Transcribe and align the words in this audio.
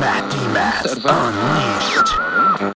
Mat 0.00 0.32
Demaz 0.32 0.96
Unleashed. 1.04 2.74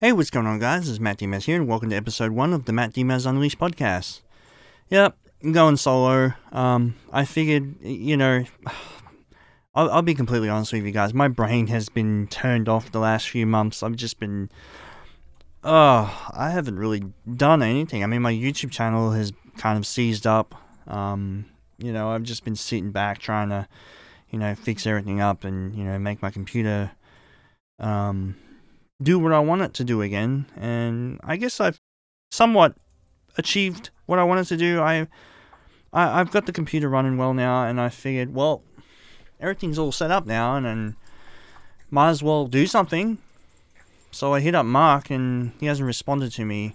Hey, 0.00 0.12
what's 0.12 0.30
going 0.30 0.46
on, 0.46 0.60
guys? 0.60 0.82
This 0.82 0.90
is 0.90 1.00
Mat 1.00 1.18
Demaz 1.18 1.42
here, 1.42 1.56
and 1.56 1.66
welcome 1.66 1.90
to 1.90 1.96
episode 1.96 2.30
one 2.30 2.52
of 2.52 2.66
the 2.66 2.72
Mat 2.72 2.92
Demaz 2.92 3.26
Unleashed 3.26 3.58
podcast. 3.58 4.20
Yep, 4.88 5.18
I'm 5.42 5.50
going 5.50 5.76
solo. 5.76 6.34
Um, 6.52 6.94
I 7.12 7.24
figured, 7.24 7.74
you 7.82 8.16
know, 8.16 8.44
I'll, 9.74 9.90
I'll 9.90 10.02
be 10.02 10.14
completely 10.14 10.48
honest 10.48 10.72
with 10.72 10.84
you 10.84 10.92
guys. 10.92 11.12
My 11.12 11.26
brain 11.26 11.66
has 11.66 11.88
been 11.88 12.28
turned 12.28 12.68
off 12.68 12.92
the 12.92 13.00
last 13.00 13.28
few 13.28 13.44
months. 13.44 13.82
I've 13.82 13.96
just 13.96 14.20
been, 14.20 14.48
oh, 15.64 16.30
I 16.32 16.50
haven't 16.50 16.78
really 16.78 17.02
done 17.34 17.60
anything. 17.60 18.04
I 18.04 18.06
mean, 18.06 18.22
my 18.22 18.32
YouTube 18.32 18.70
channel 18.70 19.10
has 19.10 19.32
kind 19.56 19.76
of 19.76 19.84
seized 19.84 20.28
up. 20.28 20.54
Um, 20.86 21.46
you 21.76 21.92
know, 21.92 22.10
I've 22.10 22.22
just 22.22 22.44
been 22.44 22.54
sitting 22.54 22.92
back 22.92 23.18
trying 23.18 23.48
to, 23.48 23.66
you 24.30 24.38
know, 24.38 24.54
fix 24.54 24.86
everything 24.86 25.20
up 25.20 25.44
and 25.44 25.74
you 25.74 25.84
know 25.84 25.98
make 25.98 26.22
my 26.22 26.30
computer, 26.30 26.90
um, 27.78 28.36
do 29.02 29.18
what 29.18 29.32
I 29.32 29.40
want 29.40 29.62
it 29.62 29.74
to 29.74 29.84
do 29.84 30.02
again. 30.02 30.46
And 30.56 31.20
I 31.22 31.36
guess 31.36 31.60
I've 31.60 31.80
somewhat 32.30 32.74
achieved 33.36 33.90
what 34.06 34.18
I 34.18 34.24
wanted 34.24 34.46
to 34.48 34.56
do. 34.56 34.80
I, 34.80 35.06
I 35.92 36.20
I've 36.20 36.30
got 36.30 36.46
the 36.46 36.52
computer 36.52 36.88
running 36.88 37.16
well 37.16 37.34
now, 37.34 37.66
and 37.66 37.80
I 37.80 37.88
figured, 37.88 38.34
well, 38.34 38.62
everything's 39.40 39.78
all 39.78 39.92
set 39.92 40.10
up 40.10 40.26
now, 40.26 40.56
and, 40.56 40.66
and 40.66 40.94
might 41.90 42.10
as 42.10 42.22
well 42.22 42.46
do 42.46 42.66
something. 42.66 43.18
So 44.10 44.32
I 44.32 44.40
hit 44.40 44.54
up 44.54 44.66
Mark, 44.66 45.10
and 45.10 45.52
he 45.60 45.66
hasn't 45.66 45.86
responded 45.86 46.32
to 46.32 46.44
me 46.44 46.74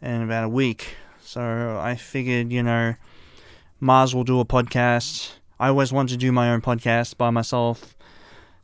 in 0.00 0.22
about 0.22 0.44
a 0.44 0.48
week. 0.48 0.96
So 1.22 1.78
I 1.82 1.96
figured, 1.96 2.52
you 2.52 2.62
know, 2.62 2.94
might 3.80 4.04
as 4.04 4.14
well 4.14 4.24
do 4.24 4.40
a 4.40 4.44
podcast. 4.44 5.32
I 5.58 5.68
always 5.68 5.92
wanted 5.92 6.14
to 6.14 6.18
do 6.18 6.32
my 6.32 6.50
own 6.50 6.60
podcast 6.60 7.16
by 7.16 7.30
myself. 7.30 7.96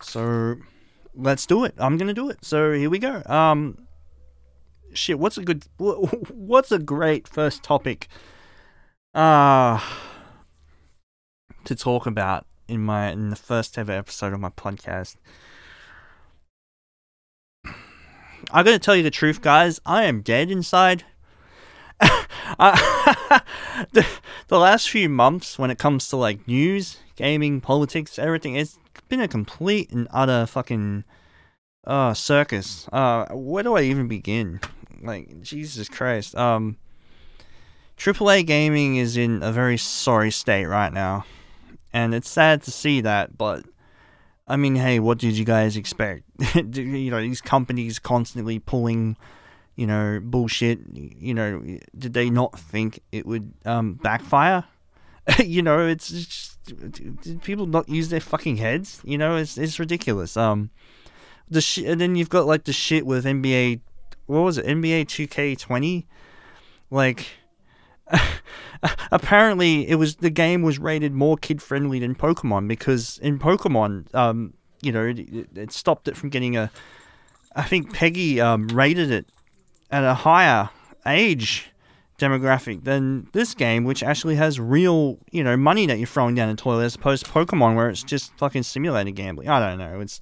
So 0.02 0.56
let's 1.14 1.46
do 1.46 1.64
it. 1.64 1.74
I'm 1.78 1.96
gonna 1.96 2.14
do 2.14 2.28
it. 2.28 2.44
So 2.44 2.72
here 2.72 2.90
we 2.90 2.98
go. 2.98 3.22
Um, 3.26 3.86
shit. 4.92 5.18
What's 5.18 5.38
a 5.38 5.42
good? 5.42 5.64
What's 5.78 6.72
a 6.72 6.78
great 6.78 7.26
first 7.26 7.62
topic? 7.62 8.08
Uh 9.14 9.80
to 11.64 11.74
talk 11.76 12.06
about 12.06 12.46
in 12.68 12.80
my 12.80 13.10
in 13.10 13.30
the 13.30 13.36
first 13.36 13.78
ever 13.78 13.92
episode 13.92 14.32
of 14.32 14.40
my 14.40 14.50
podcast. 14.50 15.16
I'm 18.50 18.64
gonna 18.64 18.78
tell 18.78 18.96
you 18.96 19.02
the 19.02 19.10
truth, 19.10 19.40
guys. 19.40 19.80
I 19.86 20.04
am 20.04 20.20
dead 20.20 20.50
inside. 20.50 21.04
The, 23.92 24.06
the 24.48 24.58
last 24.58 24.90
few 24.90 25.08
months, 25.08 25.58
when 25.58 25.70
it 25.70 25.78
comes 25.78 26.08
to 26.08 26.16
like 26.16 26.46
news, 26.46 26.98
gaming, 27.16 27.60
politics, 27.60 28.18
everything, 28.18 28.54
it's 28.54 28.78
been 29.08 29.20
a 29.20 29.28
complete 29.28 29.90
and 29.90 30.06
utter 30.10 30.46
fucking 30.46 31.04
uh 31.84 32.14
circus. 32.14 32.88
Uh, 32.92 33.26
where 33.32 33.62
do 33.62 33.76
I 33.76 33.82
even 33.82 34.08
begin? 34.08 34.60
Like 35.00 35.42
Jesus 35.42 35.88
Christ. 35.88 36.36
Um, 36.36 36.76
AAA 37.98 38.46
gaming 38.46 38.96
is 38.96 39.16
in 39.16 39.42
a 39.42 39.52
very 39.52 39.76
sorry 39.76 40.30
state 40.30 40.66
right 40.66 40.92
now, 40.92 41.24
and 41.92 42.14
it's 42.14 42.28
sad 42.28 42.62
to 42.62 42.70
see 42.70 43.00
that. 43.00 43.36
But 43.36 43.64
I 44.46 44.56
mean, 44.56 44.76
hey, 44.76 45.00
what 45.00 45.18
did 45.18 45.36
you 45.36 45.44
guys 45.44 45.76
expect? 45.76 46.24
you 46.54 47.10
know, 47.10 47.20
these 47.20 47.40
companies 47.40 47.98
constantly 47.98 48.58
pulling 48.58 49.16
you 49.76 49.86
know, 49.86 50.20
bullshit. 50.22 50.80
You 50.94 51.34
know, 51.34 51.62
did 51.96 52.12
they 52.12 52.30
not 52.30 52.58
think 52.58 53.00
it 53.10 53.26
would 53.26 53.52
um, 53.64 53.94
backfire? 53.94 54.64
you 55.38 55.62
know, 55.62 55.86
it's 55.86 56.08
just, 56.08 57.42
people 57.42 57.66
not 57.66 57.88
use 57.88 58.08
their 58.08 58.20
fucking 58.20 58.56
heads? 58.56 59.00
You 59.04 59.18
know, 59.18 59.36
it's 59.36 59.56
it's 59.56 59.78
ridiculous. 59.78 60.36
Um, 60.36 60.70
the 61.48 61.60
shit, 61.60 61.86
and 61.86 62.00
then 62.00 62.16
you've 62.16 62.30
got 62.30 62.46
like 62.46 62.64
the 62.64 62.72
shit 62.72 63.06
with 63.06 63.24
NBA. 63.24 63.80
What 64.26 64.40
was 64.40 64.58
it? 64.58 64.66
NBA 64.66 65.08
Two 65.08 65.26
K 65.26 65.54
Twenty. 65.54 66.06
Like, 66.90 67.26
apparently, 69.10 69.88
it 69.88 69.94
was 69.94 70.16
the 70.16 70.30
game 70.30 70.62
was 70.62 70.78
rated 70.78 71.12
more 71.12 71.36
kid 71.36 71.62
friendly 71.62 71.98
than 71.98 72.14
Pokemon 72.14 72.68
because 72.68 73.18
in 73.18 73.38
Pokemon, 73.38 74.14
um, 74.14 74.54
you 74.82 74.92
know, 74.92 75.06
it, 75.06 75.48
it 75.56 75.72
stopped 75.72 76.08
it 76.08 76.16
from 76.16 76.28
getting 76.28 76.56
a. 76.56 76.70
I 77.54 77.62
think 77.64 77.94
PEGI 77.94 78.42
um, 78.42 78.68
rated 78.68 79.10
it 79.10 79.26
at 79.92 80.02
a 80.02 80.14
higher 80.14 80.70
age 81.06 81.70
demographic 82.18 82.84
than 82.84 83.28
this 83.32 83.54
game, 83.54 83.84
which 83.84 84.02
actually 84.02 84.36
has 84.36 84.58
real, 84.58 85.18
you 85.30 85.44
know, 85.44 85.56
money 85.56 85.86
that 85.86 85.98
you're 85.98 86.06
throwing 86.06 86.34
down 86.34 86.48
the 86.48 86.54
toilet 86.54 86.84
as 86.84 86.94
opposed 86.94 87.26
to 87.26 87.30
Pokemon, 87.30 87.76
where 87.76 87.88
it's 87.88 88.02
just 88.02 88.36
fucking 88.38 88.62
simulated 88.62 89.14
gambling. 89.14 89.48
I 89.48 89.60
don't 89.60 89.78
know. 89.78 90.00
It's 90.00 90.20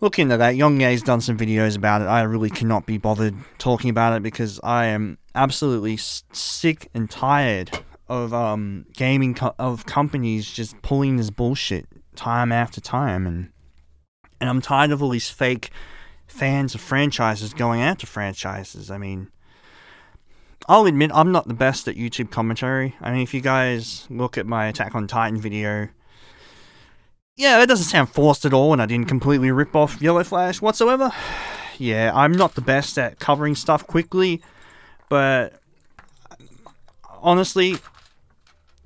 look 0.00 0.18
into 0.18 0.36
that. 0.36 0.56
Young 0.56 0.78
YongYea's 0.78 1.02
done 1.02 1.20
some 1.20 1.36
videos 1.38 1.76
about 1.76 2.02
it. 2.02 2.06
I 2.06 2.22
really 2.22 2.50
cannot 2.50 2.86
be 2.86 2.98
bothered 2.98 3.34
talking 3.58 3.90
about 3.90 4.14
it 4.16 4.22
because 4.22 4.60
I 4.62 4.86
am 4.86 5.18
absolutely 5.34 5.96
sick 5.96 6.88
and 6.94 7.10
tired 7.10 7.70
of 8.08 8.34
um 8.34 8.84
gaming 8.92 9.34
co- 9.34 9.54
of 9.58 9.86
companies 9.86 10.50
just 10.50 10.80
pulling 10.82 11.16
this 11.16 11.30
bullshit 11.30 11.86
time 12.14 12.52
after 12.52 12.80
time, 12.80 13.26
and 13.26 13.50
and 14.40 14.50
I'm 14.50 14.60
tired 14.60 14.90
of 14.90 15.02
all 15.02 15.08
these 15.08 15.30
fake 15.30 15.70
fans 16.32 16.74
of 16.74 16.80
franchises 16.80 17.52
going 17.52 17.82
after 17.82 18.06
franchises. 18.06 18.90
I 18.90 18.98
mean, 18.98 19.30
I'll 20.68 20.86
admit 20.86 21.10
I'm 21.12 21.30
not 21.30 21.46
the 21.46 21.54
best 21.54 21.86
at 21.88 21.96
YouTube 21.96 22.30
commentary. 22.30 22.94
I 23.00 23.12
mean, 23.12 23.20
if 23.20 23.34
you 23.34 23.40
guys 23.40 24.06
look 24.08 24.38
at 24.38 24.46
my 24.46 24.66
Attack 24.66 24.94
on 24.94 25.06
Titan 25.06 25.38
video, 25.38 25.88
yeah, 27.36 27.62
it 27.62 27.66
doesn't 27.66 27.86
sound 27.86 28.08
forced 28.08 28.44
at 28.44 28.54
all, 28.54 28.72
and 28.72 28.80
I 28.80 28.86
didn't 28.86 29.08
completely 29.08 29.50
rip 29.50 29.76
off 29.76 30.00
Yellow 30.00 30.24
Flash 30.24 30.60
whatsoever. 30.60 31.12
Yeah, 31.78 32.12
I'm 32.14 32.32
not 32.32 32.54
the 32.54 32.60
best 32.60 32.96
at 32.98 33.18
covering 33.18 33.56
stuff 33.56 33.86
quickly, 33.86 34.40
but 35.08 35.54
honestly, 37.20 37.78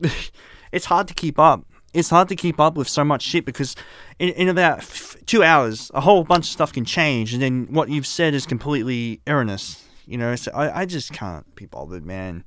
it's 0.73 0.87
hard 0.87 1.09
to 1.09 1.13
keep 1.13 1.39
up 1.39 1.67
it's 1.97 2.11
hard 2.11 2.29
to 2.29 2.37
keep 2.37 2.61
up 2.61 2.77
with 2.77 2.89
so 2.89 3.05
much 3.05 3.23
shit 3.23 3.47
because 3.47 3.75
in, 4.19 4.29
in 4.31 4.49
about 4.49 4.79
f- 4.79 5.17
two 5.25 5.43
hours, 5.43 5.91
a 5.95 6.01
whole 6.01 6.25
bunch 6.25 6.45
of 6.45 6.53
stuff 6.53 6.73
can 6.73 6.85
change, 6.85 7.33
and 7.33 7.43
then 7.43 7.67
what 7.71 7.89
you've 7.89 8.07
said 8.07 8.35
is 8.35 8.45
completely 8.45 9.21
erroneous. 9.27 9.83
You 10.07 10.19
know, 10.19 10.37
so 10.37 10.53
I, 10.53 10.83
I 10.83 10.85
just 10.85 11.13
can't 11.13 11.53
be 11.57 11.67
bothered, 11.67 12.05
man. 12.05 12.45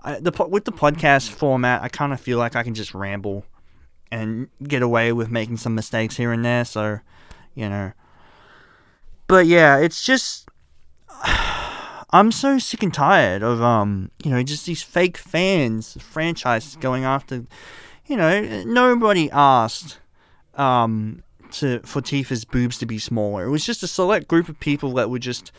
I, 0.00 0.18
the 0.18 0.32
with 0.50 0.64
the 0.64 0.72
podcast 0.72 1.30
format, 1.30 1.82
I 1.82 1.88
kind 1.88 2.12
of 2.12 2.20
feel 2.20 2.36
like 2.36 2.56
I 2.56 2.62
can 2.64 2.74
just 2.74 2.94
ramble 2.94 3.46
and 4.10 4.48
get 4.62 4.82
away 4.82 5.12
with 5.12 5.30
making 5.30 5.58
some 5.58 5.74
mistakes 5.74 6.16
here 6.16 6.32
and 6.32 6.44
there. 6.44 6.64
So, 6.64 6.98
you 7.54 7.68
know, 7.68 7.92
but 9.28 9.46
yeah, 9.46 9.78
it's 9.78 10.04
just 10.04 10.48
I'm 12.10 12.32
so 12.32 12.58
sick 12.58 12.82
and 12.82 12.92
tired 12.92 13.42
of 13.42 13.62
um, 13.62 14.10
you 14.22 14.32
know, 14.32 14.42
just 14.42 14.66
these 14.66 14.82
fake 14.82 15.16
fans, 15.16 15.96
franchises 16.00 16.76
going 16.76 17.04
after 17.04 17.44
you 18.06 18.16
know, 18.16 18.64
nobody 18.64 19.30
asked 19.30 19.98
um, 20.54 21.22
to 21.52 21.80
for 21.80 22.00
Tifa's 22.00 22.44
boobs 22.44 22.78
to 22.78 22.86
be 22.86 22.98
smaller. 22.98 23.44
It 23.44 23.50
was 23.50 23.64
just 23.64 23.82
a 23.82 23.88
select 23.88 24.28
group 24.28 24.48
of 24.48 24.58
people 24.60 24.92
that 24.94 25.10
were 25.10 25.18
just 25.18 25.52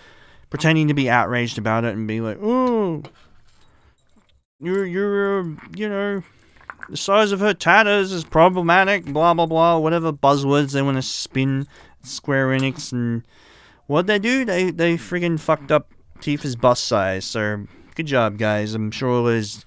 pretending 0.49 0.87
to 0.87 0.93
be 0.93 1.09
outraged 1.09 1.57
about 1.57 1.85
it 1.85 1.95
and 1.95 2.07
be 2.07 2.21
like, 2.21 2.37
"Oh, 2.41 3.03
you're 4.59 4.85
you're 4.85 5.43
you 5.75 5.89
know." 5.89 6.23
The 6.87 6.97
size 6.97 7.31
of 7.31 7.39
her 7.39 7.55
tatters 7.55 8.11
is 8.11 8.23
problematic, 8.23 9.05
blah 9.05 9.33
blah 9.33 9.47
blah, 9.47 9.79
whatever 9.79 10.13
buzzwords 10.13 10.73
they 10.73 10.83
want 10.83 10.97
to 10.97 11.01
spin 11.01 11.67
Square 12.03 12.49
Enix 12.49 12.91
and 12.91 13.23
what 13.87 14.05
they 14.05 14.19
do, 14.19 14.45
they 14.45 14.69
they 14.69 14.95
friggin' 14.95 15.39
fucked 15.39 15.71
up 15.71 15.91
Tifa's 16.19 16.55
bust 16.55 16.85
size. 16.85 17.25
So 17.25 17.65
good 17.95 18.05
job, 18.05 18.37
guys. 18.37 18.75
I'm 18.75 18.91
sure 18.91 19.27
there's 19.27 19.65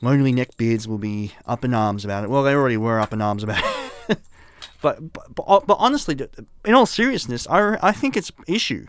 lonely 0.00 0.32
neckbeards 0.32 0.86
will 0.86 0.98
be 0.98 1.32
up 1.46 1.64
in 1.64 1.74
arms 1.74 2.04
about 2.04 2.24
it. 2.24 2.30
Well, 2.30 2.42
they 2.42 2.54
already 2.54 2.76
were 2.76 3.00
up 3.00 3.12
in 3.12 3.20
arms 3.20 3.42
about 3.42 3.62
it. 4.08 4.18
but, 4.82 5.12
but, 5.12 5.34
but, 5.34 5.66
but 5.66 5.76
honestly, 5.78 6.16
in 6.64 6.74
all 6.74 6.86
seriousness, 6.86 7.46
I, 7.48 7.78
I 7.82 7.92
think 7.92 8.16
it's 8.16 8.30
an 8.30 8.44
issue 8.46 8.86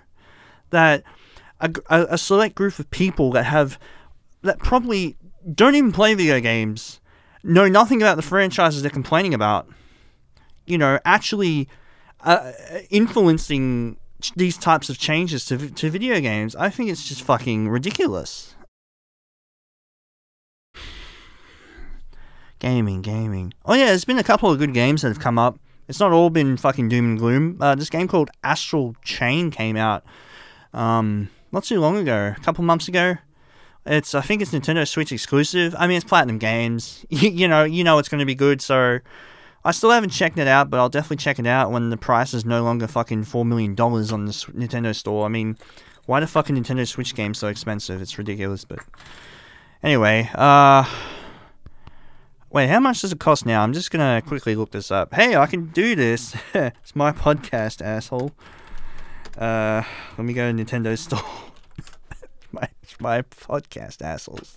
that 0.69 1.03
a, 1.59 1.71
a, 1.89 2.17
select 2.17 2.55
group 2.55 2.79
of 2.79 2.89
people 2.91 3.31
that 3.31 3.43
have 3.43 3.79
that 4.43 4.59
probably 4.59 5.17
don't 5.53 5.75
even 5.75 5.91
play 5.91 6.13
video 6.13 6.39
games, 6.39 7.01
know 7.43 7.67
nothing 7.67 8.01
about 8.01 8.15
the 8.15 8.21
franchises 8.21 8.81
they're 8.81 8.91
complaining 8.91 9.33
about, 9.33 9.67
you 10.65 10.77
know, 10.77 10.99
actually 11.03 11.67
uh, 12.21 12.51
influencing 12.89 13.97
these 14.35 14.57
types 14.57 14.89
of 14.89 14.97
changes 14.97 15.45
to 15.45 15.69
to 15.71 15.89
video 15.89 16.19
games. 16.19 16.55
I 16.55 16.69
think 16.69 16.89
it's 16.89 17.07
just 17.07 17.23
fucking 17.23 17.67
ridiculous. 17.67 18.55
Gaming, 22.59 23.01
gaming. 23.01 23.53
Oh 23.65 23.73
yeah, 23.73 23.87
there's 23.87 24.05
been 24.05 24.19
a 24.19 24.23
couple 24.23 24.51
of 24.51 24.59
good 24.59 24.73
games 24.73 25.01
that 25.01 25.07
have 25.07 25.19
come 25.19 25.39
up. 25.39 25.57
It's 25.87 25.99
not 25.99 26.11
all 26.11 26.29
been 26.29 26.57
fucking 26.57 26.89
doom 26.89 27.05
and 27.05 27.17
gloom. 27.17 27.57
Uh, 27.59 27.75
this 27.75 27.89
game 27.89 28.07
called 28.07 28.29
Astral 28.43 28.95
Chain 29.03 29.49
came 29.49 29.75
out 29.75 30.03
um, 30.73 31.29
not 31.51 31.63
too 31.63 31.79
long 31.79 31.97
ago, 31.97 32.33
a 32.35 32.39
couple 32.41 32.63
months 32.63 32.87
ago. 32.87 33.15
It's 33.85 34.13
I 34.13 34.21
think 34.21 34.41
it's 34.41 34.51
Nintendo 34.51 34.87
Switch 34.87 35.11
exclusive. 35.11 35.75
I 35.77 35.87
mean, 35.87 35.97
it's 35.97 36.05
Platinum 36.05 36.37
Games. 36.37 37.05
You, 37.09 37.29
you 37.29 37.47
know, 37.47 37.63
you 37.63 37.83
know 37.83 37.97
it's 37.97 38.09
going 38.09 38.19
to 38.19 38.25
be 38.25 38.35
good. 38.35 38.61
So 38.61 38.99
I 39.65 39.71
still 39.71 39.91
haven't 39.91 40.11
checked 40.11 40.37
it 40.37 40.47
out, 40.47 40.69
but 40.69 40.79
I'll 40.79 40.89
definitely 40.89 41.17
check 41.17 41.39
it 41.39 41.47
out 41.47 41.71
when 41.71 41.89
the 41.89 41.97
price 41.97 42.33
is 42.33 42.45
no 42.45 42.63
longer 42.63 42.87
fucking 42.87 43.23
four 43.23 43.45
million 43.45 43.73
dollars 43.73 44.11
on 44.11 44.25
the 44.25 44.31
Nintendo 44.31 44.93
store. 44.93 45.25
I 45.25 45.29
mean, 45.29 45.57
why 46.05 46.19
the 46.19 46.27
fucking 46.27 46.55
Nintendo 46.55 46.87
Switch 46.87 47.15
game 47.15 47.33
so 47.33 47.47
expensive? 47.47 48.01
It's 48.01 48.17
ridiculous. 48.17 48.63
But 48.65 48.79
anyway, 49.81 50.29
uh, 50.35 50.83
wait, 52.51 52.67
how 52.67 52.79
much 52.79 53.01
does 53.01 53.11
it 53.11 53.19
cost 53.19 53.45
now? 53.45 53.61
I'm 53.61 53.73
just 53.73 53.91
gonna 53.91 54.21
quickly 54.25 54.55
look 54.55 54.71
this 54.71 54.91
up. 54.91 55.13
Hey, 55.13 55.35
I 55.35 55.45
can 55.45 55.67
do 55.67 55.95
this. 55.95 56.35
it's 56.53 56.95
my 56.95 57.11
podcast, 57.11 57.81
asshole. 57.81 58.31
Uh, 59.37 59.83
let 60.17 60.25
me 60.25 60.33
go 60.33 60.51
to 60.51 60.57
Nintendo 60.57 60.97
store. 60.97 61.23
my 62.51 62.67
my 62.99 63.21
podcast, 63.21 64.01
assholes. 64.01 64.55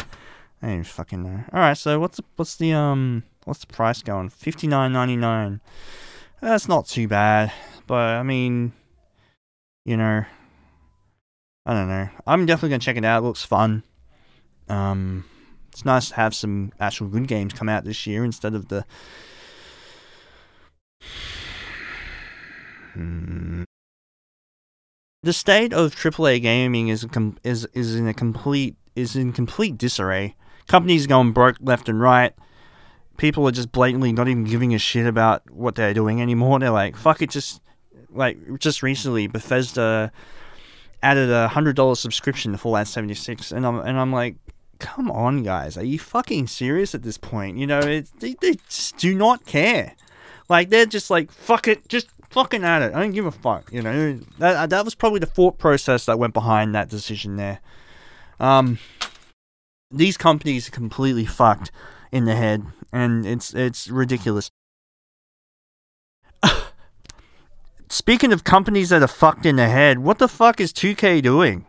I 0.63 0.69
don't 0.69 0.85
fucking 0.85 1.23
know. 1.23 1.45
All 1.53 1.61
right, 1.61 1.77
so 1.77 1.99
what's 1.99 2.19
the, 2.19 2.25
what's 2.37 2.57
the 2.57 2.73
um 2.73 3.25
what's 3.45 3.61
the 3.61 3.73
price 3.73 4.03
going? 4.03 4.29
Fifty 4.31 4.67
nine 4.67 4.93
ninety 4.93 5.17
nine. 5.17 5.61
That's 6.41 6.69
not 6.69 6.87
too 6.87 7.09
bad, 7.09 7.53
but 7.87 8.17
I 8.17 8.23
mean, 8.23 8.73
you 9.85 9.97
know, 9.97 10.25
I 11.67 11.75
don't 11.75 11.89
know. 11.89 12.09
I'm 12.27 12.47
definitely 12.47 12.71
gonna 12.71 12.81
check 12.81 12.97
it 12.97 13.05
out. 13.05 13.23
It 13.23 13.27
looks 13.27 13.45
fun. 13.45 13.83
Um, 14.69 15.25
it's 15.73 15.85
nice 15.85 16.11
to 16.11 16.17
have 16.17 16.35
some 16.35 16.71
actual 16.79 17.09
good 17.09 17.27
games 17.27 17.55
come 17.55 17.69
out 17.69 17.85
this 17.85 18.07
year 18.07 18.25
instead 18.25 18.55
of 18.55 18.69
the. 18.69 18.85
The 25.25 25.33
state 25.33 25.73
of 25.73 25.95
AAA 25.95 26.43
gaming 26.43 26.89
is 26.89 27.07
com- 27.13 27.39
is 27.45 27.65
is 27.75 27.95
in 27.95 28.09
a 28.09 28.13
complete 28.13 28.75
is 28.97 29.15
in 29.15 29.33
complete 29.33 29.79
disarray. 29.79 30.35
Companies 30.67 31.07
going 31.07 31.31
broke 31.31 31.57
left 31.61 31.89
and 31.89 32.01
right. 32.01 32.35
People 33.19 33.47
are 33.47 33.53
just 33.53 33.71
blatantly 33.71 34.13
not 34.13 34.27
even 34.27 34.43
giving 34.43 34.75
a 34.75 34.79
shit 34.79 35.07
about 35.07 35.49
what 35.49 35.77
they're 35.77 35.95
doing 35.95 36.21
anymore. 36.21 36.59
They're 36.59 36.71
like, 36.71 36.97
fuck 36.97 37.23
it, 37.23 37.31
just 37.31 37.63
like 38.11 38.37
just 38.59 38.83
recently 38.83 39.29
Bethesda 39.29 40.11
added 41.05 41.31
a 41.31 41.47
hundred 41.47 41.77
dollar 41.77 41.95
subscription 41.95 42.51
to 42.51 42.59
Fallout 42.59 42.89
seventy 42.89 43.15
six, 43.15 43.53
and 43.53 43.65
I'm 43.65 43.79
and 43.79 43.99
I'm 44.01 44.13
like, 44.13 44.35
come 44.83 45.11
on, 45.11 45.45
guys, 45.45 45.79
are 45.79 45.85
you 45.85 45.99
fucking 45.99 46.49
serious 46.49 46.95
at 46.95 47.05
this 47.05 47.17
point? 47.17 47.57
You 47.57 47.67
know, 47.67 47.81
they 47.81 48.35
they 48.35 48.55
just 48.69 48.99
do 48.99 49.15
not 49.15 49.47
care. 49.47 49.95
Like 50.49 50.69
they're 50.69 50.87
just 50.87 51.09
like, 51.09 51.31
fuck 51.31 51.69
it, 51.69 51.89
just 51.89 52.09
fucking 52.31 52.65
at 52.65 52.83
it. 52.83 52.93
I 52.93 53.01
don't 53.01 53.13
give 53.13 53.25
a 53.25 53.31
fuck. 53.31 53.73
You 53.73 53.81
know, 53.81 54.19
that 54.39 54.71
that 54.71 54.85
was 54.85 54.97
probably 54.97 55.21
the 55.21 55.27
thought 55.27 55.57
process 55.57 56.05
that 56.07 56.19
went 56.19 56.35
behind 56.35 56.75
that 56.75 56.89
decision 56.91 57.37
there. 57.37 57.61
Um, 58.41 58.81
these 59.91 60.17
companies 60.17 60.69
are 60.69 60.73
completely 60.73 61.27
fucked 61.27 61.71
in 62.11 62.25
the 62.25 62.35
head, 62.35 62.65
and 62.93 63.25
it's 63.25 63.55
it's 63.55 63.89
ridiculous. 63.89 64.51
Speaking 67.89 68.33
of 68.33 68.43
companies 68.43 68.89
that 68.89 69.03
are 69.03 69.07
fucked 69.07 69.47
in 69.47 69.55
the 69.55 69.69
head, 69.69 70.01
what 70.01 70.19
the 70.19 70.29
fuck 70.29 70.61
is 70.61 70.73
2K 70.73 71.23
doing? 71.23 71.67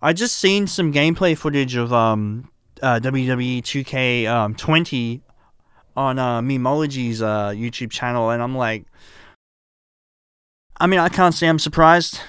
I 0.00 0.12
just 0.12 0.36
seen 0.36 0.66
some 0.66 0.92
gameplay 0.92 1.36
footage 1.36 1.74
of 1.74 1.92
um 1.92 2.50
uh, 2.82 3.00
WWE 3.00 3.62
2K 3.62 4.28
um 4.28 4.54
20 4.54 5.22
on 5.96 6.18
uh, 6.18 6.40
Memology's 6.40 7.20
uh, 7.20 7.48
YouTube 7.48 7.90
channel, 7.90 8.30
and 8.30 8.40
I'm 8.40 8.56
like, 8.56 8.84
I 10.80 10.86
mean, 10.86 11.00
I 11.00 11.08
can't 11.08 11.34
say 11.34 11.48
I'm 11.48 11.58
surprised, 11.58 12.20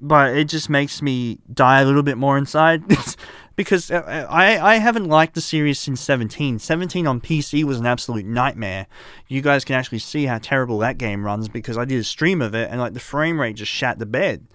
but 0.00 0.34
it 0.34 0.44
just 0.44 0.70
makes 0.70 1.02
me 1.02 1.38
die 1.52 1.82
a 1.82 1.84
little 1.84 2.02
bit 2.02 2.16
more 2.16 2.38
inside. 2.38 2.84
because 3.56 3.90
uh, 3.90 4.26
I, 4.30 4.58
I 4.58 4.76
haven't 4.76 5.06
liked 5.06 5.34
the 5.34 5.42
series 5.42 5.78
since 5.78 6.00
17. 6.00 6.58
17 6.58 7.06
on 7.06 7.20
PC 7.20 7.64
was 7.64 7.78
an 7.78 7.86
absolute 7.86 8.24
nightmare. 8.24 8.86
You 9.28 9.42
guys 9.42 9.64
can 9.64 9.76
actually 9.76 9.98
see 9.98 10.24
how 10.24 10.38
terrible 10.38 10.78
that 10.78 10.96
game 10.96 11.24
runs 11.24 11.48
because 11.48 11.76
I 11.76 11.84
did 11.84 12.00
a 12.00 12.04
stream 12.04 12.40
of 12.40 12.54
it 12.54 12.70
and 12.70 12.80
like 12.80 12.94
the 12.94 13.00
frame 13.00 13.40
rate 13.40 13.56
just 13.56 13.72
shat 13.72 13.98
the 13.98 14.06
bed. 14.06 14.46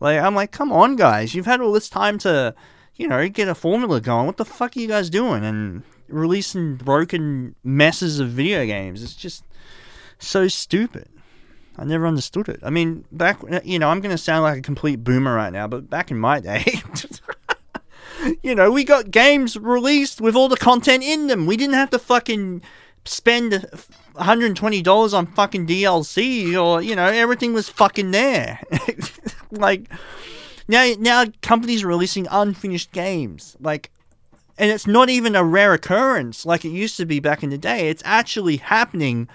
Like 0.00 0.20
I'm 0.20 0.34
like, 0.34 0.52
come 0.52 0.72
on 0.72 0.96
guys, 0.96 1.34
you've 1.34 1.46
had 1.46 1.60
all 1.60 1.72
this 1.72 1.88
time 1.88 2.18
to, 2.18 2.54
you 2.96 3.08
know, 3.08 3.28
get 3.28 3.48
a 3.48 3.54
formula 3.54 4.00
going. 4.00 4.26
What 4.26 4.36
the 4.36 4.44
fuck 4.44 4.76
are 4.76 4.80
you 4.80 4.88
guys 4.88 5.10
doing? 5.10 5.44
And 5.44 5.82
releasing 6.08 6.76
broken 6.76 7.54
messes 7.64 8.20
of 8.20 8.28
video 8.28 8.66
games. 8.66 9.02
It's 9.02 9.14
just 9.14 9.44
so 10.18 10.48
stupid. 10.48 11.08
I 11.76 11.84
never 11.84 12.06
understood 12.06 12.48
it. 12.48 12.60
I 12.62 12.70
mean, 12.70 13.04
back 13.10 13.40
you 13.64 13.78
know, 13.78 13.88
I'm 13.88 14.00
going 14.00 14.14
to 14.14 14.18
sound 14.18 14.44
like 14.44 14.58
a 14.58 14.62
complete 14.62 15.02
boomer 15.02 15.34
right 15.34 15.52
now, 15.52 15.66
but 15.66 15.90
back 15.90 16.10
in 16.10 16.18
my 16.18 16.38
day, 16.40 16.64
you 18.42 18.54
know, 18.54 18.70
we 18.70 18.84
got 18.84 19.10
games 19.10 19.56
released 19.56 20.20
with 20.20 20.36
all 20.36 20.48
the 20.48 20.56
content 20.56 21.02
in 21.02 21.26
them. 21.26 21.46
We 21.46 21.56
didn't 21.56 21.74
have 21.74 21.90
to 21.90 21.98
fucking 21.98 22.62
spend 23.04 23.52
$120 24.14 25.14
on 25.14 25.26
fucking 25.26 25.66
DLC 25.66 26.62
or, 26.62 26.80
you 26.80 26.94
know, 26.94 27.06
everything 27.06 27.52
was 27.52 27.68
fucking 27.68 28.12
there. 28.12 28.60
like 29.58 29.88
now 30.68 30.92
now 30.98 31.24
companies 31.42 31.82
are 31.82 31.88
releasing 31.88 32.26
unfinished 32.30 32.92
games. 32.92 33.56
Like 33.60 33.90
and 34.56 34.70
it's 34.70 34.86
not 34.86 35.08
even 35.10 35.34
a 35.34 35.44
rare 35.44 35.72
occurrence 35.72 36.46
like 36.46 36.64
it 36.64 36.70
used 36.70 36.96
to 36.96 37.06
be 37.06 37.20
back 37.20 37.42
in 37.42 37.50
the 37.50 37.58
day. 37.58 37.88
It's 37.88 38.02
actually 38.04 38.58
happening. 38.58 39.28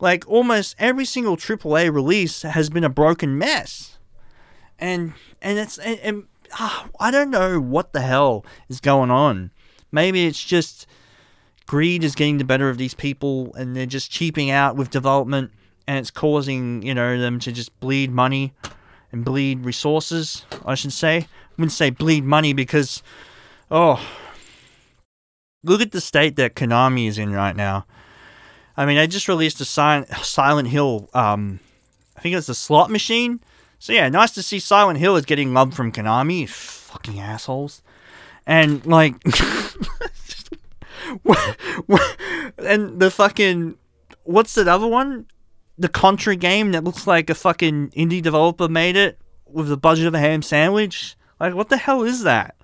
Like 0.00 0.26
almost 0.26 0.74
every 0.78 1.04
single 1.04 1.36
AAA 1.36 1.92
release 1.92 2.42
has 2.42 2.70
been 2.70 2.84
a 2.84 2.88
broken 2.88 3.38
mess, 3.38 3.98
and 4.78 5.12
and 5.40 5.58
it's 5.58 5.78
and, 5.78 6.00
and 6.00 6.24
ah, 6.54 6.88
I 6.98 7.10
don't 7.10 7.30
know 7.30 7.60
what 7.60 7.92
the 7.92 8.00
hell 8.00 8.44
is 8.68 8.80
going 8.80 9.10
on. 9.10 9.50
Maybe 9.92 10.26
it's 10.26 10.42
just 10.42 10.86
greed 11.66 12.02
is 12.02 12.14
getting 12.14 12.38
the 12.38 12.44
better 12.44 12.68
of 12.68 12.78
these 12.78 12.94
people, 12.94 13.54
and 13.54 13.76
they're 13.76 13.86
just 13.86 14.10
cheaping 14.10 14.50
out 14.50 14.74
with 14.74 14.90
development, 14.90 15.52
and 15.86 15.98
it's 15.98 16.10
causing 16.10 16.82
you 16.82 16.94
know 16.94 17.20
them 17.20 17.38
to 17.40 17.52
just 17.52 17.78
bleed 17.78 18.10
money 18.10 18.54
and 19.12 19.24
bleed 19.24 19.64
resources. 19.64 20.44
I 20.64 20.74
should 20.74 20.92
say. 20.92 21.16
I 21.18 21.26
wouldn't 21.56 21.72
say 21.72 21.90
bleed 21.90 22.24
money 22.24 22.52
because, 22.52 23.02
oh, 23.70 24.04
look 25.62 25.80
at 25.80 25.92
the 25.92 26.00
state 26.00 26.36
that 26.36 26.54
Konami 26.54 27.06
is 27.06 27.18
in 27.18 27.32
right 27.32 27.54
now. 27.54 27.86
I 28.76 28.86
mean, 28.86 28.96
they 28.96 29.06
just 29.06 29.28
released 29.28 29.60
a 29.60 29.64
Silent 29.66 30.68
Hill. 30.68 31.10
Um, 31.12 31.60
I 32.16 32.20
think 32.20 32.34
it's 32.34 32.48
a 32.48 32.54
slot 32.54 32.90
machine. 32.90 33.40
So 33.78 33.92
yeah, 33.92 34.08
nice 34.08 34.30
to 34.32 34.42
see 34.42 34.58
Silent 34.58 34.98
Hill 34.98 35.16
is 35.16 35.26
getting 35.26 35.52
love 35.52 35.74
from 35.74 35.92
Konami. 35.92 36.48
Fucking 36.48 37.20
assholes. 37.20 37.82
And 38.46 38.84
like, 38.86 39.14
and 42.58 43.00
the 43.00 43.10
fucking 43.12 43.76
what's 44.24 44.54
the 44.54 44.70
other 44.70 44.86
one? 44.86 45.26
The 45.78 45.88
Contra 45.88 46.36
game 46.36 46.72
that 46.72 46.84
looks 46.84 47.06
like 47.06 47.30
a 47.30 47.34
fucking 47.34 47.90
indie 47.90 48.22
developer 48.22 48.68
made 48.68 48.96
it 48.96 49.18
with 49.46 49.68
the 49.68 49.76
budget 49.76 50.06
of 50.06 50.14
a 50.14 50.18
ham 50.18 50.42
sandwich. 50.42 51.16
Like, 51.40 51.54
what 51.54 51.68
the 51.68 51.76
hell 51.76 52.02
is 52.02 52.22
that? 52.22 52.56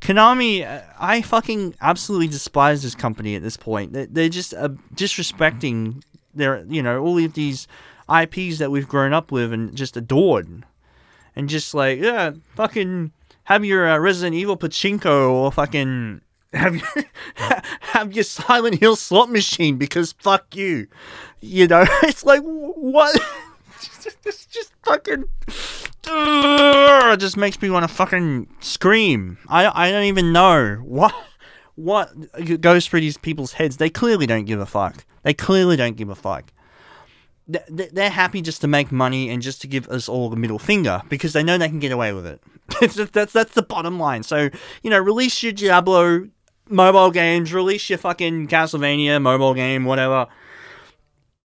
Konami, 0.00 0.66
uh, 0.66 0.82
I 0.98 1.22
fucking 1.22 1.76
absolutely 1.80 2.28
despise 2.28 2.82
this 2.82 2.94
company 2.94 3.34
at 3.34 3.42
this 3.42 3.56
point. 3.56 3.92
They're 3.92 4.28
just 4.28 4.52
uh, 4.52 4.68
disrespecting 4.94 6.02
their, 6.34 6.64
you 6.68 6.82
know, 6.82 7.00
all 7.02 7.18
of 7.18 7.32
these 7.32 7.66
IPs 8.14 8.58
that 8.58 8.70
we've 8.70 8.88
grown 8.88 9.12
up 9.12 9.32
with 9.32 9.52
and 9.52 9.74
just 9.74 9.96
adored. 9.96 10.64
And 11.34 11.48
just 11.48 11.74
like, 11.74 12.00
yeah, 12.00 12.32
fucking 12.54 13.12
have 13.44 13.64
your 13.64 13.88
uh, 13.88 13.98
Resident 13.98 14.36
Evil 14.36 14.56
pachinko 14.56 15.32
or 15.32 15.50
fucking 15.50 16.20
have 16.54 16.76
your, 16.76 17.04
have 17.80 18.12
your 18.12 18.24
Silent 18.24 18.80
Hill 18.80 18.96
slot 18.96 19.30
machine 19.30 19.76
because 19.76 20.12
fuck 20.12 20.54
you. 20.54 20.88
You 21.40 21.66
know, 21.66 21.84
it's 22.02 22.24
like, 22.24 22.42
what? 22.42 23.14
it's 24.24 24.46
just 24.46 24.72
fucking 24.84 25.24
it 26.06 27.20
just 27.20 27.36
makes 27.36 27.60
me 27.60 27.70
want 27.70 27.88
to 27.88 27.94
fucking 27.94 28.48
scream. 28.60 29.38
I 29.48 29.88
I 29.88 29.90
don't 29.90 30.04
even 30.04 30.32
know 30.32 30.76
what 30.82 31.14
what 31.76 32.12
goes 32.60 32.86
through 32.86 33.00
these 33.00 33.16
people's 33.16 33.52
heads. 33.52 33.76
They 33.76 33.90
clearly 33.90 34.26
don't 34.26 34.44
give 34.44 34.60
a 34.60 34.66
fuck. 34.66 35.04
They 35.22 35.34
clearly 35.34 35.76
don't 35.76 35.96
give 35.96 36.10
a 36.10 36.14
fuck. 36.14 36.52
They're 37.46 38.10
happy 38.10 38.40
just 38.40 38.62
to 38.62 38.66
make 38.66 38.90
money 38.90 39.28
and 39.28 39.42
just 39.42 39.60
to 39.62 39.66
give 39.66 39.86
us 39.88 40.08
all 40.08 40.30
the 40.30 40.36
middle 40.36 40.58
finger 40.58 41.02
because 41.10 41.34
they 41.34 41.42
know 41.42 41.58
they 41.58 41.68
can 41.68 41.78
get 41.78 41.92
away 41.92 42.12
with 42.14 42.26
it. 42.26 42.40
that's 43.12 43.32
that's 43.32 43.52
the 43.52 43.62
bottom 43.62 43.98
line. 43.98 44.22
So 44.22 44.48
you 44.82 44.90
know, 44.90 44.98
release 44.98 45.42
your 45.42 45.52
Diablo 45.52 46.28
mobile 46.68 47.10
games, 47.10 47.52
release 47.52 47.88
your 47.88 47.98
fucking 47.98 48.48
Castlevania 48.48 49.20
mobile 49.20 49.54
game, 49.54 49.84
whatever 49.84 50.28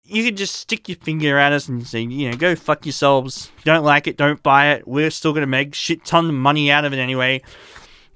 you 0.09 0.23
could 0.23 0.37
just 0.37 0.55
stick 0.55 0.89
your 0.89 0.97
finger 0.97 1.37
at 1.37 1.53
us 1.53 1.67
and 1.67 1.85
say, 1.85 2.01
you 2.01 2.29
know, 2.29 2.35
go 2.35 2.55
fuck 2.55 2.85
yourselves. 2.85 3.51
Don't 3.63 3.83
like 3.83 4.07
it, 4.07 4.17
don't 4.17 4.41
buy 4.41 4.71
it. 4.71 4.87
We're 4.87 5.11
still 5.11 5.33
gonna 5.33 5.45
make 5.45 5.75
shit 5.75 6.03
ton 6.03 6.25
of 6.25 6.33
money 6.33 6.71
out 6.71 6.83
of 6.85 6.93
it 6.93 6.97
anyway. 6.97 7.41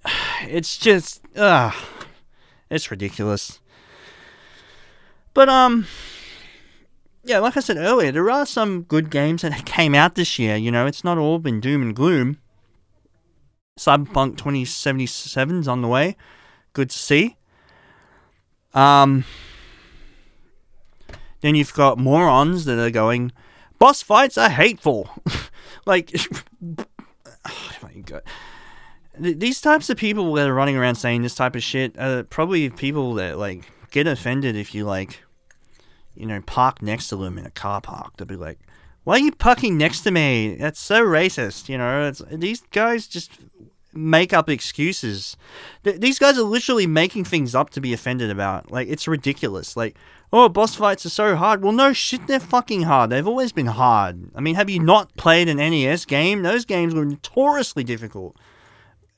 It's 0.46 0.78
just, 0.78 1.22
ugh, 1.38 1.74
it's 2.70 2.92
ridiculous. 2.92 3.62
But 5.34 5.48
um, 5.48 5.88
yeah, 7.24 7.40
like 7.40 7.56
I 7.56 7.62
said 7.62 7.78
earlier, 7.78 8.12
there 8.12 8.30
are 8.30 8.46
some 8.46 8.82
good 8.82 9.10
games 9.10 9.44
that 9.44 9.66
came 9.66 9.96
out 9.96 10.16
this 10.16 10.38
year. 10.38 10.58
You 10.58 10.72
know, 10.72 10.86
it's 10.86 11.06
not 11.06 11.18
all 11.18 11.40
been 11.40 11.62
doom 11.62 11.82
and 11.82 11.96
gloom. 11.96 12.40
Cyberpunk 13.80 14.36
2077's 14.36 15.68
on 15.68 15.82
the 15.82 15.88
way. 15.88 16.18
Good 16.74 16.90
to 16.90 16.98
see. 16.98 17.38
Um, 18.74 19.24
Then 21.42 21.56
you've 21.56 21.74
got 21.74 21.98
morons 22.00 22.66
that 22.66 22.80
are 22.80 22.90
going, 22.90 23.34
boss 23.78 24.02
fights 24.02 24.38
are 24.38 24.50
hateful. 24.50 25.10
like, 25.86 26.16
oh 27.46 27.72
my 27.84 27.94
god. 28.06 28.24
These 29.20 29.60
types 29.60 29.90
of 29.90 29.98
people 29.98 30.34
that 30.36 30.48
are 30.48 30.54
running 30.54 30.78
around 30.78 30.96
saying 30.96 31.22
this 31.22 31.36
type 31.36 31.56
of 31.56 31.62
shit 31.62 32.00
are 32.00 32.24
probably 32.24 32.70
people 32.70 33.14
that 33.16 33.38
like 33.38 33.70
get 33.92 34.08
offended 34.08 34.56
if 34.56 34.74
you 34.74 34.86
like, 34.86 35.22
you 36.16 36.26
know, 36.26 36.42
park 36.42 36.82
next 36.82 37.10
to 37.10 37.18
them 37.18 37.38
in 37.38 37.46
a 37.46 37.52
car 37.52 37.82
park. 37.82 38.18
They'll 38.18 38.26
be 38.26 38.38
like, 38.38 38.60
"Why 39.04 39.16
are 39.16 39.20
you 39.20 39.32
parking 39.32 39.78
next 39.78 40.02
to 40.02 40.12
me? 40.12 40.56
That's 40.56 40.80
so 40.80 41.04
racist." 41.04 41.70
You 41.70 41.78
know, 41.78 42.08
it's, 42.08 42.24
these 42.32 42.62
guys 42.72 43.06
just 43.06 43.32
make 43.94 44.34
up 44.34 44.50
excuses. 44.50 45.38
Th- 45.84 46.00
these 46.00 46.20
guys 46.20 46.38
are 46.38 46.44
literally 46.44 46.88
making 46.88 47.26
things 47.26 47.56
up 47.56 47.70
to 47.72 47.82
be 47.82 47.94
offended 47.94 48.30
about. 48.30 48.72
Like 48.72 48.88
it's 48.88 49.08
ridiculous. 49.08 49.78
Like, 49.78 49.96
oh, 50.32 50.50
boss 50.50 50.76
fights 50.76 51.06
are 51.06 51.10
so 51.10 51.36
hard. 51.36 51.64
Well, 51.64 51.72
no 51.72 51.94
shit, 51.94 52.28
they're 52.28 52.40
fucking 52.40 52.84
hard. 52.84 53.10
They've 53.10 53.28
always 53.28 53.52
been 53.52 53.68
hard. 53.68 54.32
I 54.36 54.42
mean, 54.42 54.56
have 54.56 54.70
you 54.70 54.80
not 54.80 55.16
played 55.16 55.48
an 55.48 55.58
NES 55.58 56.06
game? 56.06 56.42
Those 56.42 56.66
games 56.66 56.96
were 56.96 57.06
notoriously 57.06 57.84
difficult. 57.84 58.36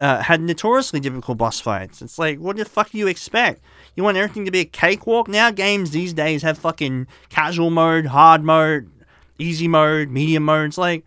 Uh, 0.01 0.22
had 0.22 0.41
notoriously 0.41 1.00
difficult 1.00 1.38
boss 1.38 1.62
fights. 1.62 2.01
It's 2.01 2.20
like, 2.20 2.38
what 2.39 2.58
the 2.58 2.65
fuck 2.65 2.91
do 2.91 2.98
you 2.98 3.08
expect? 3.08 3.62
You 3.96 4.03
want 4.03 4.17
everything 4.17 4.44
to 4.44 4.51
be 4.51 4.60
a 4.60 4.65
cakewalk? 4.65 5.29
Now 5.29 5.51
games 5.51 5.91
these 5.91 6.12
days 6.12 6.41
have 6.41 6.58
fucking 6.58 7.08
casual 7.29 7.70
mode, 7.70 8.08
hard 8.08 8.44
mode, 8.44 8.91
easy 9.39 9.70
mode, 9.70 10.10
medium 10.10 10.44
mode. 10.44 10.67
It's 10.67 10.77
like, 10.77 11.05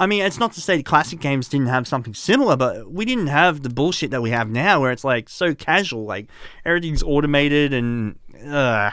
I 0.00 0.06
mean, 0.06 0.22
it's 0.22 0.38
not 0.38 0.52
to 0.52 0.62
say 0.62 0.78
the 0.78 0.82
classic 0.82 1.20
games 1.20 1.46
didn't 1.46 1.66
have 1.66 1.86
something 1.86 2.14
similar, 2.14 2.56
but 2.56 2.90
we 2.90 3.04
didn't 3.04 3.26
have 3.26 3.62
the 3.62 3.68
bullshit 3.68 4.10
that 4.12 4.22
we 4.22 4.30
have 4.30 4.48
now, 4.48 4.80
where 4.80 4.92
it's 4.92 5.04
like 5.04 5.28
so 5.28 5.54
casual, 5.54 6.06
like 6.06 6.30
everything's 6.64 7.02
automated 7.02 7.74
and 7.74 8.18
uh, 8.46 8.92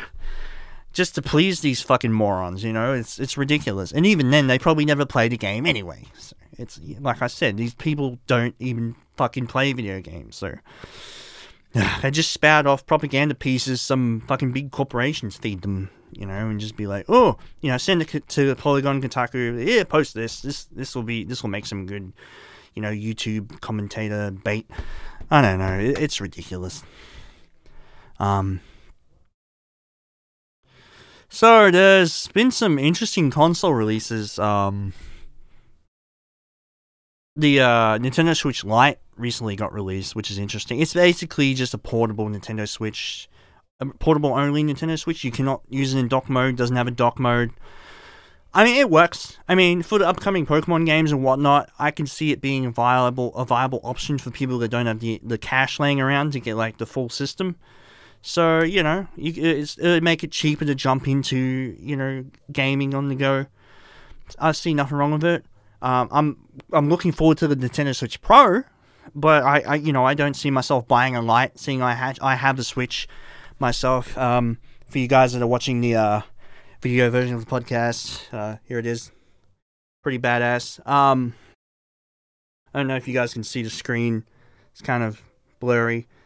just 0.92 1.16
to 1.16 1.22
please 1.22 1.62
these 1.62 1.82
fucking 1.82 2.12
morons. 2.12 2.62
You 2.62 2.74
know, 2.74 2.92
it's 2.92 3.20
it's 3.20 3.38
ridiculous. 3.38 3.94
And 3.94 4.06
even 4.06 4.32
then, 4.32 4.48
they 4.48 4.60
probably 4.60 4.84
never 4.84 5.06
played 5.06 5.32
a 5.32 5.38
game 5.38 5.66
anyway. 5.66 6.04
So 6.18 6.36
it's 6.58 6.78
like 7.00 7.22
I 7.22 7.28
said, 7.28 7.56
these 7.56 7.74
people 7.74 8.20
don't 8.28 8.56
even 8.60 8.94
fucking 9.16 9.48
play 9.48 9.72
video 9.72 10.02
games, 10.02 10.36
so. 10.36 10.56
They 12.02 12.12
just 12.12 12.32
spout 12.32 12.66
off 12.66 12.86
propaganda 12.86 13.36
pieces 13.36 13.82
some 13.82 14.24
fucking 14.28 14.52
big 14.52 14.72
corporations 14.72 15.38
feed 15.38 15.62
them, 15.62 15.90
you 16.12 16.26
know, 16.26 16.50
and 16.50 16.60
just 16.60 16.76
be 16.76 16.88
like, 16.88 17.06
oh, 17.10 17.38
you 17.62 17.72
know, 17.72 17.78
send 17.78 18.02
it 18.02 18.28
to 18.28 18.48
the 18.48 18.56
Polygon 18.56 19.02
Kotaku. 19.02 19.66
Yeah, 19.66 19.84
post 19.84 20.14
this. 20.14 20.42
This 20.42 20.66
this 20.66 20.96
will 20.96 21.04
be 21.04 21.24
this 21.24 21.44
will 21.44 21.50
make 21.50 21.66
some 21.66 21.86
good, 21.86 22.14
you 22.76 22.82
know, 22.82 22.92
YouTube 22.92 23.60
commentator 23.62 24.32
bait. 24.32 24.70
I 25.30 25.42
don't 25.42 25.60
know. 25.60 25.80
It, 25.80 26.00
it's 26.00 26.22
ridiculous. 26.22 26.84
Um. 28.20 28.62
So 31.30 31.70
there's 31.70 32.28
been 32.30 32.52
some 32.52 32.80
interesting 32.80 33.30
console 33.32 33.74
releases. 33.74 34.40
Um. 34.40 34.94
The 37.36 37.60
uh, 37.60 38.00
Nintendo 38.00 38.36
Switch 38.36 38.64
Lite 38.66 38.98
recently 39.16 39.56
got 39.56 39.72
released, 39.72 40.16
which 40.16 40.32
is 40.32 40.40
interesting. 40.40 40.80
It's 40.80 40.96
basically 40.96 41.54
just 41.54 41.76
a 41.76 41.78
portable 41.78 42.28
Nintendo 42.28 42.68
Switch, 42.68 43.30
portable 44.00 44.34
only 44.34 44.64
Nintendo 44.64 44.98
Switch. 44.98 45.24
You 45.24 45.32
cannot 45.32 45.62
use 45.70 45.94
it 45.94 46.00
in 46.00 46.08
dock 46.08 46.30
mode. 46.30 46.56
Doesn't 46.56 46.76
have 46.76 46.88
a 46.88 46.92
dock 46.92 47.20
mode. 47.20 47.52
I 48.54 48.64
mean, 48.64 48.78
it 48.78 48.90
works. 48.90 49.38
I 49.48 49.56
mean, 49.56 49.84
for 49.84 50.00
the 50.00 50.08
upcoming 50.08 50.46
Pokemon 50.46 50.86
games 50.86 51.12
and 51.12 51.24
whatnot, 51.24 51.70
I 51.78 51.92
can 51.92 52.08
see 52.08 52.32
it 52.32 52.42
being 52.42 52.66
a 52.66 52.72
viable 52.72 53.36
a 53.36 53.46
viable 53.46 53.82
option 53.84 54.18
for 54.18 54.32
people 54.32 54.58
that 54.60 54.70
don't 54.70 54.88
have 54.88 55.00
the 55.00 55.20
the 55.24 55.38
cash 55.38 55.80
laying 55.80 56.02
around 56.02 56.32
to 56.34 56.40
get 56.40 56.56
like 56.56 56.78
the 56.78 56.86
full 56.86 57.10
system. 57.10 57.56
So 58.22 58.64
you 58.64 58.82
know, 58.82 59.08
you, 59.16 59.34
it's, 59.44 59.78
it 59.78 59.88
would 59.88 60.04
make 60.04 60.24
it 60.24 60.32
cheaper 60.32 60.66
to 60.66 60.74
jump 60.74 61.08
into 61.08 61.76
you 61.80 61.96
know 61.96 62.26
gaming 62.52 62.96
on 62.96 63.10
the 63.10 63.16
go. 63.16 63.46
I 64.40 64.52
see 64.54 64.74
nothing 64.74 64.98
wrong 64.98 65.12
with 65.12 65.24
it. 65.24 65.46
Um, 65.82 66.08
I'm 66.12 66.38
I'm 66.74 66.90
looking 66.90 67.12
forward 67.12 67.38
to 67.40 67.48
the 67.48 67.56
Nintendo 67.56 67.96
Switch 67.96 68.20
Pro, 68.22 68.64
but 69.14 69.44
I, 69.44 69.60
I 69.60 69.76
you 69.76 69.94
know 69.94 70.06
I 70.06 70.16
don't 70.16 70.36
see 70.36 70.50
myself 70.50 70.88
buying 70.88 71.16
a 71.16 71.22
Lite. 71.22 71.60
Seeing 71.60 71.84
I 71.84 71.94
had 71.94 72.18
I 72.22 72.36
have 72.36 72.58
the 72.58 72.64
Switch 72.64 73.08
myself. 73.60 74.18
Um, 74.18 74.58
for 74.90 75.00
you 75.00 75.08
guys 75.08 75.34
that 75.34 75.42
are 75.42 75.48
watching 75.48 75.82
the 75.82 75.96
uh, 75.96 76.22
video 76.82 77.10
version 77.10 77.36
of 77.36 77.46
the 77.46 77.52
podcast, 77.52 78.22
uh, 78.34 78.58
here 78.66 78.80
it 78.80 78.86
is. 78.86 79.12
Pretty 80.04 80.20
badass. 80.20 80.86
Um, 80.88 81.34
I 82.74 82.80
don't 82.80 82.88
know 82.88 82.96
if 82.96 83.08
you 83.08 83.14
guys 83.14 83.34
can 83.34 83.44
see 83.44 83.64
the 83.64 83.70
screen. 83.70 84.24
It's 84.72 84.82
kind 84.82 85.04
of 85.04 85.22
blurry. 85.60 86.08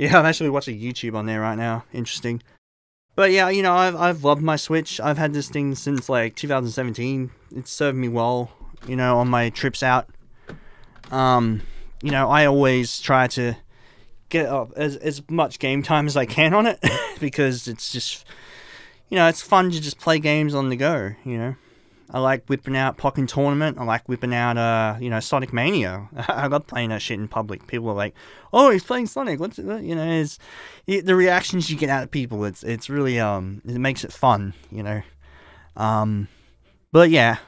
Yeah, 0.00 0.16
I'm 0.16 0.26
actually 0.26 0.50
watching 0.50 0.78
YouTube 0.78 1.16
on 1.16 1.26
there 1.26 1.40
right 1.40 1.58
now. 1.58 1.84
Interesting. 1.92 2.40
But 3.16 3.32
yeah, 3.32 3.48
you 3.48 3.64
know, 3.64 3.74
I've 3.74 3.96
I've 3.96 4.22
loved 4.22 4.42
my 4.42 4.54
Switch. 4.54 5.00
I've 5.00 5.18
had 5.18 5.32
this 5.32 5.48
thing 5.48 5.74
since 5.74 6.08
like 6.08 6.36
2017. 6.36 7.32
It's 7.56 7.72
served 7.72 7.98
me 7.98 8.06
well, 8.06 8.48
you 8.86 8.94
know, 8.94 9.18
on 9.18 9.26
my 9.26 9.50
trips 9.50 9.82
out. 9.82 10.08
Um, 11.10 11.62
you 12.00 12.12
know, 12.12 12.30
I 12.30 12.46
always 12.46 13.00
try 13.00 13.26
to 13.26 13.56
get 14.28 14.46
up 14.46 14.72
as 14.76 14.96
as 14.96 15.22
much 15.30 15.58
game 15.58 15.82
time 15.82 16.06
as 16.06 16.16
I 16.16 16.26
can 16.26 16.54
on 16.54 16.66
it 16.66 16.78
because 17.20 17.68
it's 17.68 17.92
just 17.92 18.24
you 19.08 19.16
know, 19.16 19.26
it's 19.26 19.40
fun 19.40 19.70
to 19.70 19.80
just 19.80 19.98
play 19.98 20.18
games 20.18 20.54
on 20.54 20.68
the 20.68 20.76
go, 20.76 21.14
you 21.24 21.38
know. 21.38 21.56
I 22.10 22.20
like 22.20 22.46
whipping 22.46 22.76
out 22.76 22.96
Pokken 22.96 23.28
Tournament. 23.28 23.76
I 23.78 23.84
like 23.84 24.08
whipping 24.08 24.32
out, 24.32 24.56
uh, 24.56 24.96
you 24.98 25.10
know, 25.10 25.20
Sonic 25.20 25.52
Mania. 25.52 26.08
I 26.28 26.46
love 26.46 26.66
playing 26.66 26.88
that 26.88 27.02
shit 27.02 27.18
in 27.18 27.28
public. 27.28 27.66
People 27.66 27.90
are 27.90 27.94
like, 27.94 28.14
"Oh, 28.50 28.70
he's 28.70 28.82
playing 28.82 29.06
Sonic." 29.06 29.38
What's 29.38 29.58
it? 29.58 29.82
You 29.82 29.94
know, 29.94 30.08
it's 30.08 30.38
it, 30.86 31.04
the 31.04 31.14
reactions 31.14 31.68
you 31.68 31.76
get 31.76 31.90
out 31.90 32.04
of 32.04 32.10
people. 32.10 32.44
It's 32.46 32.62
it's 32.62 32.88
really 32.88 33.20
um, 33.20 33.60
it 33.66 33.78
makes 33.78 34.04
it 34.04 34.12
fun, 34.12 34.54
you 34.70 34.82
know. 34.82 35.02
Um, 35.76 36.28
but 36.92 37.10
yeah. 37.10 37.38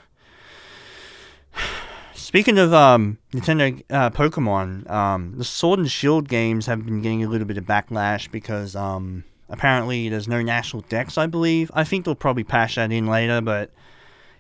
Speaking 2.31 2.59
of 2.59 2.73
um, 2.73 3.19
Nintendo 3.33 3.83
uh, 3.91 4.09
Pokemon, 4.11 4.89
um, 4.89 5.35
the 5.37 5.43
Sword 5.43 5.81
and 5.81 5.91
Shield 5.91 6.29
games 6.29 6.67
have 6.67 6.87
been 6.87 7.03
getting 7.03 7.25
a 7.25 7.29
little 7.29 7.45
bit 7.45 7.59
of 7.59 7.65
backlash 7.65 8.31
because 8.31 8.77
um, 8.77 9.25
apparently 9.49 10.09
there's 10.09 10.29
no 10.29 10.41
National 10.41 10.83
Dex. 10.83 11.19
I 11.19 11.27
believe. 11.27 11.73
I 11.75 11.83
think 11.83 12.05
they'll 12.05 12.15
probably 12.15 12.45
patch 12.45 12.77
that 12.77 12.93
in 12.93 13.09
later, 13.09 13.41
but 13.41 13.73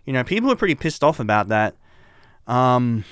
you 0.04 0.12
know, 0.12 0.22
people 0.22 0.52
are 0.52 0.54
pretty 0.54 0.76
pissed 0.76 1.02
off 1.02 1.18
about 1.18 1.48
that. 1.48 1.74
Um, 2.46 3.04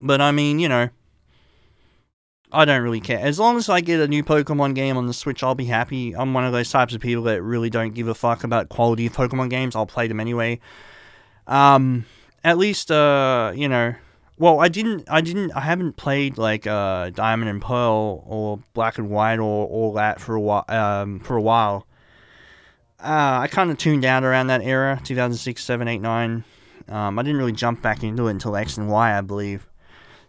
but 0.00 0.20
I 0.20 0.30
mean, 0.30 0.60
you 0.60 0.68
know, 0.68 0.88
I 2.52 2.64
don't 2.64 2.84
really 2.84 3.00
care. 3.00 3.18
As 3.18 3.40
long 3.40 3.56
as 3.56 3.68
I 3.68 3.80
get 3.80 3.98
a 3.98 4.06
new 4.06 4.22
Pokemon 4.22 4.76
game 4.76 4.96
on 4.96 5.08
the 5.08 5.12
Switch, 5.12 5.42
I'll 5.42 5.56
be 5.56 5.64
happy. 5.64 6.14
I'm 6.14 6.34
one 6.34 6.44
of 6.44 6.52
those 6.52 6.70
types 6.70 6.94
of 6.94 7.00
people 7.00 7.24
that 7.24 7.42
really 7.42 7.68
don't 7.68 7.94
give 7.94 8.06
a 8.06 8.14
fuck 8.14 8.44
about 8.44 8.68
quality 8.68 9.06
of 9.06 9.12
Pokemon 9.12 9.50
games. 9.50 9.74
I'll 9.74 9.86
play 9.86 10.06
them 10.06 10.20
anyway. 10.20 10.60
Um, 11.48 12.06
at 12.44 12.58
least, 12.58 12.90
uh, 12.90 13.52
you 13.54 13.68
know, 13.68 13.94
well, 14.38 14.60
I 14.60 14.68
didn't, 14.68 15.04
I 15.10 15.20
didn't, 15.20 15.52
I 15.52 15.60
haven't 15.60 15.96
played 15.96 16.38
like 16.38 16.66
uh, 16.66 17.10
Diamond 17.10 17.50
and 17.50 17.60
Pearl 17.60 18.24
or 18.26 18.60
Black 18.72 18.98
and 18.98 19.10
White 19.10 19.38
or 19.38 19.66
all 19.66 19.92
that 19.94 20.20
for 20.20 20.34
a 20.34 20.40
while. 20.40 20.64
Um, 20.68 21.20
for 21.20 21.36
a 21.36 21.42
while. 21.42 21.86
Uh, 22.98 23.40
I 23.42 23.48
kind 23.48 23.70
of 23.70 23.78
tuned 23.78 24.04
out 24.04 24.24
around 24.24 24.48
that 24.48 24.62
era, 24.62 25.00
2006, 25.04 25.62
7, 25.62 25.88
8, 25.88 25.98
9. 25.98 26.44
Um, 26.88 27.18
I 27.18 27.22
didn't 27.22 27.38
really 27.38 27.52
jump 27.52 27.80
back 27.82 28.02
into 28.02 28.26
it 28.26 28.32
until 28.32 28.56
X 28.56 28.76
and 28.76 28.90
Y, 28.90 29.16
I 29.16 29.20
believe. 29.20 29.66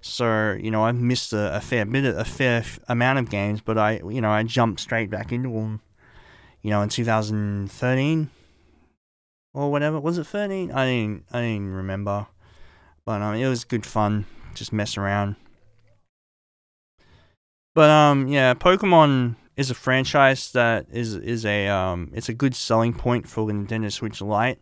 So 0.01 0.57
you 0.59 0.71
know, 0.71 0.83
I 0.83 0.91
missed 0.91 1.31
a, 1.33 1.55
a 1.55 1.61
fair 1.61 1.85
bit, 1.85 2.05
a 2.05 2.25
fair 2.25 2.59
f- 2.59 2.79
amount 2.87 3.19
of 3.19 3.29
games, 3.29 3.61
but 3.61 3.77
I, 3.77 4.01
you 4.09 4.21
know, 4.21 4.31
I 4.31 4.43
jumped 4.43 4.79
straight 4.79 5.09
back 5.09 5.31
into 5.31 5.49
them. 5.49 5.81
You 6.61 6.69
know, 6.71 6.81
in 6.81 6.89
2013 6.89 8.29
or 9.53 9.71
whatever. 9.71 9.99
Was 9.99 10.17
it 10.17 10.27
13? 10.27 10.71
I 10.71 10.85
didn't, 10.85 11.25
I 11.31 11.41
didn't 11.41 11.73
remember. 11.73 12.27
But 13.05 13.21
um, 13.21 13.35
it 13.35 13.47
was 13.47 13.63
good 13.63 13.85
fun, 13.85 14.25
just 14.53 14.71
mess 14.71 14.97
around. 14.97 15.35
But 17.73 17.89
um, 17.89 18.27
yeah, 18.27 18.53
Pokemon 18.53 19.35
is 19.55 19.71
a 19.71 19.75
franchise 19.75 20.51
that 20.51 20.87
is 20.91 21.15
is 21.15 21.45
a 21.45 21.67
um, 21.67 22.11
it's 22.13 22.29
a 22.29 22.33
good 22.33 22.55
selling 22.55 22.93
point 22.93 23.27
for 23.27 23.45
the 23.47 23.53
Nintendo 23.53 23.91
Switch 23.91 24.21
Lite. 24.21 24.59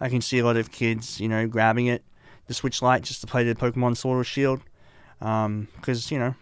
I 0.00 0.08
can 0.08 0.20
see 0.20 0.38
a 0.38 0.44
lot 0.44 0.56
of 0.56 0.70
kids, 0.70 1.20
you 1.20 1.28
know, 1.28 1.46
grabbing 1.46 1.86
it, 1.86 2.04
the 2.46 2.54
Switch 2.54 2.82
Lite, 2.82 3.02
just 3.02 3.20
to 3.22 3.26
play 3.26 3.44
the 3.44 3.54
Pokemon 3.54 3.96
Sword 3.96 4.20
or 4.20 4.24
Shield, 4.24 4.60
because 5.18 6.10
you 6.10 6.18
know, 6.18 6.34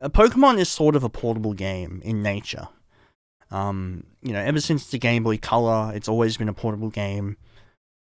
a 0.00 0.10
Pokemon 0.10 0.58
is 0.58 0.68
sort 0.68 0.96
of 0.96 1.04
a 1.04 1.08
portable 1.08 1.52
game 1.52 2.00
in 2.04 2.22
nature. 2.22 2.68
Um, 3.50 4.04
you 4.22 4.32
know, 4.32 4.40
ever 4.40 4.60
since 4.60 4.90
the 4.90 4.98
Game 4.98 5.22
Boy 5.22 5.38
Color, 5.38 5.92
it's 5.94 6.08
always 6.08 6.36
been 6.36 6.48
a 6.48 6.54
portable 6.54 6.90
game. 6.90 7.36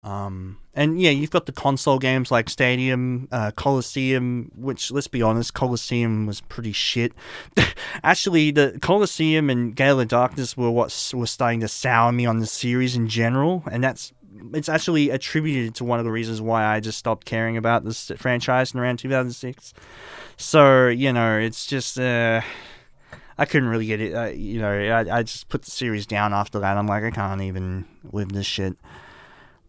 Um, 0.03 0.57
and 0.74 1.00
yeah, 1.00 1.12
you've 1.12 1.29
got 1.29 1.45
the 1.45 1.51
console 1.51 2.00
games 2.00 2.31
like 2.31 2.50
Stadium, 2.50 3.27
uh, 3.31 3.51
Colosseum, 3.51 4.51
which 4.55 4.91
let's 4.91 5.07
be 5.07 5.21
honest, 5.21 5.53
Colosseum 5.53 6.25
was 6.25 6.41
pretty 6.41 6.71
shit. 6.71 7.13
Actually, 8.03 8.51
the 8.51 8.79
Colosseum 8.81 9.50
and 9.50 9.75
Gale 9.75 10.00
of 10.00 10.07
Darkness 10.07 10.57
were 10.57 10.71
what 10.71 11.12
was 11.13 11.29
starting 11.29 11.60
to 11.60 11.67
sour 11.67 12.12
me 12.12 12.25
on 12.25 12.39
the 12.39 12.48
series 12.48 12.95
in 12.95 13.07
general, 13.07 13.63
and 13.71 13.83
that's 13.83 14.12
it's 14.53 14.69
actually 14.69 15.12
attributed 15.12 15.75
to 15.75 15.83
one 15.83 16.00
of 16.00 16.05
the 16.05 16.12
reasons 16.12 16.41
why 16.41 16.65
I 16.65 16.79
just 16.79 16.98
stopped 16.98 17.25
caring 17.25 17.57
about 17.57 17.83
this 17.83 18.12
franchise 18.17 18.74
in 18.74 18.79
around 18.79 18.98
2006. 18.98 19.74
So 20.38 20.88
you 20.88 21.13
know, 21.13 21.38
it's 21.38 21.67
just 21.67 22.00
uh, 22.00 22.41
I 23.41 23.45
couldn't 23.45 23.69
really 23.69 23.88
get 23.88 24.00
it. 24.00 24.13
Uh, 24.13 24.25
you 24.25 24.62
know, 24.62 24.71
I, 24.71 25.17
I 25.17 25.24
just 25.24 25.50
put 25.50 25.63
the 25.63 25.71
series 25.71 26.05
down 26.05 26.31
after 26.31 26.60
that. 26.60 26.77
I'm 26.77 26.86
like, 26.86 27.03
I 27.03 27.10
can't 27.10 27.41
even 27.41 27.86
live 28.12 28.31
this 28.31 28.45
shit. 28.45 28.77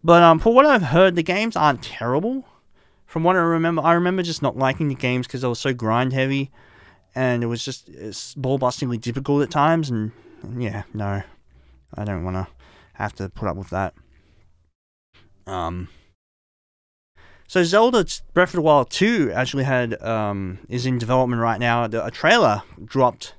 But 0.05 0.23
um, 0.23 0.41
for 0.41 0.53
what 0.53 0.67
I've 0.67 0.83
heard, 0.83 1.17
the 1.17 1.23
games 1.23 1.57
aren't 1.57 1.83
terrible. 1.83 2.45
From 3.07 3.25
what 3.25 3.35
I 3.35 3.39
remember, 3.39 3.81
I 3.81 3.95
remember 3.95 4.23
just 4.23 4.43
not 4.43 4.59
liking 4.59 4.89
the 4.89 4.95
games 4.95 5.27
because 5.27 5.41
they 5.41 5.49
were 5.49 5.55
so 5.55 5.73
grind 5.73 6.13
heavy, 6.13 6.51
and 7.15 7.43
it 7.43 7.47
was 7.47 7.65
just 7.65 7.89
ball 8.37 8.59
bustingly 8.59 9.01
difficult 9.01 9.43
at 9.43 9.51
times. 9.51 9.89
And, 9.89 10.13
and 10.43 10.63
yeah, 10.63 10.83
no, 10.93 11.23
I 11.95 12.05
don't 12.05 12.25
want 12.25 12.37
to 12.37 12.49
have 12.93 13.15
to 13.15 13.31
put 13.31 13.49
up 13.49 13.57
with 13.57 13.71
that. 13.71 13.95
Um. 15.47 15.89
So 17.47 17.65
Zelda 17.65 18.05
Breath 18.35 18.51
of 18.51 18.57
the 18.57 18.61
Wild 18.61 18.91
2 18.91 19.33
actually 19.33 19.65
had 19.65 20.03
um 20.03 20.59
is 20.69 20.85
in 20.85 20.99
development 20.99 21.41
right 21.41 21.59
now. 21.59 21.85
A 21.85 22.11
trailer 22.11 22.65
dropped 22.85 23.33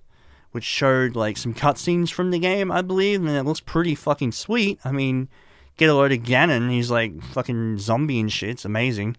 which 0.54 0.64
showed 0.64 1.16
like 1.16 1.36
some 1.36 1.54
cutscenes 1.54 2.12
from 2.12 2.32
the 2.32 2.40
game, 2.40 2.72
I 2.72 2.82
believe, 2.82 3.20
and 3.20 3.30
it 3.30 3.44
looks 3.44 3.60
pretty 3.60 3.96
fucking 3.96 4.32
sweet. 4.32 4.80
I 4.86 4.92
mean, 4.92 5.28
get 5.78 5.90
a 5.90 5.94
load 5.94 6.12
of 6.12 6.20
Ganon, 6.20 6.70
he's 6.70 6.92
like 6.92 7.22
fucking 7.24 7.80
zombie 7.80 8.20
and 8.20 8.32
shit. 8.32 8.50
It's 8.50 8.66
amazing. 8.66 9.18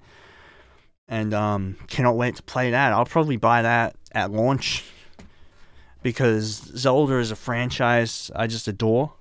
And 1.09 1.35
um 1.35 1.76
cannot 1.88 2.17
wait 2.17 2.37
to 2.37 2.43
play 2.43 2.71
that. 2.71 2.93
I'll 2.93 3.05
probably 3.05 3.37
buy 3.37 3.62
that 3.62 3.97
at 4.12 4.31
launch 4.31 4.85
because 6.03 6.73
Zelda 6.76 7.19
is 7.19 7.31
a 7.31 7.37
franchise 7.37 8.31
I 8.35 8.47
just 8.47 8.69
adore. 8.69 9.12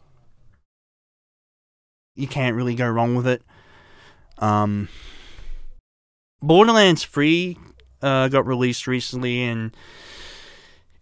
You 2.16 2.28
can't 2.28 2.56
really 2.56 2.76
go 2.76 2.88
wrong 2.88 3.16
with 3.16 3.28
it. 3.28 3.42
Um 4.38 4.88
Borderlands 6.44 7.06
3 7.06 7.58
uh, 8.04 8.28
got 8.28 8.46
released 8.46 8.86
recently, 8.86 9.44
and 9.44 9.76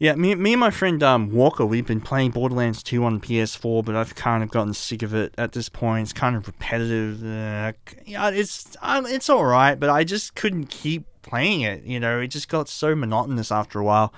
yeah, 0.01 0.15
me, 0.15 0.33
me 0.33 0.53
and 0.53 0.59
my 0.59 0.71
friend 0.71 1.03
um, 1.03 1.29
Walker, 1.29 1.63
we've 1.63 1.85
been 1.85 2.01
playing 2.01 2.31
Borderlands 2.31 2.81
2 2.81 3.03
on 3.03 3.21
PS4, 3.21 3.85
but 3.85 3.95
I've 3.95 4.15
kind 4.15 4.41
of 4.41 4.49
gotten 4.49 4.73
sick 4.73 5.03
of 5.03 5.13
it 5.13 5.31
at 5.37 5.51
this 5.51 5.69
point. 5.69 6.05
It's 6.05 6.11
kind 6.11 6.35
of 6.35 6.47
repetitive. 6.47 7.23
Uh, 7.23 7.73
yeah, 8.07 8.31
it's 8.31 8.75
um, 8.81 9.05
it's 9.05 9.29
all 9.29 9.45
right, 9.45 9.79
but 9.79 9.91
I 9.91 10.03
just 10.03 10.33
couldn't 10.33 10.71
keep 10.71 11.05
playing 11.21 11.61
it. 11.61 11.83
You 11.83 11.99
know, 11.99 12.19
it 12.19 12.29
just 12.29 12.49
got 12.49 12.67
so 12.67 12.95
monotonous 12.95 13.51
after 13.51 13.77
a 13.77 13.83
while, 13.83 14.11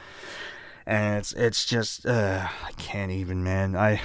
and 0.86 1.18
it's 1.18 1.34
it's 1.34 1.66
just 1.66 2.06
uh, 2.06 2.48
I 2.66 2.72
can't 2.78 3.12
even, 3.12 3.44
man. 3.44 3.76
I 3.76 4.00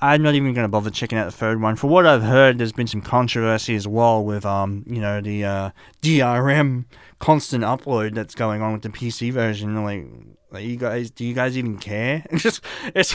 I'm 0.00 0.22
not 0.22 0.36
even 0.36 0.54
going 0.54 0.64
to 0.64 0.68
bother 0.68 0.88
checking 0.88 1.18
out 1.18 1.26
the 1.26 1.32
third 1.32 1.60
one. 1.60 1.76
For 1.76 1.88
what 1.88 2.06
I've 2.06 2.22
heard, 2.22 2.56
there's 2.56 2.72
been 2.72 2.86
some 2.86 3.02
controversy 3.02 3.74
as 3.74 3.86
well 3.86 4.24
with, 4.24 4.46
um, 4.46 4.84
you 4.86 5.02
know, 5.02 5.20
the 5.20 5.44
uh, 5.44 5.70
DRM 6.00 6.86
constant 7.18 7.62
upload 7.62 8.14
that's 8.14 8.34
going 8.34 8.62
on 8.62 8.72
with 8.72 8.80
the 8.80 8.88
PC 8.88 9.32
version. 9.32 9.84
Like, 9.84 10.06
like 10.50 10.64
you 10.64 10.76
guys, 10.76 11.10
do 11.10 11.24
you 11.24 11.34
guys 11.34 11.56
even 11.56 11.78
care? 11.78 12.24
Just, 12.36 12.62
it's, 12.94 13.14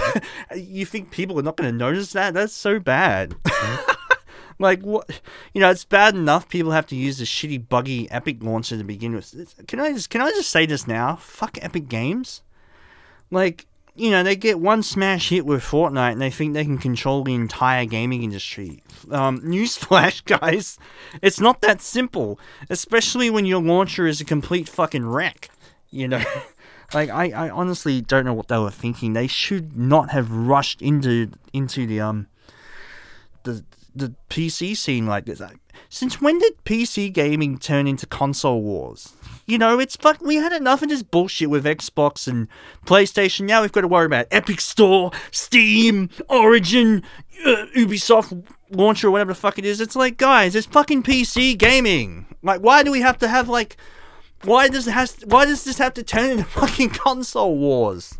you 0.56 0.86
think 0.86 1.12
people 1.12 1.40
are 1.40 1.44
not 1.44 1.58
going 1.58 1.72
to 1.72 1.78
notice 1.78 2.14
that? 2.14 2.34
That's 2.34 2.54
so 2.54 2.80
bad. 2.80 3.36
like 4.60 4.82
what? 4.82 5.22
You 5.54 5.62
know, 5.62 5.70
it's 5.70 5.86
bad 5.86 6.16
enough 6.16 6.50
people 6.50 6.72
have 6.72 6.88
to 6.88 6.96
use 6.96 7.18
the 7.18 7.26
shitty, 7.26 7.68
buggy 7.68 8.10
Epic 8.12 8.38
launcher 8.42 8.78
to 8.78 8.84
begin 8.84 9.16
with. 9.16 9.56
Can 9.68 9.80
I 9.80 9.94
just, 9.94 10.10
can 10.10 10.22
I 10.22 10.30
just 10.32 10.50
say 10.50 10.66
this 10.66 10.88
now? 10.88 11.16
Fuck 11.16 11.58
Epic 11.62 11.88
Games. 11.88 12.42
Like 13.32 13.66
you 13.96 14.10
know, 14.10 14.24
they 14.24 14.36
get 14.36 14.60
one 14.60 14.82
smash 14.82 15.30
hit 15.30 15.46
with 15.46 15.64
Fortnite 15.64 16.14
and 16.14 16.22
they 16.22 16.32
think 16.32 16.54
they 16.54 16.66
can 16.66 16.78
control 16.78 17.24
the 17.24 17.36
entire 17.36 17.86
gaming 17.86 18.24
industry. 18.24 18.84
Um, 19.12 19.40
newsflash, 19.46 20.26
guys, 20.26 20.80
it's 21.22 21.40
not 21.40 21.62
that 21.62 21.82
simple, 21.82 22.40
especially 22.70 23.30
when 23.30 23.46
your 23.46 23.62
launcher 23.62 24.08
is 24.08 24.20
a 24.20 24.26
complete 24.26 24.68
fucking 24.68 25.06
wreck. 25.06 25.50
You 25.92 26.08
know, 26.08 26.24
like 26.94 27.10
I, 27.10 27.32
I 27.32 27.50
honestly 27.50 28.02
don't 28.02 28.26
know 28.26 28.34
what 28.34 28.48
they 28.48 28.58
were 28.58 28.72
thinking. 28.72 29.14
They 29.14 29.28
should 29.28 29.78
not 29.78 30.10
have 30.12 30.32
rushed 30.32 30.82
into 30.82 31.32
into 31.54 31.86
the 31.86 32.02
um 32.02 32.28
the 33.44 33.64
the 33.96 34.14
PC 34.30 34.76
scene 34.76 35.06
like 35.06 35.26
this. 35.26 35.42
Since 35.90 36.20
when 36.22 36.40
did 36.40 36.54
PC 36.66 37.14
gaming 37.14 37.58
turn 37.58 37.88
into 37.88 38.06
console 38.06 38.62
wars? 38.62 39.14
You 39.46 39.58
know, 39.58 39.80
it's 39.80 39.96
fuck. 39.96 40.22
We 40.22 40.36
had 40.36 40.54
enough 40.54 40.82
of 40.82 40.90
this 40.90 41.04
bullshit 41.04 41.50
with 41.50 41.66
Xbox 41.66 42.28
and 42.28 42.48
PlayStation. 42.86 43.42
Now 43.42 43.62
we've 43.62 43.72
got 43.72 43.82
to 43.82 43.88
worry 43.88 44.06
about 44.06 44.28
Epic 44.32 44.62
Store, 44.62 45.12
Steam, 45.32 46.10
Origin, 46.30 47.04
uh, 47.46 47.66
Ubisoft 47.76 48.44
launcher, 48.70 49.08
or 49.10 49.12
whatever 49.12 49.34
the 49.34 49.40
fuck 49.40 49.60
it 49.60 49.66
is. 49.66 49.82
It's 49.82 49.96
like, 49.96 50.18
guys, 50.18 50.56
it's 50.56 50.68
fucking 50.68 51.04
PC 51.04 51.58
gaming. 51.58 52.26
Like, 52.42 52.62
why 52.62 52.84
do 52.84 52.92
we 52.92 53.02
have 53.02 53.18
to 53.20 53.28
have 53.28 53.50
like? 53.50 53.78
Why 54.44 54.68
does 54.68 54.88
it 54.88 54.92
has? 54.92 55.18
Why 55.26 55.46
does 55.46 55.64
this 55.64 55.78
have 55.78 55.94
to 55.96 56.04
turn 56.04 56.32
into 56.32 56.44
fucking 56.60 56.90
console 56.90 57.58
wars? 57.58 58.18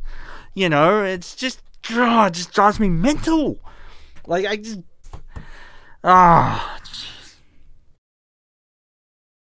You 0.54 0.70
know, 0.70 1.04
it's 1.04 1.36
just, 1.36 1.62
oh, 1.92 2.26
it 2.26 2.34
just 2.34 2.54
drives 2.54 2.80
me 2.80 2.88
mental. 2.88 3.60
Like, 4.28 4.46
I 4.46 4.56
just 4.58 4.80
Ah. 6.04 6.78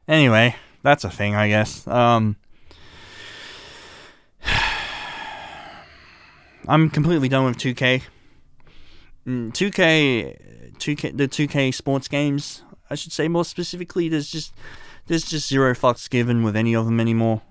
anyway, 0.08 0.55
that's 0.82 1.03
a 1.03 1.10
thing, 1.10 1.36
I 1.36 1.47
guess. 1.47 1.86
Um. 1.88 2.38
I'm 6.67 6.89
completely 6.89 7.29
done 7.29 7.45
with 7.45 7.58
2K. 7.58 8.01
2K, 9.27 10.73
2K, 10.77 11.17
the 11.17 11.27
2K 11.27 11.73
sports 11.73 12.08
games. 12.08 12.63
I 12.89 12.95
should 12.95 13.12
say 13.12 13.27
more 13.27 13.45
specifically. 13.45 14.10
There's 14.10 14.29
just 14.32 14.53
there's 15.09 15.25
just 15.25 15.49
zero 15.49 15.73
fucks 15.73 16.07
given 16.07 16.43
with 16.43 16.55
any 16.55 16.75
of 16.75 16.85
them 16.85 16.99
anymore. 16.99 17.41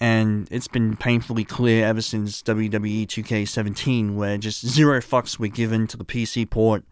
And 0.00 0.48
it's 0.50 0.68
been 0.68 0.96
painfully 0.96 1.44
clear 1.44 1.84
ever 1.84 2.00
since 2.00 2.40
WWE 2.42 3.06
2K17, 3.06 4.14
where 4.14 4.38
just 4.38 4.64
zero 4.64 5.00
fucks 5.00 5.38
were 5.40 5.48
given 5.48 5.88
to 5.88 5.96
the 5.96 6.04
PC 6.04 6.48
port 6.48 6.84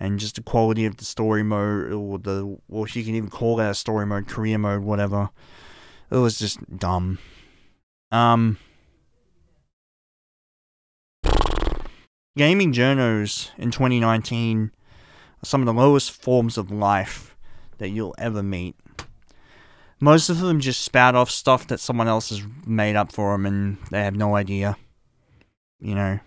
and 0.00 0.18
just 0.18 0.34
the 0.34 0.42
quality 0.42 0.84
of 0.84 0.96
the 0.96 1.04
story 1.04 1.44
mode, 1.44 1.92
or 1.92 2.18
the, 2.18 2.58
or 2.68 2.88
you 2.88 3.04
can 3.04 3.14
even 3.14 3.30
call 3.30 3.56
that 3.56 3.70
a 3.70 3.74
story 3.74 4.04
mode, 4.04 4.26
career 4.26 4.58
mode, 4.58 4.82
whatever. 4.82 5.30
It 6.10 6.16
was 6.16 6.38
just 6.38 6.58
dumb. 6.76 7.18
Um, 8.10 8.58
gaming 12.36 12.72
journos 12.72 13.50
in 13.58 13.70
2019 13.70 14.72
are 15.42 15.46
some 15.46 15.62
of 15.62 15.66
the 15.66 15.72
lowest 15.72 16.10
forms 16.10 16.58
of 16.58 16.72
life 16.72 17.35
that 17.78 17.90
you'll 17.90 18.14
ever 18.18 18.42
meet. 18.42 18.76
Most 19.98 20.28
of 20.28 20.40
them 20.40 20.60
just 20.60 20.82
spout 20.82 21.14
off 21.14 21.30
stuff 21.30 21.66
that 21.68 21.80
someone 21.80 22.08
else 22.08 22.28
has 22.28 22.42
made 22.66 22.96
up 22.96 23.12
for 23.12 23.32
them 23.32 23.46
and 23.46 23.78
they 23.90 24.02
have 24.02 24.14
no 24.14 24.36
idea. 24.36 24.76
You 25.80 25.94
know, 25.94 26.20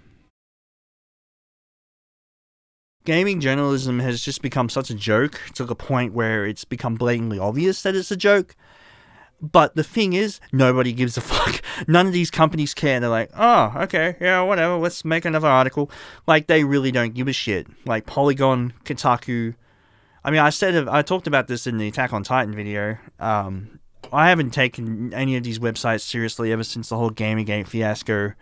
gaming 3.09 3.39
journalism 3.39 3.99
has 3.99 4.21
just 4.21 4.41
become 4.41 4.69
such 4.69 4.89
a 4.89 4.95
joke 4.95 5.41
to 5.55 5.65
the 5.65 5.75
point 5.75 6.13
where 6.13 6.45
it's 6.45 6.63
become 6.63 6.95
blatantly 6.95 7.39
obvious 7.39 7.81
that 7.81 7.95
it's 7.95 8.11
a 8.11 8.15
joke. 8.15 8.55
But 9.41 9.75
the 9.75 9.83
thing 9.83 10.13
is, 10.13 10.39
nobody 10.51 10.91
gives 10.91 11.17
a 11.17 11.21
fuck. 11.21 11.61
None 11.87 12.07
of 12.07 12.13
these 12.13 12.29
companies 12.29 12.73
care. 12.73 12.99
They're 12.99 13.09
like, 13.09 13.31
oh, 13.35 13.73
okay, 13.83 14.15
yeah, 14.19 14.41
whatever, 14.41 14.75
let's 14.75 15.05
make 15.05 15.25
another 15.25 15.47
article. 15.47 15.89
Like, 16.27 16.47
they 16.47 16.63
really 16.63 16.91
don't 16.91 17.13
give 17.13 17.27
a 17.27 17.33
shit. 17.33 17.67
Like, 17.85 18.05
Polygon, 18.05 18.73
Kotaku. 18.83 19.55
I 20.23 20.31
mean, 20.31 20.39
I 20.39 20.49
said, 20.49 20.87
I 20.87 21.01
talked 21.01 21.27
about 21.27 21.47
this 21.47 21.65
in 21.65 21.77
the 21.77 21.87
Attack 21.87 22.13
on 22.13 22.23
Titan 22.23 22.53
video. 22.53 22.97
Um, 23.19 23.79
I 24.11 24.29
haven't 24.29 24.51
taken 24.51 25.13
any 25.13 25.37
of 25.37 25.43
these 25.43 25.59
websites 25.59 26.01
seriously 26.01 26.51
ever 26.51 26.63
since 26.63 26.89
the 26.89 26.97
whole 26.97 27.11
Gamergate 27.11 27.67
fiasco. 27.67 28.33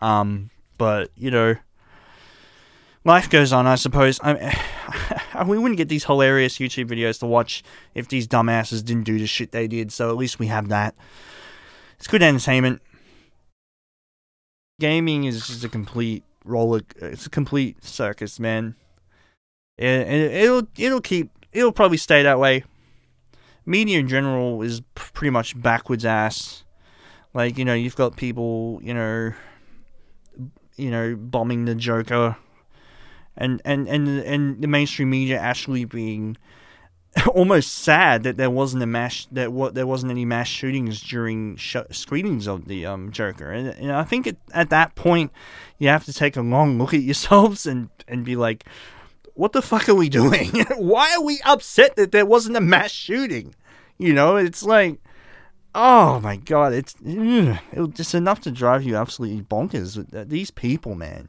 Um, 0.00 0.50
but, 0.78 1.10
you 1.16 1.30
know, 1.30 1.56
life 3.04 3.30
goes 3.30 3.52
on, 3.52 3.66
I 3.66 3.76
suppose. 3.76 4.18
I 4.22 5.44
we 5.46 5.58
wouldn't 5.58 5.78
get 5.78 5.88
these 5.88 6.04
hilarious 6.04 6.58
YouTube 6.58 6.88
videos 6.88 7.20
to 7.20 7.26
watch 7.26 7.62
if 7.94 8.08
these 8.08 8.26
dumbasses 8.26 8.84
didn't 8.84 9.04
do 9.04 9.18
the 9.18 9.26
shit 9.26 9.52
they 9.52 9.68
did. 9.68 9.92
So 9.92 10.10
at 10.10 10.16
least 10.16 10.38
we 10.38 10.48
have 10.48 10.68
that. 10.68 10.94
It's 11.98 12.08
good 12.08 12.22
entertainment. 12.22 12.82
Gaming 14.80 15.24
is 15.24 15.46
just 15.46 15.64
a 15.64 15.68
complete 15.68 16.24
roller. 16.44 16.82
It's 16.96 17.26
a 17.26 17.30
complete 17.30 17.82
circus, 17.82 18.38
man. 18.38 18.74
It, 19.78 20.08
it'll 20.08 20.66
it'll 20.76 21.00
keep. 21.00 21.30
It'll 21.52 21.72
probably 21.72 21.98
stay 21.98 22.22
that 22.22 22.38
way. 22.38 22.64
Media 23.64 23.98
in 23.98 24.08
general 24.08 24.62
is 24.62 24.82
pretty 24.94 25.30
much 25.30 25.60
backwards 25.60 26.04
ass. 26.04 26.64
Like 27.34 27.58
you 27.58 27.64
know, 27.64 27.74
you've 27.74 27.96
got 27.96 28.16
people, 28.16 28.80
you 28.82 28.94
know, 28.94 29.32
you 30.76 30.90
know, 30.90 31.16
bombing 31.16 31.64
the 31.64 31.74
Joker 31.74 32.36
and 33.36 33.60
and 33.64 33.86
and 33.88 34.08
and 34.08 34.62
the 34.62 34.68
mainstream 34.68 35.10
media 35.10 35.38
actually 35.38 35.84
being 35.84 36.36
almost 37.34 37.72
sad 37.72 38.22
that 38.22 38.36
there 38.36 38.50
wasn't 38.50 38.82
a 38.82 38.86
mass 38.86 39.26
that 39.32 39.52
what 39.52 39.74
there 39.74 39.86
wasn't 39.86 40.10
any 40.10 40.24
mass 40.24 40.48
shootings 40.48 41.02
during 41.02 41.56
sh- 41.56 41.76
screenings 41.90 42.46
of 42.46 42.66
the 42.66 42.86
um, 42.86 43.10
Joker, 43.10 43.50
and, 43.50 43.68
and 43.68 43.92
I 43.92 44.04
think 44.04 44.34
at 44.52 44.70
that 44.70 44.94
point 44.94 45.30
you 45.78 45.88
have 45.88 46.04
to 46.06 46.12
take 46.12 46.36
a 46.36 46.42
long 46.42 46.78
look 46.78 46.94
at 46.94 47.02
yourselves 47.02 47.66
and 47.66 47.90
and 48.08 48.24
be 48.24 48.36
like, 48.36 48.64
what 49.36 49.52
the 49.52 49.62
fuck 49.62 49.88
are 49.88 49.94
we 49.94 50.08
doing? 50.08 50.50
Why 50.76 51.14
are 51.16 51.22
we 51.22 51.40
upset 51.44 51.96
that 51.96 52.12
there 52.12 52.26
wasn't 52.26 52.56
a 52.56 52.60
mass 52.60 52.90
shooting? 52.90 53.54
You 53.98 54.12
know, 54.12 54.36
it's 54.36 54.62
like 54.62 54.98
oh 55.76 56.18
my 56.20 56.36
god, 56.36 56.72
it's 56.72 56.94
ugh, 57.06 57.58
it, 57.72 57.94
just 57.94 58.14
enough 58.14 58.40
to 58.40 58.50
drive 58.50 58.82
you 58.82 58.96
absolutely 58.96 59.42
bonkers. 59.42 60.12
Uh, 60.14 60.24
These 60.26 60.50
people, 60.50 60.94
man, 60.94 61.28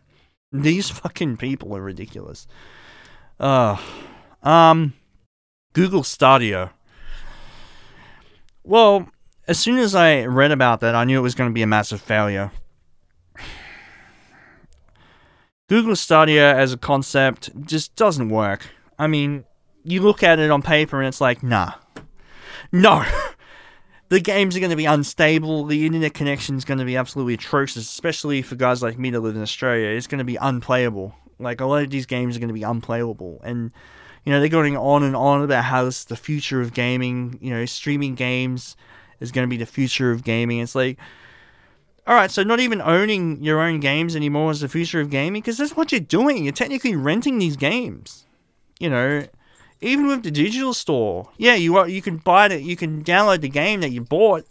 these 0.52 0.90
fucking 0.90 1.38
people 1.38 1.76
are 1.76 1.82
ridiculous. 1.82 2.48
Uh, 3.40 3.78
um, 4.42 4.94
Google 5.74 6.04
Stadia. 6.04 6.72
Well, 8.64 9.10
as 9.48 9.60
soon 9.60 9.78
as 9.78 9.94
I 9.94 10.26
read 10.26 10.52
about 10.52 10.80
that, 10.80 10.96
I 10.96 11.04
knew 11.04 11.20
it 11.20 11.24
was 11.24 11.36
going 11.36 11.50
to 11.50 11.54
be 11.54 11.62
a 11.62 11.68
massive 11.68 12.02
failure. 12.02 12.52
Google 15.68 15.98
Stadia 15.98 16.56
as 16.56 16.72
a 16.72 16.78
concept 16.78 17.50
just 17.66 17.96
doesn't 17.96 18.30
work. 18.30 18.68
I 18.98 19.08
mean, 19.08 19.44
you 19.84 20.02
look 20.02 20.24
at 20.24 20.40
it 20.40 20.50
on 20.50 20.62
paper 20.62 21.00
and 21.00 21.08
it's 21.08 21.20
like, 21.20 21.44
nah. 21.44 21.74
No. 22.72 23.06
the 24.10 24.22
games 24.22 24.56
are 24.56 24.60
going 24.60 24.70
to 24.70 24.78
be 24.78 24.86
unstable. 24.86 25.66
The 25.66 25.86
internet 25.86 26.14
connection 26.14 26.56
is 26.56 26.64
going 26.64 26.80
to 26.80 26.86
be 26.86 26.96
absolutely 26.96 27.34
atrocious, 27.34 27.84
especially 27.84 28.42
for 28.42 28.56
guys 28.56 28.82
like 28.82 28.98
me 28.98 29.10
that 29.10 29.20
live 29.20 29.36
in 29.36 29.42
Australia. 29.42 29.90
It's 29.90 30.08
going 30.08 30.20
to 30.20 30.26
be 30.26 30.38
unplayable. 30.38 31.14
Like, 31.38 31.60
a 31.60 31.66
lot 31.66 31.84
of 31.84 31.90
these 31.90 32.06
games 32.06 32.38
are 32.38 32.40
going 32.40 32.48
to 32.48 32.54
be 32.54 32.64
unplayable. 32.64 33.42
And, 33.44 33.72
you 34.24 34.32
know, 34.32 34.40
they're 34.40 34.50
going 34.50 34.78
on 34.78 35.04
and 35.04 35.16
on 35.16 35.44
about 35.44 35.66
how 35.66 35.84
this 35.84 36.00
is 36.00 36.06
the 36.06 36.16
future 36.16 36.62
of 36.62 36.74
gaming. 36.74 37.38
You 37.42 37.52
know, 37.52 37.66
streaming 37.66 38.16
games 38.16 38.78
is 39.20 39.34
going 39.34 39.48
to 39.48 39.50
be 39.50 39.58
the 39.58 39.66
future 39.66 40.12
of 40.12 40.24
gaming. 40.24 40.60
It's 40.60 40.76
like, 40.76 40.98
all 42.08 42.16
right, 42.16 42.32
so 42.32 42.42
not 42.42 42.62
even 42.62 42.82
owning 42.82 43.44
your 43.44 43.60
own 43.60 43.82
games 43.82 44.16
anymore 44.16 44.52
is 44.52 44.62
the 44.62 44.70
future 44.70 45.02
of 45.02 45.10
gaming 45.10 45.42
because 45.42 45.58
that's 45.58 45.76
what 45.76 45.92
you're 45.92 46.00
doing. 46.00 46.46
You're 46.46 46.54
technically 46.54 46.96
renting 46.96 47.38
these 47.38 47.58
games. 47.58 48.26
You 48.80 48.90
know, 48.90 49.28
even 49.82 50.08
with 50.08 50.24
the 50.24 50.32
digital 50.32 50.74
store, 50.74 51.30
yeah, 51.38 51.56
you 51.56 51.76
are, 51.76 51.88
you 51.88 52.02
can 52.02 52.18
buy 52.18 52.48
it, 52.48 52.62
you 52.62 52.78
can 52.78 53.04
download 53.04 53.42
the 53.42 53.50
game 53.50 53.82
that 53.82 53.92
you 53.92 54.02
bought, 54.02 54.46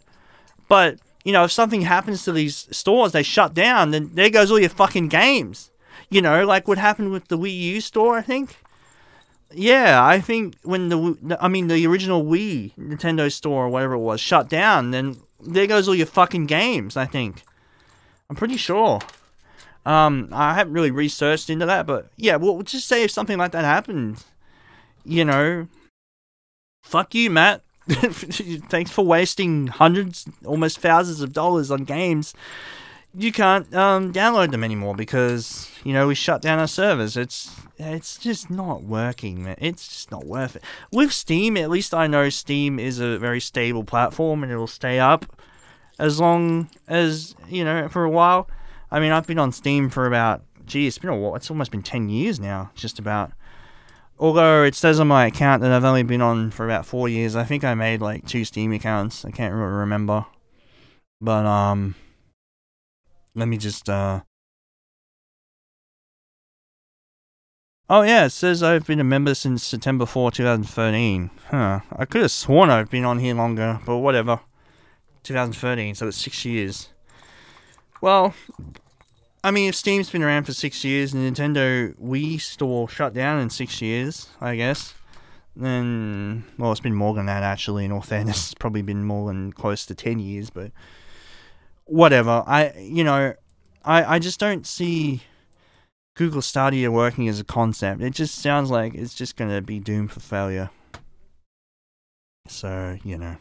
but 0.69 0.99
you 1.25 1.33
know, 1.33 1.45
if 1.45 1.53
something 1.53 1.81
happens 1.81 2.25
to 2.25 2.33
these 2.33 2.69
stores, 2.71 3.13
they 3.13 3.23
shut 3.23 3.55
down, 3.55 3.91
then 3.91 4.11
there 4.13 4.31
goes 4.31 4.51
all 4.51 4.61
your 4.61 4.69
fucking 4.69 5.09
games. 5.09 5.71
You 6.11 6.21
know, 6.23 6.45
like 6.45 6.69
what 6.69 6.79
happened 6.79 7.11
with 7.11 7.29
the 7.29 7.39
Wii 7.39 7.59
U 7.59 7.81
store, 7.81 8.19
I 8.19 8.23
think. 8.23 8.57
Yeah, 9.51 10.05
I 10.05 10.21
think 10.21 10.57
when 10.63 10.89
the 10.89 11.39
I 11.41 11.49
mean 11.49 11.69
the 11.69 11.87
original 11.87 12.23
Wii 12.23 12.75
Nintendo 12.77 13.33
store 13.33 13.65
or 13.65 13.69
whatever 13.71 13.95
it 13.95 13.99
was 13.99 14.21
shut 14.21 14.49
down, 14.49 14.91
then 14.91 15.17
there 15.47 15.67
goes 15.67 15.89
all 15.89 15.95
your 15.95 16.07
fucking 16.07 16.47
games. 16.47 16.97
I 16.97 17.07
think. 17.07 17.43
I'm 18.29 18.37
pretty 18.37 18.57
sure. 18.57 19.01
Um, 19.85 20.31
I 20.33 20.55
haven't 20.55 20.73
really 20.73 20.91
researched 20.91 21.49
into 21.49 21.65
that, 21.67 21.87
but 21.87 22.09
yeah, 22.17 22.37
well, 22.37 22.61
just 22.63 22.89
say 22.89 23.05
if 23.05 23.11
something 23.13 23.39
like 23.39 23.53
that 23.53 23.65
happened, 23.65 24.25
you 25.05 25.25
know, 25.25 25.69
fuck 26.83 27.15
you, 27.15 27.31
Mat. 27.31 27.63
Thanks 27.89 28.91
for 28.91 29.05
wasting 29.05 29.69
hundreds, 29.69 30.29
almost 30.45 30.81
thousands 30.81 31.21
of 31.21 31.33
dollars 31.33 31.71
on 31.71 31.85
games. 31.85 32.35
You 33.19 33.33
can't 33.33 33.73
um, 33.75 34.13
download 34.13 34.51
them 34.51 34.63
anymore 34.63 34.95
because 34.95 35.71
you 35.85 35.95
know 35.95 36.07
we 36.07 36.15
shut 36.15 36.43
down 36.43 36.59
our 36.59 36.69
servers. 36.69 37.17
It's 37.17 37.51
it's 37.79 38.19
just 38.19 38.51
not 38.51 38.83
working, 38.83 39.43
man. 39.43 39.57
It's 39.59 39.89
just 39.89 40.11
not 40.11 40.27
worth 40.27 40.57
it. 40.57 40.63
With 40.93 41.13
Steam, 41.13 41.57
at 41.57 41.71
least 41.71 41.95
I 41.95 42.07
know 42.09 42.29
Steam 42.29 42.79
is 42.79 42.99
a 42.99 43.19
very 43.19 43.41
stable 43.41 43.85
platform 43.85 44.43
and 44.43 44.53
it'll 44.53 44.67
stay 44.67 44.99
up 44.99 45.25
as 45.99 46.21
long 46.21 46.69
as 46.89 47.35
you 47.49 47.65
know 47.65 47.89
for 47.89 48.05
a 48.05 48.11
while. 48.11 48.51
I 48.91 49.01
mean, 49.01 49.13
I've 49.13 49.27
been 49.27 49.39
on 49.39 49.51
Steam 49.51 49.89
for 49.89 50.07
about 50.07 50.43
gee, 50.67 50.87
it's 50.87 50.99
been 50.99 51.09
a 51.09 51.17
while. 51.17 51.37
It's 51.37 51.51
almost 51.51 51.71
been 51.71 51.83
ten 51.83 52.11
years 52.11 52.39
now, 52.39 52.71
just 52.75 52.99
about. 52.99 53.33
Although 54.19 54.63
it 54.63 54.75
says 54.75 55.01
on 55.01 55.09
my 55.09 55.27
account 55.27 55.63
that 55.63 55.73
I've 55.73 55.85
only 55.85 56.03
been 56.03 56.23
on 56.23 56.51
for 56.51 56.67
about 56.67 56.85
four 56.85 57.09
years. 57.09 57.35
I 57.35 57.45
think 57.45 57.65
I 57.65 57.73
made 57.75 58.03
like 58.03 58.27
two 58.27 58.45
Steam 58.45 58.73
accounts. 58.73 59.25
I 59.25 59.31
can't 59.31 59.55
really 59.55 59.73
remember, 59.73 60.27
but 61.21 61.47
um, 61.47 61.95
let 63.37 63.47
me 63.47 63.59
just 63.59 63.89
uh. 63.89 64.23
Oh 67.89 68.03
yeah, 68.03 68.25
it 68.25 68.31
says 68.31 68.63
I've 68.63 68.87
been 68.87 68.99
a 68.99 69.05
member 69.05 69.35
since 69.35 69.63
September 69.63 70.07
4, 70.07 70.33
2013. 70.33 71.31
Huh. 71.51 71.81
I 71.93 72.05
could 72.05 72.23
have 72.23 72.33
sworn 72.33 72.71
I've 72.71 72.91
been 72.91 73.05
on 73.05 73.21
here 73.21 73.35
longer, 73.35 73.79
but 73.87 73.99
whatever. 73.99 74.41
2013, 75.23 75.95
so 75.95 76.09
it's 76.09 76.17
six 76.17 76.45
years. 76.45 76.89
Well, 78.01 78.35
I 79.45 79.51
mean, 79.51 79.69
if 79.69 79.75
Steam's 79.77 80.11
been 80.11 80.23
around 80.23 80.45
for 80.45 80.53
six 80.53 80.85
years 80.85 81.13
and 81.13 81.23
Nintendo 81.23 81.95
Wii 82.01 82.41
store 82.41 82.89
shut 82.89 83.13
down 83.13 83.41
in 83.41 83.51
six 83.51 83.81
years, 83.81 84.29
I 84.41 84.57
guess, 84.57 84.95
then 85.55 86.45
well, 86.59 86.73
it's 86.73 86.81
been 86.81 86.95
more 86.95 87.15
than 87.15 87.27
that 87.27 87.43
actually. 87.43 87.85
In 87.85 87.93
all 87.93 88.01
fairness, 88.01 88.37
it's 88.47 88.55
probably 88.55 88.83
been 88.83 89.05
more 89.05 89.29
than 89.29 89.53
close 89.53 89.87
to 89.87 89.95
ten 89.95 90.19
years, 90.19 90.51
but 90.51 90.73
whatever. 91.87 92.45
I 92.47 92.73
you 92.79 93.03
know, 93.03 93.35
I 93.85 94.17
I 94.17 94.19
just 94.19 94.39
don't 94.39 94.67
see 94.67 95.23
Google 96.15 96.43
Stadia 96.43 96.91
working 96.93 97.29
as 97.29 97.41
a 97.41 97.45
concept. 97.45 98.03
It 98.03 98.11
just 98.11 98.37
sounds 98.37 98.71
like 98.71 98.95
it's 98.95 99.15
just 99.15 99.37
going 99.37 99.51
to 99.51 99.63
be 99.63 99.81
doomed 99.81 100.13
for 100.13 100.21
failure. 100.21 100.71
So 102.47 102.99
you 103.03 103.19
know. 103.19 103.37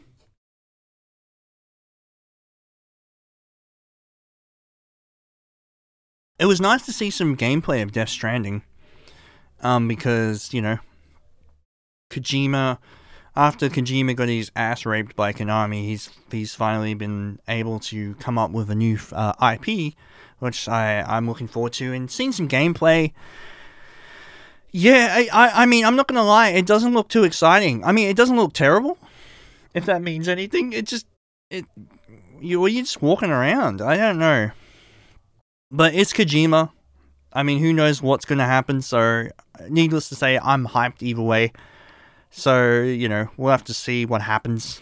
it 6.37 6.45
was 6.45 6.59
nice 6.59 6.85
to 6.85 6.93
see 6.93 7.09
some 7.09 7.37
gameplay 7.37 7.81
of 7.81 7.91
Death 7.91 8.09
Stranding. 8.09 8.63
Um, 9.61 9.87
because, 9.87 10.53
you 10.53 10.61
know, 10.61 10.77
Kojima, 12.11 12.77
after 13.35 13.69
Kojima 13.69 14.15
got 14.15 14.29
his 14.29 14.51
ass 14.55 14.85
raped 14.85 15.15
by 15.15 15.33
Konami, 15.33 15.83
he's 15.85 16.09
he's 16.31 16.55
finally 16.55 16.93
been 16.93 17.39
able 17.47 17.79
to 17.81 18.15
come 18.15 18.37
up 18.37 18.51
with 18.51 18.69
a 18.69 18.75
new 18.75 18.97
uh, 19.11 19.33
IP, 19.53 19.93
which 20.39 20.67
I, 20.69 21.01
I'm 21.01 21.27
looking 21.27 21.47
forward 21.47 21.73
to, 21.73 21.91
and 21.93 22.09
seeing 22.09 22.31
some 22.31 22.47
gameplay. 22.47 23.11
Yeah, 24.71 25.07
I, 25.11 25.29
I, 25.31 25.63
I 25.63 25.65
mean, 25.65 25.85
I'm 25.85 25.95
not 25.95 26.07
gonna 26.07 26.23
lie, 26.23 26.49
it 26.49 26.65
doesn't 26.65 26.93
look 26.93 27.09
too 27.09 27.23
exciting. 27.23 27.83
I 27.83 27.91
mean, 27.91 28.09
it 28.09 28.17
doesn't 28.17 28.35
look 28.35 28.53
terrible, 28.53 28.97
if 29.73 29.85
that 29.85 30.01
means 30.01 30.27
anything. 30.27 30.73
It 30.73 30.85
just, 30.85 31.05
it, 31.49 31.65
you, 32.41 32.65
you're 32.65 32.83
just 32.83 33.01
walking 33.01 33.31
around. 33.31 33.81
I 33.81 33.97
don't 33.97 34.19
know. 34.19 34.51
But 35.71 35.93
it's 35.93 36.13
Kojima. 36.13 36.71
I 37.33 37.43
mean, 37.43 37.59
who 37.59 37.73
knows 37.73 38.01
what's 38.01 38.25
to 38.25 38.35
happen? 38.37 38.81
So, 38.81 39.27
needless 39.69 40.07
to 40.09 40.15
say, 40.15 40.39
I'm 40.41 40.67
hyped 40.67 41.01
either 41.03 41.21
way. 41.21 41.51
So, 42.37 42.81
you 42.81 43.07
know, 43.07 43.29
we'll 43.37 43.51
have 43.51 43.63
to 43.63 43.73
see 43.73 44.05
what 44.05 44.21
happens. 44.21 44.81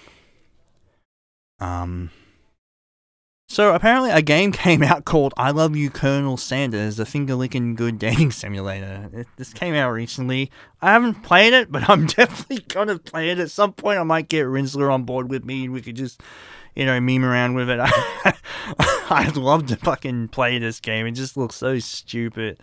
Um. 1.60 2.10
So, 3.48 3.76
apparently, 3.76 4.10
a 4.10 4.24
game 4.24 4.52
came 4.66 4.82
out 4.82 5.06
called 5.06 5.36
I 5.38 5.52
Love 5.52 5.76
You, 5.76 5.92
Colonel 5.92 6.36
Sanders, 6.36 6.98
a 6.98 7.06
finger 7.06 7.36
licking 7.36 7.76
good 7.76 8.00
dating 8.00 8.32
simulator. 8.42 9.08
It, 9.14 9.28
this 9.38 9.54
came 9.54 9.76
out 9.76 9.92
recently. 9.92 10.50
I 10.82 10.94
haven't 10.94 11.22
played 11.22 11.54
it, 11.54 11.72
but 11.72 11.88
I'm 11.90 12.08
definitely 12.08 12.62
to 12.62 12.98
play 12.98 13.30
it. 13.30 13.38
At 13.38 13.52
some 13.52 13.74
point, 13.74 14.00
I 14.00 14.04
might 14.04 14.30
get 14.30 14.48
Rinsler 14.48 14.92
on 14.92 15.04
board 15.04 15.30
with 15.30 15.46
me 15.46 15.66
and 15.66 15.74
we 15.74 15.84
could 15.84 15.96
just 15.96 16.22
you 16.76 16.88
know, 16.88 17.00
meme 17.00 17.24
around 17.24 17.54
with 17.54 17.70
it. 17.70 17.80
I'd 19.12 19.38
love 19.38 19.68
to 19.68 19.76
fucking 19.76 20.30
play 20.30 20.58
this 20.58 20.80
game. 20.80 21.06
It 21.06 21.12
just 21.12 21.38
looks 21.38 21.56
so 21.56 21.78
stupid. 21.78 22.60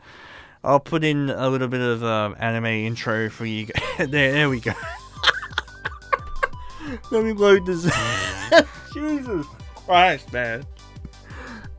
I'll 0.62 0.80
put 0.80 1.04
in 1.04 1.30
a 1.30 1.48
little 1.48 1.68
bit 1.68 1.80
of 1.80 2.04
um, 2.04 2.36
anime 2.38 2.66
intro 2.66 3.30
for 3.30 3.46
you. 3.46 3.68
there, 3.98 4.32
there 4.32 4.50
we 4.50 4.60
go. 4.60 4.72
Let 7.10 7.24
me 7.24 7.32
load 7.32 7.66
this. 7.66 7.84
Jesus 8.92 9.46
Christ, 9.74 10.32
man. 10.32 10.64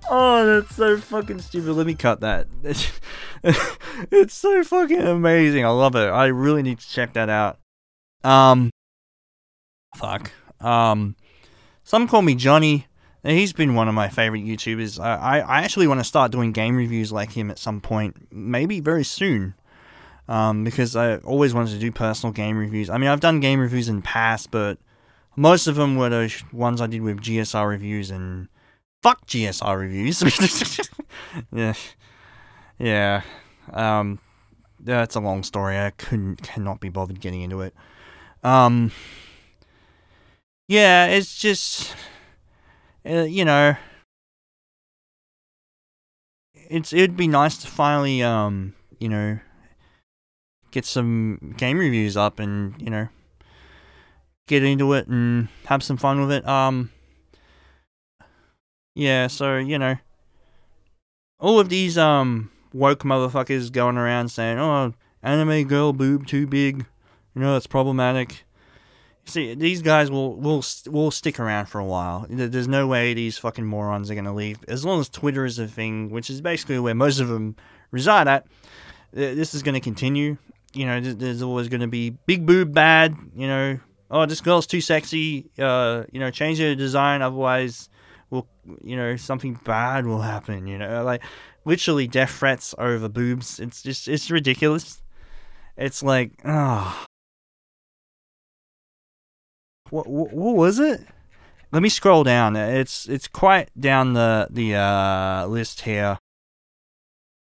Oh, 0.09 0.45
that's 0.45 0.75
so 0.75 0.97
fucking 0.97 1.39
stupid. 1.39 1.73
Let 1.73 1.85
me 1.85 1.95
cut 1.95 2.21
that. 2.21 2.47
it's 4.11 4.33
so 4.33 4.63
fucking 4.63 5.01
amazing. 5.01 5.65
I 5.65 5.69
love 5.69 5.95
it. 5.95 6.07
I 6.07 6.27
really 6.27 6.63
need 6.63 6.79
to 6.79 6.89
check 6.89 7.13
that 7.13 7.29
out. 7.29 7.59
Um, 8.23 8.71
fuck. 9.95 10.31
Um, 10.59 11.15
SomecallmeJohnny. 11.85 12.85
He's 13.23 13.53
been 13.53 13.75
one 13.75 13.87
of 13.87 13.93
my 13.93 14.09
favorite 14.09 14.43
YouTubers. 14.43 14.99
I, 14.99 15.39
I 15.39 15.61
actually 15.61 15.87
want 15.87 15.99
to 15.99 16.03
start 16.03 16.31
doing 16.31 16.51
game 16.51 16.75
reviews 16.75 17.11
like 17.11 17.31
him 17.31 17.51
at 17.51 17.59
some 17.59 17.79
point, 17.79 18.15
maybe 18.31 18.79
very 18.79 19.03
soon. 19.03 19.53
Um, 20.27 20.63
because 20.63 20.95
I 20.95 21.17
always 21.17 21.53
wanted 21.53 21.71
to 21.71 21.79
do 21.79 21.91
personal 21.91 22.31
game 22.31 22.57
reviews. 22.57 22.89
I 22.89 22.97
mean, 22.97 23.09
I've 23.09 23.19
done 23.19 23.39
game 23.41 23.59
reviews 23.59 23.89
in 23.89 23.97
the 23.97 24.01
past, 24.01 24.49
but 24.49 24.77
most 25.35 25.67
of 25.67 25.75
them 25.75 25.97
were 25.97 26.09
the 26.09 26.43
ones 26.51 26.81
I 26.81 26.87
did 26.87 27.01
with 27.01 27.19
GSR 27.19 27.67
reviews 27.67 28.11
and 28.11 28.47
fuck 29.03 29.27
GSR 29.27 29.77
reviews. 29.77 30.21
yeah, 31.51 31.73
yeah. 32.79 33.21
Um, 33.73 34.19
that's 34.79 35.15
a 35.15 35.19
long 35.19 35.43
story. 35.43 35.77
I 35.77 35.91
couldn't, 35.91 36.41
cannot 36.43 36.79
be 36.79 36.89
bothered 36.89 37.19
getting 37.19 37.41
into 37.41 37.61
it. 37.61 37.73
Um, 38.43 38.91
yeah, 40.67 41.07
it's 41.07 41.37
just, 41.37 41.93
uh, 43.05 43.23
you 43.23 43.45
know, 43.45 43.75
it's 46.69 46.93
it'd 46.93 47.17
be 47.17 47.27
nice 47.27 47.57
to 47.57 47.67
finally, 47.67 48.21
um, 48.23 48.73
you 48.99 49.09
know, 49.09 49.39
get 50.71 50.85
some 50.85 51.53
game 51.57 51.77
reviews 51.77 52.15
up 52.17 52.39
and 52.39 52.81
you 52.81 52.89
know, 52.89 53.07
get 54.47 54.63
into 54.63 54.93
it 54.93 55.07
and 55.07 55.47
have 55.65 55.83
some 55.83 55.97
fun 55.97 56.19
with 56.21 56.31
it. 56.31 56.47
Um, 56.47 56.89
Yeah, 58.95 59.27
so 59.27 59.57
you 59.57 59.77
know, 59.79 59.95
all 61.39 61.59
of 61.59 61.69
these 61.69 61.97
um 61.97 62.51
woke 62.73 63.03
motherfuckers 63.03 63.71
going 63.71 63.97
around 63.97 64.29
saying, 64.29 64.57
"Oh, 64.59 64.93
anime 65.23 65.67
girl 65.67 65.93
boob 65.93 66.25
too 66.27 66.47
big," 66.47 66.85
you 67.35 67.41
know, 67.41 67.55
it's 67.57 67.67
problematic. 67.67 68.45
See, 69.25 69.53
these 69.53 69.81
guys 69.81 70.09
will 70.09 70.35
will 70.35 70.63
will 70.87 71.11
stick 71.11 71.39
around 71.39 71.67
for 71.67 71.79
a 71.79 71.85
while. 71.85 72.25
There's 72.29 72.67
no 72.67 72.87
way 72.87 73.13
these 73.13 73.37
fucking 73.37 73.65
morons 73.65 74.09
are 74.09 74.15
gonna 74.15 74.33
leave. 74.33 74.59
As 74.67 74.83
long 74.83 74.99
as 74.99 75.09
Twitter 75.09 75.45
is 75.45 75.59
a 75.59 75.67
thing, 75.67 76.09
which 76.09 76.29
is 76.29 76.41
basically 76.41 76.79
where 76.79 76.95
most 76.95 77.19
of 77.19 77.27
them 77.27 77.55
reside 77.91 78.27
at, 78.27 78.47
this 79.11 79.53
is 79.53 79.63
gonna 79.63 79.79
continue. 79.79 80.37
You 80.73 80.85
know, 80.85 80.99
there's 80.99 81.41
always 81.41 81.69
gonna 81.69 81.87
be 81.87 82.11
big 82.25 82.45
boob 82.45 82.73
bad. 82.73 83.15
You 83.35 83.47
know, 83.47 83.79
oh 84.09 84.25
this 84.25 84.41
girl's 84.41 84.67
too 84.67 84.81
sexy. 84.81 85.49
Uh, 85.57 86.03
you 86.11 86.19
know, 86.19 86.31
change 86.31 86.59
her 86.59 86.73
design, 86.73 87.21
otherwise, 87.21 87.89
will 88.31 88.47
you 88.83 88.95
know 88.95 89.15
something 89.17 89.59
bad 89.63 90.05
will 90.07 90.21
happen. 90.21 90.65
You 90.65 90.79
know, 90.79 91.03
like 91.03 91.23
literally 91.63 92.07
death 92.07 92.31
threats 92.31 92.73
over 92.77 93.07
boobs. 93.07 93.59
It's 93.59 93.83
just 93.83 94.07
it's 94.07 94.31
ridiculous. 94.31 95.01
It's 95.77 96.01
like. 96.01 96.31
Oh 96.43 97.05
what, 99.91 100.07
what, 100.07 100.55
was 100.55 100.79
it? 100.79 101.01
Let 101.71 101.81
me 101.81 101.89
scroll 101.89 102.23
down. 102.23 102.55
It's 102.55 103.07
it's 103.07 103.27
quite 103.27 103.69
down 103.79 104.13
the 104.13 104.47
the 104.49 104.75
uh, 104.75 105.45
list 105.47 105.81
here. 105.81 106.17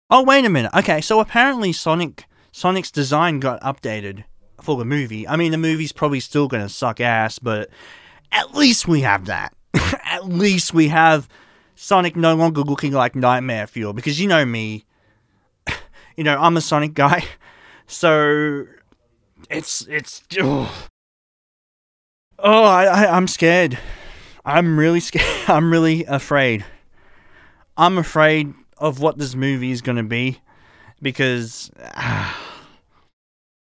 Oh 0.10 0.23
wait 0.23 0.45
a 0.45 0.49
minute. 0.49 0.71
Okay, 0.75 1.01
so 1.01 1.19
apparently 1.19 1.73
Sonic 1.73 2.25
Sonic's 2.51 2.91
design 2.91 3.39
got 3.39 3.62
updated 3.62 4.23
for 4.62 4.77
the 4.77 4.86
movie. 4.86 5.27
I 5.27 5.36
mean, 5.36 5.51
the 5.51 5.58
movie's 5.58 5.91
probably 5.91 6.19
still 6.19 6.47
gonna 6.47 6.69
suck 6.69 7.01
ass, 7.01 7.39
but 7.39 7.69
at 8.32 8.53
least 8.56 8.88
we 8.88 9.01
have 9.01 9.25
that. 9.25 9.53
at 10.03 10.25
least 10.25 10.73
we 10.73 10.89
have 10.89 11.27
Sonic 11.75 12.15
no 12.15 12.36
longer 12.36 12.62
looking 12.62 12.93
like 12.93 13.15
Nightmare 13.15 13.67
Fuel 13.67 13.93
because 13.93 14.19
you 14.19 14.27
know 14.27 14.45
me. 14.45 14.86
you 16.17 16.23
know 16.23 16.38
I'm 16.38 16.56
a 16.56 16.62
Sonic 16.62 16.93
guy, 16.93 17.25
so 17.88 18.65
it's 19.49 19.86
it's. 19.88 20.23
Ugh. 20.39 20.69
Oh, 22.45 22.63
I, 22.65 22.84
I 22.84 23.15
I'm 23.15 23.27
scared. 23.27 23.79
I'm 24.43 24.77
really 24.77 24.99
scared. 24.99 25.25
I'm 25.47 25.71
really 25.71 26.03
afraid. 26.03 26.65
I'm 27.77 27.97
afraid 27.97 28.53
of 28.77 28.99
what 28.99 29.17
this 29.17 29.34
movie 29.34 29.71
is 29.71 29.82
going 29.82 29.95
to 29.95 30.03
be 30.03 30.41
because 31.01 31.71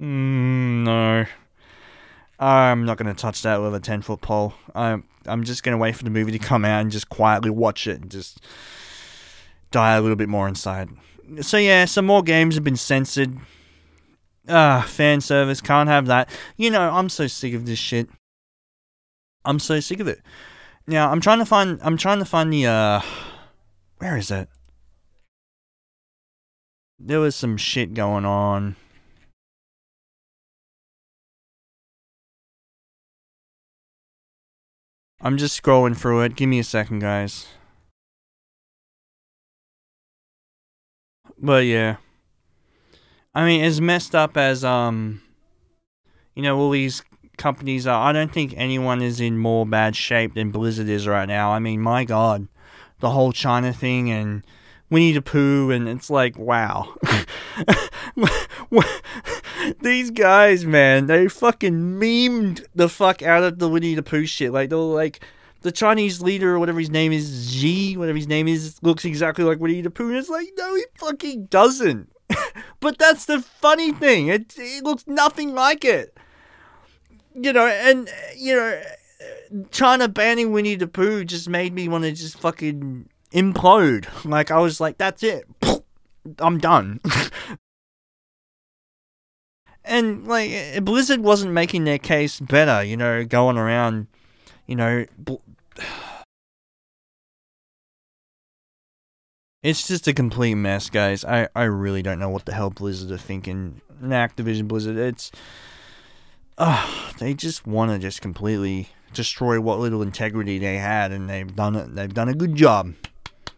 mm, 0.02 0.84
no. 0.84 1.26
I'm 2.40 2.86
not 2.86 2.98
going 2.98 3.14
to 3.14 3.22
touch 3.22 3.44
that 3.44 3.62
with 3.62 3.76
a 3.76 3.80
10 3.80 4.02
foot 4.02 4.22
pole. 4.22 4.56
I'm 4.74 5.04
I'm 5.28 5.44
just 5.44 5.62
going 5.62 5.74
to 5.74 5.78
wait 5.78 5.96
for 5.96 6.04
the 6.04 6.10
movie 6.10 6.32
to 6.32 6.40
come 6.40 6.66
out 6.66 6.82
and 6.82 6.90
just 6.90 7.08
quietly 7.10 7.52
watch 7.52 7.86
it 7.86 8.02
and 8.02 8.10
just 8.10 8.42
die 9.70 9.94
a 9.94 10.02
little 10.02 10.16
bit 10.16 10.28
more 10.28 10.48
inside. 10.48 10.90
So 11.42 11.58
yeah, 11.58 11.86
some 11.86 12.08
more 12.08 12.24
games 12.24 12.56
have 12.56 12.64
been 12.64 12.76
censored. 12.76 13.38
Ah, 14.50 14.84
fan 14.88 15.22
service 15.22 15.62
can't 15.62 15.88
have 15.88 16.08
that. 16.08 16.32
You 16.58 16.72
know, 16.72 16.90
I'm 16.90 17.10
so 17.10 17.28
sick 17.28 17.54
of 17.54 17.68
this 17.68 17.78
shit. 17.78 18.10
I'm 19.46 19.60
so 19.60 19.80
sick 19.80 20.00
of 20.00 20.08
it. 20.08 20.22
Now 20.88 21.12
I'm 21.12 21.22
trying 21.22 21.40
to 21.40 21.46
find 21.46 21.80
I'm 21.84 21.98
trying 21.98 22.20
to 22.20 22.26
find 22.26 22.52
the 22.52 22.66
uh 22.68 23.02
where 23.98 24.18
is 24.18 24.32
it? 24.32 24.50
There 27.00 27.20
was 27.20 27.36
some 27.36 27.58
shit 27.58 27.94
going 27.94 28.26
on. 28.26 28.76
I'm 35.20 35.38
just 35.38 35.62
scrolling 35.62 35.96
through 35.96 36.22
it. 36.22 36.36
Give 36.36 36.50
me 36.50 36.60
a 36.60 36.64
second, 36.64 37.00
guys. 37.00 37.48
But 41.38 41.66
yeah. 41.66 41.98
I 43.34 43.46
mean, 43.46 43.64
as 43.64 43.80
messed 43.80 44.14
up 44.14 44.36
as 44.36 44.64
um 44.64 45.22
you 46.36 46.44
know 46.44 46.58
all 46.58 46.72
these 46.72 47.04
companies 47.38 47.88
are. 47.88 48.10
I 48.10 48.12
don't 48.12 48.32
think 48.32 48.54
anyone 48.56 49.02
is 49.02 49.20
in 49.20 49.38
more 49.38 49.66
bad 49.66 49.96
shape 49.96 50.36
than 50.36 50.52
Blizzard 50.52 50.90
is 50.90 51.08
right 51.08 51.28
now. 51.28 51.52
I 51.52 51.60
mean, 51.60 51.82
my 51.82 52.04
God, 52.04 52.48
the 53.00 53.10
whole 53.12 53.32
China 53.32 53.74
thing 53.74 54.12
and 54.12 54.46
Winnie 54.90 55.14
the 55.14 55.22
Pooh, 55.22 55.72
and 55.72 55.88
it's 55.88 56.10
like, 56.10 56.38
wow. 56.38 56.94
These 59.82 60.12
guys, 60.12 60.66
man, 60.66 61.08
they 61.08 61.28
fucking 61.28 62.00
memed 62.00 62.66
the 62.76 62.90
fuck 62.90 63.22
out 63.22 63.44
of 63.44 63.60
the 63.60 63.70
Winnie 63.70 63.96
the 63.96 64.04
Pooh 64.04 64.26
shit. 64.26 64.52
Like, 64.52 64.70
they're 64.70 64.78
like, 64.78 65.24
the 65.62 65.72
Chinese 65.72 66.22
leader 66.22 66.56
or 66.56 66.60
whatever 66.60 66.80
his 66.80 66.90
name 66.90 67.12
is, 67.12 67.52
Xi, 67.52 67.96
whatever 67.96 68.18
his 68.18 68.28
name 68.28 68.48
is, 68.48 68.80
looks 68.82 69.06
exactly 69.06 69.46
like 69.46 69.60
Winnie 69.60 69.82
the 69.82 69.92
Pooh. 69.92 70.10
And 70.10 70.18
it's 70.18 70.30
like, 70.30 70.50
no, 70.58 70.76
he 70.76 70.84
fucking 70.96 71.46
doesn't. 71.46 72.12
but 72.80 72.98
that's 72.98 73.26
the 73.26 73.42
funny 73.42 73.92
thing. 73.92 74.28
It, 74.28 74.56
it 74.58 74.84
looks 74.84 75.06
nothing 75.08 75.54
like 75.54 75.86
it 75.86 76.18
you 77.36 77.54
know, 77.54 77.68
and 77.68 78.10
you 78.36 78.56
know, 78.56 78.82
China 79.72 80.08
banning 80.08 80.52
Winnie 80.52 80.76
the 80.76 80.88
Pooh 80.88 81.24
just 81.24 81.50
made 81.50 81.74
me 81.74 81.88
want 81.88 82.04
to 82.04 82.12
just 82.12 82.40
fucking 82.40 83.08
implode. 83.32 84.08
Like 84.26 84.52
I 84.52 84.60
was 84.60 84.80
like, 84.80 84.98
that's 84.98 85.24
it, 85.24 85.46
I'm 86.40 86.58
done. 86.58 87.00
and 89.86 90.28
like 90.28 90.84
Blizzard 90.84 91.22
wasn't 91.22 91.54
making 91.54 91.84
their 91.84 92.00
case 92.00 92.40
better, 92.40 92.84
you 92.84 92.98
know, 92.98 93.24
going 93.26 93.58
around, 93.58 94.08
you 94.68 94.76
know. 94.76 95.06
Bl- 95.18 95.36
It's 99.64 99.88
just 99.88 100.08
a 100.08 100.14
complete 100.14 100.56
mess, 100.56 100.90
guys. 100.90 101.24
I, 101.24 101.48
I 101.56 101.64
really 101.64 102.02
don't 102.02 102.18
know 102.18 102.30
what 102.30 102.46
the 102.46 102.54
hell 102.54 102.72
Blizzard 102.72 103.12
are 103.12 103.18
thinking. 103.18 103.80
Activision 104.02 104.68
Blizzard, 104.68 104.98
it's 104.98 105.32
uh, 106.58 107.12
they 107.20 107.34
just 107.34 107.66
want 107.66 107.92
to 107.92 108.00
just 108.00 108.22
completely 108.22 108.90
destroy 109.14 109.60
what 109.60 109.80
little 109.80 110.02
integrity 110.02 110.58
they 110.58 110.78
had, 110.78 111.12
and 111.12 111.30
they've 111.30 111.56
done 111.56 111.76
it. 111.76 111.96
They've 111.96 112.14
done 112.14 112.30
a 112.30 112.34
good 112.34 112.56
job. 112.56 112.94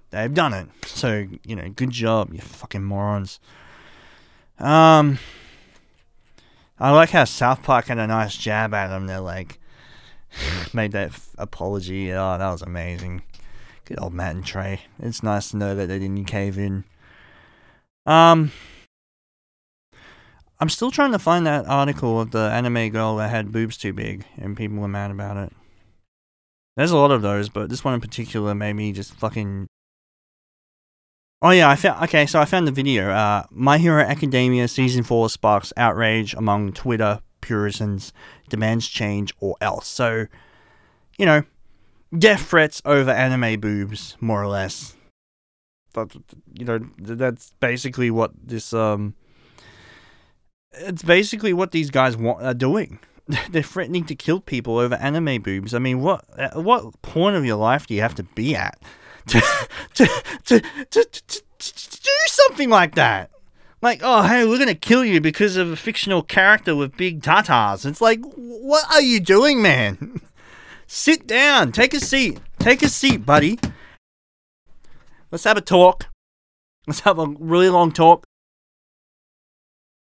They've 0.10 0.34
done 0.34 0.54
it. 0.54 0.68
So 0.86 1.26
you 1.46 1.56
know, 1.56 1.70
good 1.70 1.92
job, 1.92 2.34
you 2.34 2.40
fucking 2.40 2.84
morons. 2.84 3.40
Um, 4.60 5.20
I 6.80 6.92
like 6.92 7.10
how 7.10 7.26
South 7.26 7.64
Park 7.64 7.86
had 7.86 7.98
a 7.98 8.08
nice 8.08 8.36
jab 8.36 8.74
at 8.74 8.88
them. 8.88 9.08
They're 9.08 9.20
like, 9.20 9.60
made 10.74 10.92
that 10.92 11.12
apology. 11.38 12.12
Oh, 12.12 12.38
that 12.38 12.52
was 12.52 12.62
amazing. 12.62 13.24
Good 13.86 14.00
old 14.00 14.14
Matt 14.14 14.36
and 14.36 14.46
Trey. 14.46 14.82
It's 15.00 15.24
nice 15.24 15.52
to 15.52 15.58
know 15.58 15.76
that 15.76 15.88
they 15.88 16.00
didn't 16.00 16.26
cave 16.26 16.58
in. 16.58 16.86
Um, 18.06 18.52
I'm 20.64 20.70
still 20.70 20.92
trying 20.92 21.12
to 21.12 21.20
find 21.20 21.46
that 21.46 21.68
article 21.68 22.22
of 22.22 22.32
the 22.32 22.40
anime 22.40 22.88
girl 22.88 23.18
that 23.18 23.30
had 23.30 23.52
boobs 23.52 23.76
too 23.76 23.92
big, 23.92 24.24
and 24.38 24.56
people 24.56 24.78
were 24.78 24.88
mad 24.88 25.12
about 25.12 25.36
it. 25.36 25.52
There's 26.78 26.92
a 26.92 26.96
lot 26.96 27.12
of 27.12 27.22
those, 27.22 27.50
but 27.50 27.68
this 27.68 27.84
one 27.84 27.94
in 27.94 28.00
particular 28.00 28.56
made 28.56 28.72
me 28.72 28.94
just 28.94 29.14
fucking. 29.14 29.68
Oh 31.42 31.50
yeah, 31.50 31.70
I 31.70 31.76
found. 31.76 32.02
Okay, 32.06 32.26
so 32.26 32.40
I 32.40 32.46
found 32.46 32.66
the 32.66 32.72
video. 32.72 33.10
Uh, 33.10 33.44
My 33.52 33.78
Hero 33.78 34.02
Academia 34.04 34.70
season 34.70 35.04
four 35.04 35.30
sparks 35.30 35.74
outrage 35.76 36.34
among 36.34 36.72
Twitter 36.72 37.20
Puritans, 37.42 38.14
demands 38.48 38.88
change 38.88 39.34
or 39.42 39.58
else. 39.60 39.90
So, 39.90 40.28
you 41.18 41.26
know, 41.26 41.44
death 42.18 42.48
threats 42.48 42.82
over 42.86 43.12
anime 43.12 43.60
boobs, 43.60 44.16
more 44.22 44.42
or 44.42 44.48
less. 44.48 44.96
But 45.92 46.16
you 46.54 46.64
know, 46.64 46.80
that's 46.98 47.52
basically 47.60 48.10
what 48.10 48.32
this 48.42 48.72
um 48.72 49.16
it's 50.74 51.04
basically 51.04 51.54
what 51.54 51.72
these 51.72 51.90
guys 51.90 52.18
want, 52.18 52.44
are 52.44 52.54
doing. 52.54 53.00
They're 53.50 53.64
threatening 53.64 54.06
to 54.06 54.16
kill 54.16 54.40
people 54.40 54.78
over 54.78 54.96
anime 54.96 55.42
boobs. 55.42 55.74
I 55.74 55.80
mean, 55.80 56.02
what 56.02 56.26
uh, 56.38 56.62
what 56.62 57.02
point 57.02 57.36
of 57.36 57.46
your 57.46 57.56
life 57.56 57.88
do 57.88 57.94
you 57.94 58.02
have 58.02 58.16
to 58.16 58.24
be 58.24 58.56
at 58.56 58.82
to 59.28 59.42
to 59.96 60.08
to 60.46 60.60
to, 60.60 61.06
to, 61.06 61.44
to 61.58 62.02
do 62.02 62.12
something 62.26 62.70
like 62.70 62.96
that? 62.96 63.30
Like, 63.82 64.00
oh, 64.02 64.24
hey, 64.24 64.46
we're 64.46 64.60
gonna 64.60 64.76
kill 64.76 65.04
you 65.04 65.20
because 65.20 65.58
of 65.58 65.72
a 65.72 65.76
fictional 65.76 66.22
character 66.22 66.76
with 66.76 66.96
big 66.96 67.22
tatas. 67.22 67.86
It's 67.86 68.02
like, 68.02 68.22
what 68.36 68.86
are 68.94 69.02
you 69.02 69.20
doing, 69.20 69.62
man? 69.62 70.22
Sit 70.88 71.26
down, 71.28 71.72
take 71.72 71.94
a 71.94 72.00
seat, 72.00 72.40
take 72.60 72.82
a 72.82 72.90
seat, 72.90 73.26
buddy. 73.26 73.60
Let's 75.32 75.46
have 75.46 75.58
a 75.58 75.62
talk. 75.62 76.08
Let's 76.86 77.00
have 77.02 77.18
a 77.18 77.28
really 77.40 77.70
long 77.70 77.92
talk. 77.92 78.26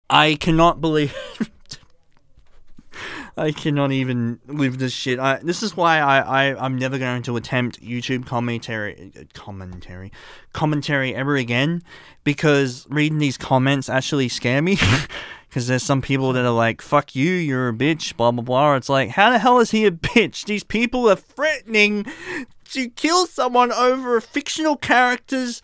I 0.09 0.35
cannot 0.35 0.81
believe. 0.81 1.15
I 3.37 3.51
cannot 3.51 3.91
even 3.91 4.39
live 4.47 4.77
this 4.79 4.93
shit. 4.93 5.19
I, 5.19 5.39
this 5.43 5.61
is 5.61 5.75
why 5.75 5.99
I, 5.99 6.19
I, 6.19 6.65
I'm 6.65 6.77
never 6.77 6.97
going 6.97 7.21
to 7.23 7.35
attempt 7.35 7.81
YouTube 7.81 8.25
commentary, 8.25 9.11
commentary, 9.33 10.11
commentary 10.53 11.13
ever 11.13 11.35
again, 11.35 11.83
because 12.23 12.87
reading 12.89 13.17
these 13.17 13.37
comments 13.37 13.89
actually 13.89 14.29
scare 14.29 14.61
me. 14.61 14.77
Because 15.47 15.67
there's 15.67 15.83
some 15.83 16.01
people 16.01 16.33
that 16.33 16.43
are 16.43 16.51
like, 16.51 16.81
fuck 16.81 17.15
you, 17.15 17.31
you're 17.31 17.69
a 17.69 17.73
bitch, 17.73 18.17
blah, 18.17 18.29
blah, 18.31 18.43
blah. 18.43 18.75
It's 18.75 18.89
like, 18.89 19.11
how 19.11 19.29
the 19.29 19.39
hell 19.39 19.59
is 19.59 19.71
he 19.71 19.85
a 19.85 19.91
bitch? 19.91 20.43
These 20.43 20.65
people 20.65 21.09
are 21.09 21.15
threatening 21.15 22.05
to 22.71 22.89
kill 22.89 23.25
someone 23.25 23.71
over 23.71 24.17
a 24.17 24.21
fictional 24.21 24.75
character's 24.75 25.61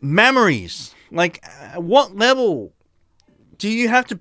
memories. 0.00 0.92
Like, 1.12 1.40
at 1.60 1.84
what 1.84 2.16
level 2.16 2.72
do 3.58 3.68
you 3.68 3.88
have 3.88 4.06
to? 4.06 4.20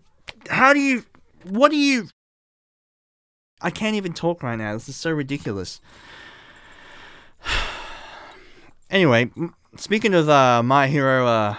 How 0.50 0.74
do 0.74 0.80
you? 0.80 1.06
What 1.44 1.72
do 1.72 1.78
you? 1.78 2.08
I 3.62 3.70
can't 3.70 3.96
even 3.96 4.14
talk 4.14 4.44
right 4.44 4.58
now. 4.58 4.74
This 4.74 4.90
is 4.90 4.96
so 4.96 5.12
ridiculous. 5.12 5.82
anyway, 8.90 9.32
speaking 9.78 10.14
of 10.14 10.30
uh, 10.30 10.62
My 10.62 10.88
Hero, 10.88 11.26
uh, 11.26 11.56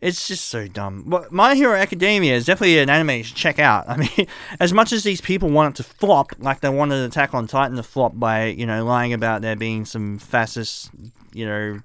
it's 0.00 0.26
just 0.26 0.48
so 0.48 0.66
dumb. 0.66 1.04
But 1.06 1.32
My 1.32 1.54
Hero 1.54 1.76
Academia 1.76 2.34
is 2.34 2.44
definitely 2.44 2.78
an 2.80 2.90
anime 2.90 3.10
you 3.10 3.22
should 3.22 3.36
check 3.36 3.58
out. 3.58 3.84
I 3.88 3.96
mean, 3.96 4.26
as 4.58 4.72
much 4.72 4.92
as 4.92 5.04
these 5.04 5.20
people 5.20 5.48
want 5.48 5.74
it 5.74 5.82
to 5.82 5.88
flop, 5.88 6.32
like 6.38 6.60
they 6.60 6.68
wanted 6.68 7.04
Attack 7.04 7.34
on 7.34 7.46
Titan 7.46 7.76
to 7.76 7.82
flop 7.82 8.12
by, 8.18 8.46
you 8.46 8.66
know, 8.66 8.84
lying 8.84 9.12
about 9.12 9.42
there 9.42 9.56
being 9.56 9.84
some 9.84 10.18
fascist, 10.18 10.90
you 11.32 11.46
know, 11.46 11.80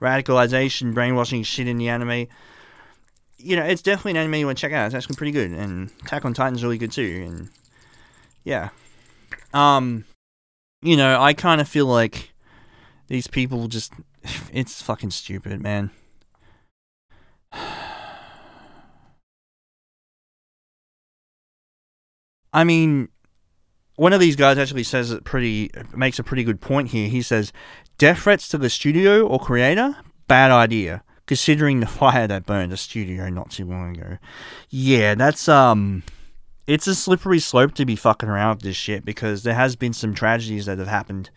radicalization, 0.00 0.92
brainwashing 0.92 1.42
shit 1.42 1.66
in 1.66 1.78
the 1.78 1.88
anime. 1.88 2.26
You 3.38 3.56
know, 3.56 3.64
it's 3.64 3.82
definitely 3.82 4.12
an 4.12 4.16
anime 4.18 4.34
you 4.34 4.46
want 4.46 4.58
to 4.58 4.62
check 4.62 4.72
out. 4.72 4.86
It's 4.86 4.94
actually 4.94 5.16
pretty 5.16 5.32
good, 5.32 5.50
and 5.50 5.90
Attack 6.04 6.24
on 6.24 6.34
Titan's 6.34 6.62
really 6.62 6.78
good 6.78 6.92
too. 6.92 7.24
And 7.28 7.50
yeah, 8.44 8.70
um, 9.52 10.04
you 10.82 10.96
know, 10.96 11.20
I 11.20 11.34
kind 11.34 11.60
of 11.60 11.68
feel 11.68 11.86
like 11.86 12.32
these 13.08 13.26
people 13.26 13.68
just, 13.68 13.92
it's 14.52 14.80
fucking 14.82 15.10
stupid, 15.10 15.60
man. 15.60 15.90
I 22.52 22.64
mean, 22.64 23.08
one 23.96 24.12
of 24.12 24.20
these 24.20 24.36
guys 24.36 24.56
actually 24.56 24.84
says 24.84 25.10
it 25.10 25.24
pretty 25.24 25.70
makes 25.94 26.18
a 26.18 26.22
pretty 26.22 26.44
good 26.44 26.60
point 26.60 26.88
here. 26.88 27.08
He 27.08 27.20
says, 27.22 27.52
"Death 27.98 28.20
threats 28.20 28.48
to 28.48 28.58
the 28.58 28.70
studio 28.70 29.26
or 29.26 29.38
creator, 29.38 29.96
bad 30.26 30.50
idea, 30.50 31.02
considering 31.26 31.80
the 31.80 31.86
fire 32.00 32.26
that 32.26 32.46
burned 32.46 32.72
the 32.72 32.76
studio 32.76 33.28
not 33.28 33.50
too 33.50 33.64
long 33.64 33.96
ago." 33.96 34.18
Yeah, 34.70 35.14
that's 35.14 35.48
um, 35.48 36.02
it's 36.66 36.86
a 36.86 36.94
slippery 36.94 37.40
slope 37.40 37.74
to 37.74 37.84
be 37.84 37.96
fucking 37.96 38.28
around 38.28 38.56
with 38.56 38.64
this 38.64 38.76
shit 38.76 39.04
because 39.04 39.42
there 39.42 39.54
has 39.54 39.76
been 39.76 39.92
some 39.92 40.14
tragedies 40.14 40.66
that 40.66 40.78
have 40.78 40.88
happened 40.88 41.30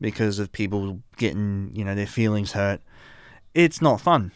because 0.00 0.38
of 0.38 0.52
people 0.52 1.00
getting 1.16 1.70
you 1.74 1.84
know 1.84 1.94
their 1.94 2.06
feelings 2.06 2.52
hurt. 2.52 2.80
It's 3.54 3.82
not 3.82 4.00
fun 4.00 4.32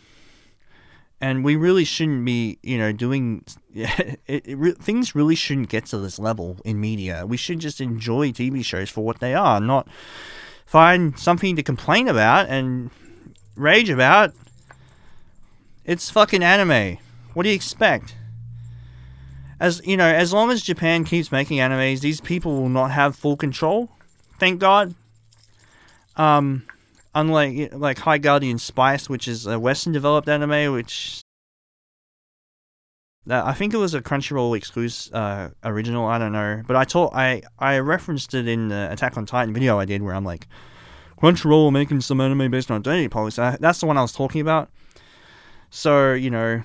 and 1.22 1.44
we 1.44 1.54
really 1.54 1.84
shouldn't 1.84 2.24
be, 2.24 2.58
you 2.64 2.76
know, 2.76 2.90
doing 2.90 3.44
it, 3.74 4.18
it 4.26 4.78
things. 4.78 5.14
Really 5.14 5.36
shouldn't 5.36 5.68
get 5.68 5.86
to 5.86 5.98
this 5.98 6.18
level 6.18 6.58
in 6.64 6.80
media. 6.80 7.24
We 7.24 7.36
should 7.36 7.60
just 7.60 7.80
enjoy 7.80 8.32
TV 8.32 8.62
shows 8.64 8.90
for 8.90 9.04
what 9.04 9.20
they 9.20 9.32
are, 9.32 9.60
not 9.60 9.88
find 10.66 11.16
something 11.18 11.54
to 11.56 11.62
complain 11.62 12.08
about 12.08 12.48
and 12.48 12.90
rage 13.54 13.88
about. 13.88 14.34
It's 15.84 16.10
fucking 16.10 16.42
anime. 16.42 16.98
What 17.34 17.42
do 17.42 17.48
you 17.48 17.54
expect? 17.54 18.14
As 19.58 19.80
you 19.84 19.96
know, 19.96 20.06
as 20.06 20.32
long 20.32 20.50
as 20.50 20.62
Japan 20.62 21.04
keeps 21.04 21.32
making 21.32 21.58
animes, 21.58 22.00
these 22.00 22.20
people 22.20 22.60
will 22.60 22.68
not 22.68 22.90
have 22.90 23.16
full 23.16 23.36
control. 23.36 23.90
Thank 24.38 24.60
God. 24.60 24.94
Um, 26.16 26.64
unlike 27.14 27.72
like 27.72 27.98
High 27.98 28.18
Guardian 28.18 28.58
Spice, 28.58 29.08
which 29.08 29.28
is 29.28 29.46
a 29.46 29.58
Western 29.58 29.92
developed 29.92 30.28
anime, 30.28 30.72
which 30.72 31.22
that 33.26 33.44
I 33.44 33.52
think 33.52 33.72
it 33.72 33.78
was 33.78 33.94
a 33.94 34.02
Crunchyroll 34.02 34.56
exclusive 34.56 35.14
uh, 35.14 35.48
original. 35.64 36.06
I 36.06 36.18
don't 36.18 36.32
know, 36.32 36.62
but 36.66 36.76
I 36.76 36.84
told 36.84 37.10
I 37.14 37.42
I 37.58 37.78
referenced 37.78 38.34
it 38.34 38.48
in 38.48 38.68
the 38.68 38.88
Attack 38.90 39.16
on 39.16 39.26
Titan 39.26 39.54
video 39.54 39.78
I 39.78 39.84
did, 39.84 40.02
where 40.02 40.14
I'm 40.14 40.24
like, 40.24 40.48
Crunchyroll 41.20 41.72
making 41.72 42.00
some 42.00 42.20
anime 42.20 42.50
based 42.50 42.70
on 42.70 42.78
identity 42.78 43.08
politics. 43.08 43.58
That's 43.60 43.80
the 43.80 43.86
one 43.86 43.96
I 43.96 44.02
was 44.02 44.12
talking 44.12 44.40
about. 44.40 44.70
So 45.74 46.12
you 46.12 46.30
know, 46.30 46.62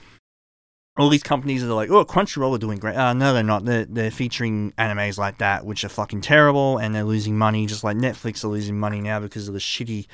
all 0.97 1.09
these 1.09 1.23
companies 1.23 1.63
are 1.63 1.67
like, 1.67 1.89
oh, 1.89 2.03
Crunchyroll 2.03 2.55
are 2.55 2.59
doing 2.59 2.77
great. 2.77 2.95
Uh, 2.95 3.13
no, 3.13 3.33
they're 3.33 3.43
not. 3.43 3.65
They're, 3.65 3.85
they're 3.85 4.11
featuring 4.11 4.73
animes 4.77 5.17
like 5.17 5.37
that, 5.37 5.65
which 5.65 5.83
are 5.85 5.89
fucking 5.89 6.21
terrible, 6.21 6.77
and 6.77 6.93
they're 6.93 7.03
losing 7.03 7.37
money, 7.37 7.65
just 7.67 7.83
like 7.83 7.95
Netflix 7.97 8.43
are 8.43 8.49
losing 8.49 8.77
money 8.77 8.99
now 8.99 9.19
because 9.19 9.47
of 9.47 9.53
the 9.53 9.59
shitty 9.59 10.07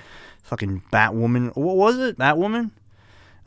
fucking 0.43 0.83
Batwoman. 0.91 1.55
What 1.55 1.77
was 1.77 1.97
it? 1.97 2.17
Batwoman? 2.19 2.71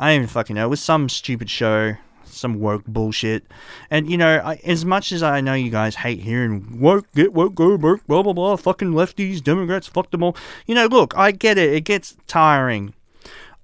I 0.00 0.08
don't 0.08 0.16
even 0.16 0.28
fucking 0.28 0.56
know. 0.56 0.66
It 0.66 0.70
was 0.70 0.82
some 0.82 1.08
stupid 1.08 1.48
show, 1.48 1.94
some 2.24 2.58
woke 2.58 2.84
bullshit. 2.84 3.44
And, 3.90 4.10
you 4.10 4.16
know, 4.16 4.40
I, 4.44 4.60
as 4.64 4.84
much 4.84 5.12
as 5.12 5.22
I 5.22 5.40
know 5.40 5.54
you 5.54 5.70
guys 5.70 5.94
hate 5.94 6.20
hearing 6.20 6.80
woke, 6.80 7.06
get 7.14 7.32
woke, 7.32 7.54
go 7.54 7.76
woke, 7.76 8.06
blah, 8.06 8.22
blah, 8.22 8.32
blah, 8.32 8.56
fucking 8.56 8.92
lefties, 8.92 9.42
Democrats, 9.42 9.86
fuck 9.86 10.10
them 10.10 10.22
all. 10.22 10.36
You 10.66 10.74
know, 10.74 10.86
look, 10.86 11.16
I 11.16 11.30
get 11.32 11.56
it. 11.56 11.72
It 11.72 11.84
gets 11.84 12.16
tiring. 12.26 12.94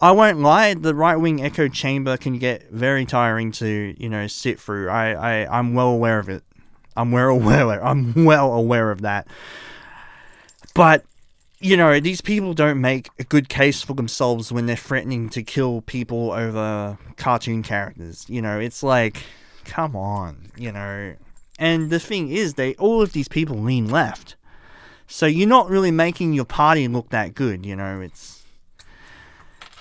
I 0.02 0.10
won't 0.10 0.40
lie, 0.40 0.74
the 0.74 0.96
right 0.96 1.14
wing 1.14 1.40
echo 1.44 1.68
chamber 1.68 2.16
can 2.16 2.38
get 2.38 2.68
very 2.70 3.06
tiring 3.06 3.52
to, 3.52 3.94
you 3.96 4.08
know, 4.08 4.26
sit 4.26 4.58
through. 4.58 4.88
I, 4.90 5.12
I, 5.44 5.58
I'm 5.58 5.74
well 5.74 5.90
aware 5.90 6.18
of 6.18 6.28
it. 6.28 6.42
I'm 6.96 7.12
well 7.12 7.28
aware 7.40 7.84
I'm 7.84 8.24
well 8.24 8.52
aware 8.52 8.90
of 8.90 9.02
that. 9.02 9.28
But 10.74 11.04
you 11.60 11.76
know, 11.76 12.00
these 12.00 12.20
people 12.20 12.54
don't 12.54 12.80
make 12.80 13.08
a 13.20 13.24
good 13.24 13.48
case 13.48 13.82
for 13.82 13.94
themselves 13.94 14.50
when 14.50 14.66
they're 14.66 14.74
threatening 14.74 15.28
to 15.28 15.44
kill 15.44 15.82
people 15.82 16.32
over 16.32 16.98
cartoon 17.16 17.62
characters. 17.62 18.26
You 18.28 18.42
know, 18.42 18.58
it's 18.58 18.82
like, 18.82 19.22
come 19.64 19.94
on, 19.94 20.50
you 20.56 20.72
know. 20.72 21.14
And 21.60 21.90
the 21.90 22.00
thing 22.00 22.30
is, 22.30 22.54
they 22.54 22.74
all 22.74 23.00
of 23.00 23.12
these 23.12 23.28
people 23.28 23.56
lean 23.56 23.88
left, 23.88 24.34
so 25.06 25.26
you're 25.26 25.48
not 25.48 25.70
really 25.70 25.92
making 25.92 26.32
your 26.32 26.44
party 26.44 26.88
look 26.88 27.10
that 27.10 27.34
good. 27.34 27.64
You 27.64 27.76
know, 27.76 28.00
it's 28.00 28.41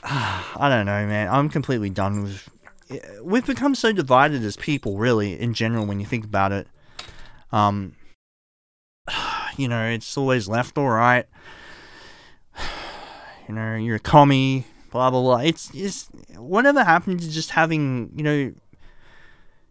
I 0.04 0.68
don't 0.70 0.86
know, 0.86 1.06
man. 1.06 1.30
I'm 1.30 1.50
completely 1.50 1.90
done 1.90 2.24
with. 2.24 2.50
We've 3.24 3.46
become 3.46 3.76
so 3.76 3.94
divided 3.94 4.44
as 4.44 4.58
people, 4.58 4.98
really, 4.98 5.40
in 5.40 5.54
general. 5.54 5.86
When 5.86 6.00
you 6.00 6.06
think 6.06 6.26
about 6.26 6.52
it, 6.52 6.68
um, 7.52 7.96
you 9.58 9.68
know, 9.68 9.86
it's 9.86 10.18
always 10.18 10.48
left 10.48 10.78
or 10.78 10.96
right 10.96 11.26
you 13.48 13.56
know, 13.56 13.76
you're 13.76 13.98
a 13.98 14.00
commie, 14.00 14.66
blah 14.92 15.10
blah 15.10 15.22
blah. 15.22 15.38
It's 15.38 15.70
just 15.70 16.10
whatever 16.36 16.84
happened 16.84 17.22
to 17.22 17.30
just 17.30 17.52
having, 17.52 18.12
you 18.16 18.24
know, 18.24 18.54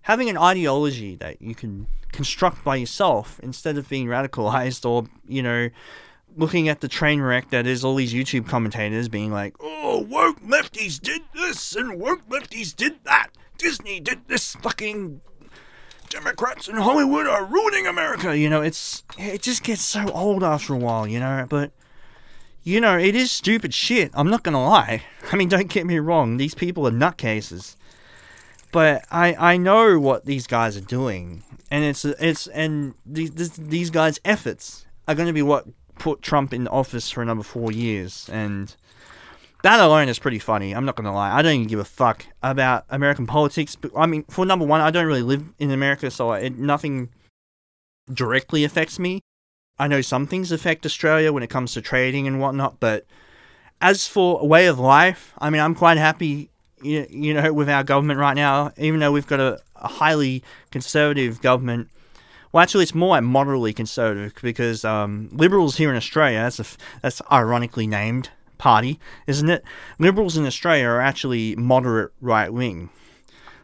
having 0.03 0.29
an 0.29 0.37
ideology 0.37 1.17
that 1.17 1.41
you 1.41 1.55
can 1.55 1.87
construct 2.13 2.65
by 2.65 2.77
yourself 2.77 3.39
instead 3.43 3.79
of 3.79 3.89
being 3.89 4.07
radicalized 4.07 4.89
or, 4.89 5.05
you 5.29 5.43
know, 5.43 5.69
looking 6.37 6.69
at 6.69 6.81
the 6.81 6.89
train 6.89 7.21
wreck 7.21 7.51
that 7.51 7.67
is 7.67 7.85
all 7.85 7.95
these 7.95 8.13
YouTube 8.13 8.47
commentators 8.49 9.09
being 9.09 9.33
like, 9.33 9.55
oh, 9.61 10.07
woke 10.09 10.41
lefties 10.43 11.01
did 11.01 11.23
this 11.35 11.75
and 11.75 12.01
woke 12.01 12.29
lefties 12.29 12.75
did 12.75 13.03
that. 13.05 13.29
Disney 13.59 14.01
did 14.01 14.27
this 14.27 14.55
fucking 14.57 15.21
Democrats 16.09 16.67
in 16.67 16.77
Hollywood 16.77 17.27
are 17.27 17.45
ruining 17.45 17.87
America. 17.87 18.37
You 18.37 18.51
know, 18.51 18.63
it's 18.63 19.05
it 19.19 19.43
just 19.43 19.63
gets 19.63 19.83
so 19.83 20.09
old 20.11 20.43
after 20.43 20.75
a 20.75 20.79
while, 20.79 21.07
you 21.07 21.21
know, 21.21 21.47
but 21.49 21.73
you 22.63 22.81
know, 22.81 22.99
it 22.99 23.15
is 23.15 23.31
stupid 23.31 23.73
shit. 23.73 24.11
I'm 24.15 24.29
not 24.29 24.43
gonna 24.43 24.63
lie. 24.63 25.03
I 25.33 25.37
mean, 25.37 25.49
don't 25.49 25.69
get 25.69 25.87
me 25.87 25.99
wrong. 25.99 26.37
These 26.37 26.55
people 26.55 26.87
are 26.87 26.93
nutcases, 26.93 27.77
but 28.73 29.05
I 29.11 29.35
I 29.35 29.57
know 29.57 30.01
what 30.01 30.27
these 30.27 30.47
guys 30.47 30.77
are 30.77 30.83
doing, 30.83 31.45
and 31.71 31.85
it's 31.85 32.05
it's 32.05 32.47
and 32.49 32.95
these 33.07 33.31
these 33.53 33.91
guys' 33.91 34.19
efforts 34.25 34.87
are 35.07 35.15
to 35.27 35.33
be 35.33 35.43
what 35.43 35.67
put 36.01 36.23
Trump 36.23 36.53
in 36.53 36.67
office 36.67 37.11
for 37.11 37.23
another 37.23 37.45
four 37.45 37.71
years, 37.71 38.29
and 38.33 38.75
that 39.63 39.79
alone 39.79 40.09
is 40.09 40.19
pretty 40.19 40.39
funny. 40.39 40.75
I'm 40.75 40.85
not 40.85 40.97
gonna 40.97 41.15
lie. 41.15 41.31
I 41.31 41.43
don't 41.43 41.55
even 41.55 41.69
give 41.69 41.79
a 41.79 41.85
fuck 41.85 42.27
about 42.43 42.87
American 42.89 43.27
politics. 43.27 43.77
But 43.77 43.93
I 43.97 44.07
mean, 44.07 44.25
for 44.25 44.45
number 44.45 44.65
one, 44.65 44.81
I 44.81 44.91
don't 44.91 45.07
really 45.07 45.23
live 45.23 45.45
in 45.59 45.71
America, 45.71 46.11
so 46.11 46.33
it, 46.33 46.59
nothing 46.59 47.11
directly 48.13 48.65
affects 48.65 48.99
me. 48.99 49.21
I 49.79 49.87
know 49.87 50.01
some 50.01 50.27
things 50.27 50.51
affect 50.51 50.85
Australia 50.85 51.33
when 51.33 51.43
it 51.43 51.51
comes 51.51 51.75
to 51.75 51.81
trading 51.81 52.27
and 52.27 52.41
whatnot, 52.41 52.81
but 52.81 53.07
as 53.81 54.07
for 54.07 54.41
a 54.41 54.45
way 54.45 54.67
of 54.67 54.79
life, 54.79 55.33
I 55.39 55.51
mean, 55.51 55.61
I'm 55.61 55.75
quite 55.75 55.97
happy, 55.97 56.51
you, 56.83 57.35
know, 57.35 57.53
with 57.53 57.69
our 57.69 57.85
government 57.85 58.21
right 58.21 58.35
now, 58.35 58.73
even 58.77 59.01
though 59.01 59.13
we've 59.13 59.27
got 59.27 59.41
a, 59.41 59.61
a 59.77 59.89
highly 59.89 60.43
conservative 60.71 61.41
government. 61.41 61.89
Well, 62.53 62.63
actually, 62.63 62.83
it's 62.83 62.95
more 62.95 63.11
like 63.11 63.23
moderately 63.23 63.73
conservative 63.73 64.35
because 64.43 64.85
um, 64.85 65.29
Liberals 65.33 65.77
here 65.77 65.91
in 65.91 65.97
Australia, 65.97 66.41
that's, 66.41 66.59
a, 66.59 66.65
that's 67.01 67.23
ironically 67.31 67.87
named 67.87 68.31
party, 68.59 68.99
isn't 69.27 69.49
it? 69.49 69.65
Liberals 69.99 70.37
in 70.37 70.47
Australia 70.47 70.87
are 70.87 71.01
actually 71.01 71.57
moderate 71.57 72.13
right 72.21 72.53
wing. 72.53 72.91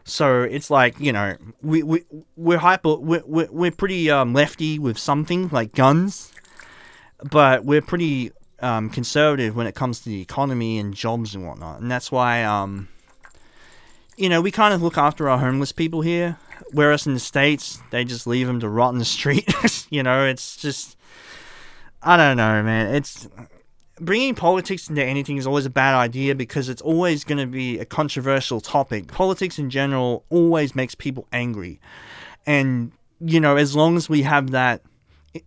So 0.07 0.41
it's 0.41 0.69
like 0.69 0.97
you 1.01 1.11
know 1.11 1.35
we 1.61 1.83
we 1.83 2.05
we're 2.37 2.59
hyper 2.59 2.95
we're 2.95 3.23
we're, 3.25 3.49
we're 3.51 3.71
pretty 3.71 4.09
um, 4.09 4.33
lefty 4.33 4.79
with 4.79 4.97
something 4.97 5.49
like 5.49 5.73
guns, 5.73 6.31
but 7.29 7.65
we're 7.65 7.81
pretty 7.81 8.31
um, 8.61 8.89
conservative 8.89 9.53
when 9.53 9.67
it 9.67 9.75
comes 9.75 9.99
to 9.99 10.09
the 10.09 10.21
economy 10.21 10.79
and 10.79 10.93
jobs 10.93 11.35
and 11.35 11.45
whatnot, 11.45 11.81
and 11.81 11.91
that's 11.91 12.09
why 12.09 12.41
um 12.45 12.87
you 14.15 14.29
know 14.29 14.39
we 14.39 14.49
kind 14.49 14.73
of 14.73 14.81
look 14.81 14.97
after 14.97 15.29
our 15.29 15.39
homeless 15.39 15.73
people 15.73 15.99
here, 15.99 16.37
whereas 16.71 17.07
in 17.07 17.13
the 17.13 17.19
states 17.19 17.79
they 17.91 18.03
just 18.03 18.27
leave 18.27 18.47
them 18.47 18.59
to 18.59 18.69
rot 18.69 18.93
in 18.93 18.99
the 18.99 19.05
street. 19.05 19.51
you 19.89 20.03
know, 20.03 20.25
it's 20.25 20.57
just 20.57 20.97
I 22.01 22.17
don't 22.17 22.37
know, 22.37 22.63
man. 22.63 22.95
It's 22.95 23.27
bringing 23.99 24.35
politics 24.35 24.89
into 24.89 25.03
anything 25.03 25.37
is 25.37 25.47
always 25.47 25.65
a 25.65 25.69
bad 25.69 25.95
idea 25.95 26.35
because 26.35 26.69
it's 26.69 26.81
always 26.81 27.23
going 27.23 27.39
to 27.39 27.47
be 27.47 27.79
a 27.79 27.85
controversial 27.85 28.61
topic. 28.61 29.07
Politics 29.07 29.57
in 29.57 29.69
general 29.69 30.23
always 30.29 30.75
makes 30.75 30.95
people 30.95 31.27
angry. 31.31 31.79
And, 32.45 32.91
you 33.19 33.39
know, 33.39 33.57
as 33.57 33.75
long 33.75 33.97
as 33.97 34.09
we 34.09 34.21
have 34.21 34.51
that, 34.51 34.81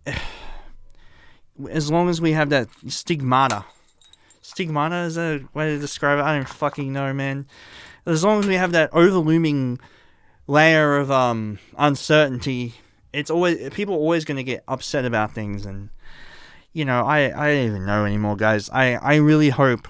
as 1.69 1.91
long 1.91 2.09
as 2.09 2.21
we 2.21 2.33
have 2.33 2.49
that 2.49 2.67
stigmata, 2.87 3.65
stigmata 4.41 4.97
is 4.97 5.17
a 5.17 5.41
way 5.53 5.69
to 5.69 5.79
describe 5.79 6.19
it. 6.19 6.23
I 6.23 6.35
don't 6.35 6.49
fucking 6.49 6.91
know, 6.91 7.13
man. 7.13 7.47
As 8.05 8.23
long 8.23 8.39
as 8.39 8.47
we 8.47 8.55
have 8.55 8.71
that 8.71 8.89
overlooming 8.93 9.79
layer 10.51 10.97
of 10.97 11.09
um 11.09 11.59
uncertainty, 11.77 12.75
it's 13.13 13.31
always 13.31 13.69
people 13.69 13.95
are 13.95 13.99
always 13.99 14.25
going 14.25 14.37
to 14.37 14.43
get 14.43 14.63
upset 14.67 15.05
about 15.05 15.33
things 15.33 15.65
and 15.65 15.89
you 16.73 16.85
know, 16.85 17.05
I, 17.05 17.25
I 17.25 17.53
don't 17.53 17.65
even 17.67 17.85
know 17.85 18.05
anymore, 18.05 18.35
guys. 18.37 18.69
I, 18.69 18.95
I 18.95 19.15
really 19.15 19.49
hope, 19.49 19.87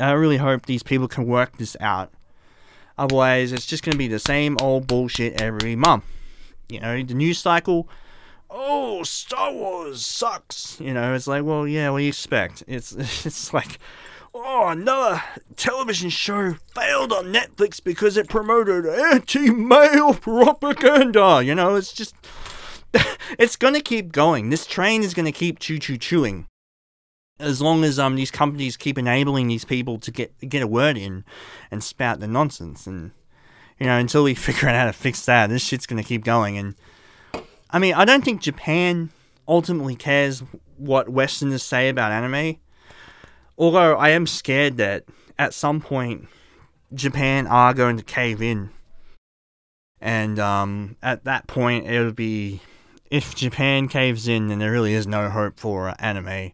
I 0.00 0.12
really 0.12 0.36
hope 0.36 0.66
these 0.66 0.82
people 0.82 1.06
can 1.08 1.26
work 1.26 1.58
this 1.58 1.76
out. 1.80 2.12
Otherwise, 2.98 3.52
it's 3.52 3.66
just 3.66 3.84
going 3.84 3.92
to 3.92 3.98
be 3.98 4.08
the 4.08 4.18
same 4.18 4.56
old 4.60 4.86
bullshit 4.86 5.40
every 5.40 5.76
month. 5.76 6.04
You 6.68 6.80
know, 6.80 7.02
the 7.02 7.14
news 7.14 7.38
cycle, 7.38 7.88
oh, 8.50 9.04
Star 9.04 9.52
Wars 9.52 10.04
sucks. 10.04 10.80
You 10.80 10.92
know, 10.92 11.14
it's 11.14 11.26
like, 11.26 11.44
well, 11.44 11.68
yeah, 11.68 11.90
what 11.90 11.98
do 11.98 12.04
you 12.04 12.08
expect? 12.08 12.64
It's, 12.66 12.92
it's 13.24 13.52
like, 13.52 13.78
oh, 14.44 14.68
another 14.68 15.22
television 15.56 16.10
show 16.10 16.54
failed 16.74 17.12
on 17.12 17.32
Netflix 17.32 17.82
because 17.82 18.16
it 18.16 18.28
promoted 18.28 18.86
anti-male 18.86 20.14
propaganda. 20.14 21.42
You 21.44 21.54
know, 21.54 21.74
it's 21.76 21.92
just 21.92 22.14
it's 23.38 23.56
gonna 23.56 23.80
keep 23.80 24.12
going. 24.12 24.50
This 24.50 24.66
train 24.66 25.02
is 25.02 25.14
gonna 25.14 25.32
keep 25.32 25.58
choo 25.58 25.78
choo 25.78 25.96
chewing. 25.96 26.46
As 27.38 27.60
long 27.60 27.84
as 27.84 27.98
um 27.98 28.16
these 28.16 28.30
companies 28.30 28.76
keep 28.76 28.98
enabling 28.98 29.48
these 29.48 29.64
people 29.64 29.98
to 30.00 30.10
get 30.10 30.32
get 30.48 30.62
a 30.62 30.66
word 30.66 30.96
in 30.96 31.24
and 31.70 31.82
spout 31.82 32.20
the 32.20 32.28
nonsense 32.28 32.86
and 32.86 33.12
you 33.78 33.86
know, 33.86 33.98
until 33.98 34.24
we 34.24 34.34
figure 34.34 34.68
out 34.68 34.74
how 34.76 34.86
to 34.86 34.92
fix 34.92 35.24
that, 35.26 35.48
this 35.48 35.64
shit's 35.64 35.86
gonna 35.86 36.02
keep 36.02 36.24
going 36.24 36.58
and 36.58 36.74
I 37.70 37.78
mean 37.78 37.94
I 37.94 38.04
don't 38.04 38.24
think 38.24 38.40
Japan 38.40 39.10
ultimately 39.48 39.94
cares 39.94 40.42
what 40.76 41.08
Westerners 41.08 41.62
say 41.62 41.88
about 41.88 42.12
anime. 42.12 42.58
Although 43.58 43.96
I 43.96 44.10
am 44.10 44.26
scared 44.26 44.76
that 44.76 45.04
at 45.38 45.54
some 45.54 45.80
point 45.80 46.28
Japan 46.94 47.46
are 47.46 47.74
going 47.74 47.96
to 47.96 48.04
cave 48.04 48.42
in. 48.42 48.70
And 50.00 50.38
um, 50.38 50.96
at 51.02 51.24
that 51.24 51.46
point, 51.46 51.86
it 51.86 52.04
would 52.04 52.16
be 52.16 52.60
if 53.10 53.34
Japan 53.34 53.88
caves 53.88 54.28
in, 54.28 54.48
then 54.48 54.58
there 54.58 54.72
really 54.72 54.94
is 54.94 55.06
no 55.06 55.30
hope 55.30 55.58
for 55.58 55.94
anime. 55.98 56.52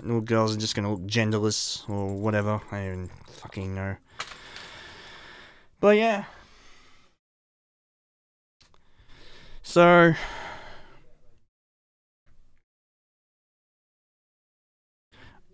Little 0.00 0.20
girls 0.20 0.56
are 0.56 0.60
just 0.60 0.76
gonna 0.76 0.92
look 0.92 1.06
genderless 1.06 1.88
or 1.90 2.14
whatever. 2.14 2.60
I 2.70 2.76
don't 2.76 2.86
even 2.86 3.10
fucking 3.32 3.74
know. 3.74 3.96
But 5.80 5.96
yeah. 5.96 6.24
So. 9.62 10.14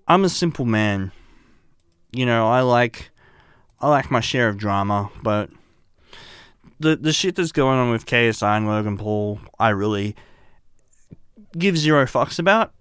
I'm 0.06 0.24
a 0.24 0.28
simple 0.28 0.64
man. 0.64 1.12
You 2.12 2.26
know, 2.26 2.48
I 2.48 2.60
like 2.60 3.10
I 3.80 3.88
like 3.88 4.10
my 4.10 4.20
share 4.20 4.48
of 4.48 4.56
drama, 4.56 5.10
but 5.22 5.50
the 6.78 6.96
the 6.96 7.12
shit 7.12 7.36
that's 7.36 7.52
going 7.52 7.78
on 7.78 7.90
with 7.90 8.06
KSI 8.06 8.56
and 8.56 8.66
Logan 8.66 8.98
Paul, 8.98 9.40
I 9.58 9.70
really 9.70 10.14
give 11.56 11.78
zero 11.78 12.04
fucks 12.04 12.38
about. 12.38 12.72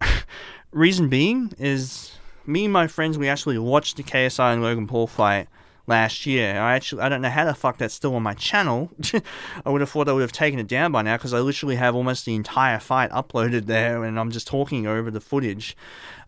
Reason 0.72 1.08
being 1.08 1.52
is 1.58 2.12
me 2.46 2.64
and 2.64 2.72
my 2.72 2.86
friends 2.86 3.16
we 3.16 3.28
actually 3.28 3.58
watched 3.58 3.96
the 3.96 4.02
KSI 4.02 4.52
and 4.52 4.62
Logan 4.62 4.86
Paul 4.86 5.06
fight 5.06 5.48
last 5.86 6.26
year. 6.26 6.58
I 6.58 6.74
actually 6.74 7.02
I 7.02 7.08
don't 7.08 7.22
know 7.22 7.30
how 7.30 7.44
the 7.44 7.54
fuck 7.54 7.78
that's 7.78 7.94
still 7.94 8.14
on 8.14 8.22
my 8.22 8.34
channel. 8.34 8.90
I 9.64 9.70
would 9.70 9.80
have 9.80 9.90
thought 9.90 10.08
I 10.08 10.12
would 10.12 10.22
have 10.22 10.32
taken 10.32 10.58
it 10.58 10.68
down 10.68 10.92
by 10.92 11.02
now 11.02 11.16
because 11.16 11.34
I 11.34 11.40
literally 11.40 11.76
have 11.76 11.94
almost 11.94 12.24
the 12.24 12.34
entire 12.34 12.78
fight 12.78 13.10
uploaded 13.10 13.66
there, 13.66 14.04
and 14.04 14.18
I'm 14.18 14.30
just 14.30 14.46
talking 14.46 14.86
over 14.86 15.10
the 15.10 15.20
footage. 15.20 15.76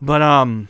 But 0.01 0.23
um, 0.23 0.69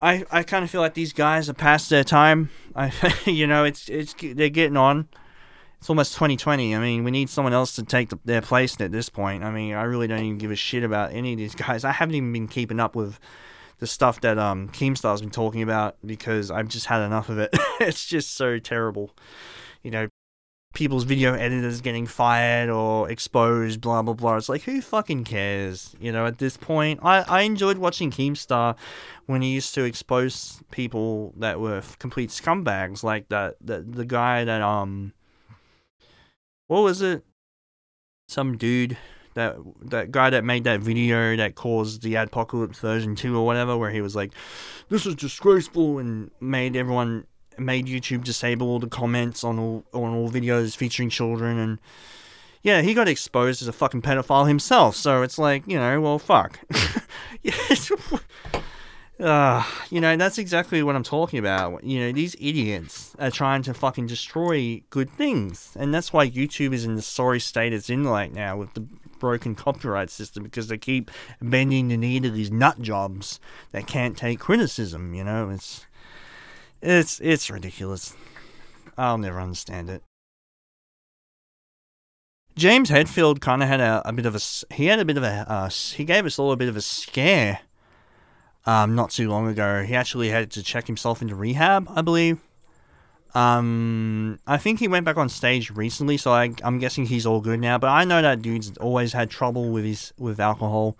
I 0.00 0.24
I 0.30 0.42
kind 0.42 0.64
of 0.64 0.70
feel 0.70 0.80
like 0.80 0.94
these 0.94 1.12
guys 1.12 1.48
are 1.48 1.54
past 1.54 1.90
their 1.90 2.04
time. 2.04 2.50
I 2.74 2.92
you 3.26 3.46
know 3.46 3.64
it's 3.64 3.88
it's 3.88 4.14
they're 4.20 4.48
getting 4.48 4.76
on. 4.76 5.08
It's 5.78 5.88
almost 5.88 6.14
2020. 6.14 6.74
I 6.74 6.80
mean, 6.80 7.04
we 7.04 7.12
need 7.12 7.30
someone 7.30 7.52
else 7.52 7.76
to 7.76 7.84
take 7.84 8.08
the, 8.08 8.18
their 8.24 8.42
place 8.42 8.80
at 8.80 8.90
this 8.90 9.08
point. 9.08 9.44
I 9.44 9.52
mean, 9.52 9.74
I 9.74 9.84
really 9.84 10.08
don't 10.08 10.24
even 10.24 10.38
give 10.38 10.50
a 10.50 10.56
shit 10.56 10.82
about 10.82 11.12
any 11.12 11.34
of 11.34 11.38
these 11.38 11.54
guys. 11.54 11.84
I 11.84 11.92
haven't 11.92 12.16
even 12.16 12.32
been 12.32 12.48
keeping 12.48 12.80
up 12.80 12.96
with 12.96 13.20
the 13.78 13.86
stuff 13.86 14.20
that 14.20 14.38
um 14.38 14.68
Keemstar's 14.68 15.20
been 15.20 15.30
talking 15.30 15.62
about 15.62 15.96
because 16.04 16.50
I've 16.50 16.68
just 16.68 16.86
had 16.86 17.04
enough 17.04 17.28
of 17.28 17.38
it. 17.38 17.50
it's 17.80 18.06
just 18.06 18.34
so 18.34 18.58
terrible. 18.58 19.10
You 19.82 19.90
know, 19.90 20.08
people's 20.74 21.04
video 21.04 21.34
editors 21.34 21.80
getting 21.80 22.06
fired 22.06 22.68
or 22.68 23.10
exposed, 23.10 23.80
blah 23.80 24.02
blah 24.02 24.14
blah. 24.14 24.36
It's 24.36 24.48
like 24.48 24.62
who 24.62 24.80
fucking 24.80 25.24
cares? 25.24 25.94
You 26.00 26.12
know, 26.12 26.26
at 26.26 26.38
this 26.38 26.56
point, 26.56 27.00
I 27.02 27.20
I 27.22 27.40
enjoyed 27.42 27.78
watching 27.78 28.10
Keemstar 28.10 28.76
when 29.26 29.42
he 29.42 29.50
used 29.50 29.74
to 29.74 29.84
expose 29.84 30.62
people 30.70 31.34
that 31.36 31.60
were 31.60 31.82
complete 31.98 32.30
scumbags, 32.30 33.02
like 33.02 33.28
that 33.28 33.56
the 33.60 33.80
the 33.80 34.04
guy 34.04 34.44
that 34.44 34.62
um, 34.62 35.12
what 36.66 36.80
was 36.80 37.02
it? 37.02 37.24
Some 38.28 38.56
dude. 38.56 38.96
That, 39.38 39.56
that 39.82 40.10
guy 40.10 40.30
that 40.30 40.44
made 40.44 40.64
that 40.64 40.80
video 40.80 41.36
that 41.36 41.54
caused 41.54 42.02
the 42.02 42.16
apocalypse 42.16 42.80
version 42.80 43.14
2 43.14 43.36
or 43.36 43.46
whatever, 43.46 43.78
where 43.78 43.92
he 43.92 44.00
was 44.00 44.16
like, 44.16 44.32
this 44.88 45.06
is 45.06 45.14
disgraceful 45.14 45.98
and 45.98 46.32
made 46.40 46.74
everyone 46.74 47.24
made 47.56 47.86
YouTube 47.86 48.24
disable 48.24 48.68
all 48.68 48.80
the 48.80 48.88
comments 48.88 49.44
on 49.44 49.58
all 49.58 49.84
on 49.92 50.14
all 50.14 50.28
videos 50.30 50.76
featuring 50.76 51.08
children 51.08 51.58
and 51.58 51.78
yeah, 52.62 52.82
he 52.82 52.94
got 52.94 53.08
exposed 53.08 53.62
as 53.62 53.68
a 53.68 53.72
fucking 53.72 54.02
pedophile 54.02 54.48
himself. 54.48 54.96
So 54.96 55.22
it's 55.22 55.38
like, 55.38 55.62
you 55.66 55.78
know, 55.78 56.00
well, 56.00 56.18
fuck. 56.18 56.58
uh, 59.20 59.64
you 59.90 60.00
know, 60.00 60.16
that's 60.16 60.38
exactly 60.38 60.82
what 60.82 60.96
I'm 60.96 61.02
talking 61.02 61.38
about. 61.38 61.84
You 61.84 62.00
know, 62.00 62.12
these 62.12 62.34
idiots 62.40 63.14
are 63.18 63.30
trying 63.30 63.62
to 63.62 63.74
fucking 63.74 64.06
destroy 64.06 64.82
good 64.90 65.10
things. 65.10 65.76
And 65.78 65.94
that's 65.94 66.12
why 66.12 66.28
YouTube 66.28 66.72
is 66.72 66.84
in 66.84 66.96
the 66.96 67.02
sorry 67.02 67.40
state 67.40 67.72
it's 67.72 67.90
in 67.90 68.06
right 68.06 68.32
now 68.32 68.56
with 68.56 68.74
the 68.74 68.86
broken 69.18 69.54
copyright 69.54 70.10
system 70.10 70.42
because 70.42 70.68
they 70.68 70.78
keep 70.78 71.10
bending 71.40 71.88
the 71.88 71.96
knee 71.96 72.20
to 72.20 72.30
these 72.30 72.50
nut 72.50 72.80
jobs 72.80 73.40
that 73.72 73.86
can't 73.86 74.16
take 74.16 74.40
criticism, 74.40 75.14
you 75.14 75.24
know? 75.24 75.50
It's 75.50 75.86
it's 76.80 77.20
it's 77.20 77.50
ridiculous. 77.50 78.14
I'll 78.96 79.18
never 79.18 79.40
understand 79.40 79.90
it. 79.90 80.02
James 82.56 82.90
Hetfield 82.90 83.40
kind 83.40 83.62
of 83.62 83.68
had 83.68 83.80
a, 83.80 84.02
a 84.04 84.12
bit 84.12 84.26
of 84.26 84.34
a 84.34 84.74
he 84.74 84.86
had 84.86 84.98
a 84.98 85.04
bit 85.04 85.16
of 85.16 85.22
a 85.22 85.46
uh, 85.48 85.68
he 85.68 86.04
gave 86.04 86.26
us 86.26 86.38
all 86.38 86.50
a 86.50 86.56
bit 86.56 86.68
of 86.68 86.76
a 86.76 86.80
scare. 86.80 87.60
Um, 88.66 88.94
not 88.94 89.10
too 89.10 89.30
long 89.30 89.48
ago, 89.48 89.82
he 89.82 89.94
actually 89.94 90.28
had 90.28 90.50
to 90.50 90.62
check 90.62 90.86
himself 90.88 91.22
into 91.22 91.34
rehab, 91.34 91.88
I 91.94 92.02
believe. 92.02 92.38
Um, 93.34 94.38
I 94.46 94.56
think 94.56 94.80
he 94.80 94.88
went 94.88 95.04
back 95.04 95.16
on 95.16 95.28
stage 95.28 95.70
recently, 95.70 96.16
so 96.16 96.32
I, 96.32 96.52
I'm 96.62 96.78
guessing 96.78 97.06
he's 97.06 97.26
all 97.26 97.40
good 97.40 97.60
now. 97.60 97.78
But 97.78 97.88
I 97.88 98.04
know 98.04 98.22
that 98.22 98.42
dude's 98.42 98.76
always 98.78 99.12
had 99.12 99.30
trouble 99.30 99.70
with 99.70 99.84
his 99.84 100.12
with 100.18 100.40
alcohol, 100.40 100.96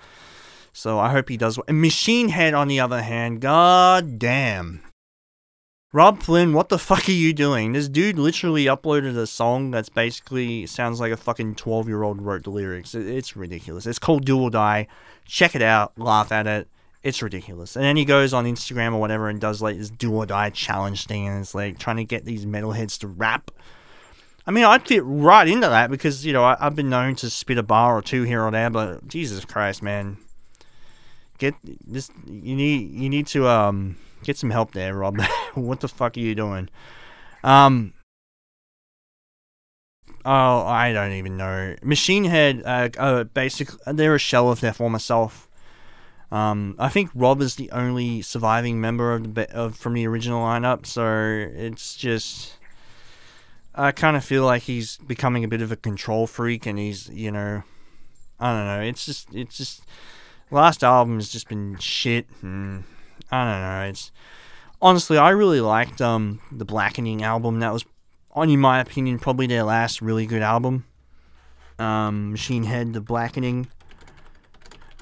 so 0.72 0.99
I 0.99 1.11
hope 1.11 1.29
he 1.29 1.37
does. 1.37 1.59
And 1.66 1.81
Machine 1.81 2.29
Head, 2.29 2.55
on 2.55 2.68
the 2.68 2.81
other 2.81 3.03
hand, 3.03 3.41
god 3.41 4.18
damn, 4.18 4.83
Robb 5.91 6.22
Flynn, 6.22 6.53
what 6.53 6.68
the 6.68 6.79
fuck 6.79 7.09
are 7.09 7.12
you 7.12 7.33
doing? 7.33 7.72
This 7.72 7.89
dude 7.89 8.18
literally 8.18 8.66
uploaded 8.66 9.16
a 9.16 9.26
song 9.26 9.70
that's 9.70 9.89
basically 9.89 10.66
sounds 10.66 11.01
like 11.01 11.12
a 11.12 11.16
fucking 11.16 11.55
12 11.55 11.89
year 11.89 12.03
old 12.03 12.20
wrote 12.20 12.45
the 12.45 12.51
lyrics. 12.51 12.95
It's 12.95 13.37
ridiculous. 13.37 13.87
It's 13.87 13.99
called 13.99 14.26
Do 14.26 14.39
or 14.39 14.51
Die. 14.51 14.87
Check 15.24 15.55
it 15.55 15.62
out, 15.62 15.99
laugh 15.99 16.31
at 16.31 16.47
it. 16.47 16.68
It's 17.03 17.22
ridiculous. 17.22 17.76
And 17.76 17.84
then 17.84 17.96
he 17.96 18.05
goes 18.05 18.34
on 18.34 18.44
Instagram 18.44 18.94
or 18.94 19.01
whatever 19.01 19.28
and 19.28 19.40
does 19.40 19.62
like 19.62 19.78
this 19.78 19.90
Do 19.90 20.14
or 20.14 20.26
Die 20.26 20.51
challenge 20.51 21.07
thing 21.07 21.28
and 21.28 21.40
it's 21.40 21.55
like 21.55 21.78
trying 21.78 21.96
to 21.96 22.05
get 22.05 22.24
these 22.24 22.44
metalheads 22.44 22.99
to 23.01 23.09
rap. 23.09 23.51
I 24.46 24.51
mean, 24.51 24.64
I'd 24.64 24.86
fit 24.86 25.03
right 25.05 25.46
into 25.46 25.68
that 25.68 25.90
because, 25.90 26.24
you 26.24 26.32
know, 26.32 26.42
I, 26.42 26.57
have 26.59 26.74
been 26.74 26.88
known 26.88 27.14
to 27.16 27.30
spit 27.30 27.59
a 27.59 27.62
bar 27.62 27.96
or 27.96 28.03
two 28.03 28.22
here 28.22 28.42
or 28.42 28.51
there, 28.51 28.70
but 28.70 29.07
Jesus 29.07 29.44
Christ, 29.44 29.82
man. 29.82 30.16
Get 31.36 31.55
this, 31.62 32.11
you 32.26 32.57
need, 32.57 32.90
you 32.90 33.09
need 33.09 33.28
to, 33.28 33.46
um, 33.46 33.96
Get 34.24 34.36
some 34.36 34.51
help 34.51 34.72
there, 34.72 34.94
Robb. 34.94 35.20
what 35.55 35.80
the 35.80 35.88
fuck 35.88 36.16
are 36.16 36.20
you 36.20 36.34
doing? 36.34 36.68
Um. 37.44 37.92
Oh, 40.24 40.66
I 40.66 40.92
don't 40.92 41.12
even 41.12 41.36
know. 41.36 41.76
Machine 41.82 42.24
Head, 42.24 42.62
uh, 42.64 42.88
uh, 42.99 43.24
basically, 43.24 43.78
they're 43.94 44.16
a 44.16 44.18
shell 44.18 44.51
of 44.51 44.61
their 44.61 44.72
former 44.72 44.99
self. 44.99 45.47
Um, 46.31 46.74
I 46.79 46.89
think 46.89 47.11
Robb 47.14 47.41
is 47.41 47.57
the 47.57 47.70
only 47.70 48.20
surviving 48.20 48.81
member 48.81 49.14
of 49.14 49.35
the 49.35 49.51
of 49.53 49.76
from 49.76 49.95
the 49.95 50.07
original 50.07 50.45
lineup, 50.45 50.87
so 50.87 51.05
it's 51.57 51.97
just. 51.97 52.55
I 53.74 53.93
kind 53.93 54.16
of 54.16 54.24
feel 54.24 54.45
like 54.45 54.62
he's 54.62 54.97
becoming 54.97 55.45
a 55.45 55.49
bit 55.49 55.62
of 55.62 55.70
a 55.70 55.76
control 55.76 56.26
freak, 56.26 56.66
and 56.66 56.79
he's 56.79 57.09
you 57.09 57.31
know, 57.31 57.62
I 58.39 58.53
don't 58.53 58.66
know. 58.66 58.81
It's 58.89 59.07
just 59.07 59.35
it's 59.35 59.57
just 59.57 59.83
last 60.51 60.85
album 60.85 61.16
has 61.16 61.29
just 61.29 61.49
been 61.49 61.79
shit, 61.79 62.26
and 62.43 62.85
I 63.31 63.45
don't 63.45 63.62
know. 63.62 63.89
It's 63.89 64.12
honestly 64.83 65.16
I 65.16 65.31
really 65.31 65.61
liked 65.61 66.01
um 66.03 66.41
the 66.53 66.64
Blackening 66.64 67.22
album. 67.22 67.61
That 67.61 67.72
was, 67.72 67.85
on 68.33 68.51
in 68.51 68.61
my 68.61 68.81
opinion, 68.81 69.18
probably 69.18 69.47
their 69.47 69.62
last 69.62 70.03
really 70.03 70.26
good 70.26 70.43
album. 70.43 70.85
Um, 71.79 72.33
Machine 72.33 72.64
Head, 72.64 72.93
the 72.93 73.01
Blackening. 73.01 73.68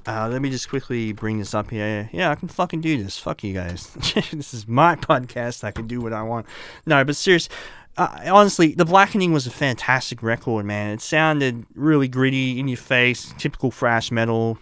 Uh, 0.06 0.28
let 0.28 0.40
me 0.40 0.50
just 0.50 0.68
quickly 0.68 1.12
bring 1.12 1.38
this 1.38 1.52
up 1.52 1.70
here. 1.70 2.08
Yeah, 2.12 2.30
I 2.30 2.36
can 2.36 2.46
fucking 2.46 2.80
do 2.80 3.02
this. 3.02 3.18
Fuck 3.18 3.42
you 3.42 3.52
guys. 3.52 3.92
this 4.32 4.54
is 4.54 4.68
my 4.68 4.94
podcast. 4.94 5.64
I 5.64 5.72
can 5.72 5.88
do 5.88 6.00
what 6.00 6.12
I 6.12 6.22
want. 6.22 6.46
No, 6.86 7.04
but 7.04 7.16
serious. 7.16 7.48
Uh, 7.96 8.20
honestly, 8.26 8.74
The 8.74 8.84
Blackening 8.84 9.32
was 9.32 9.46
a 9.46 9.50
fantastic 9.50 10.22
record, 10.22 10.64
man. 10.64 10.90
It 10.90 11.00
sounded 11.00 11.66
really 11.74 12.08
gritty, 12.08 12.60
in 12.60 12.68
your 12.68 12.76
face, 12.76 13.34
typical 13.38 13.70
thrash 13.70 14.12
metal. 14.12 14.58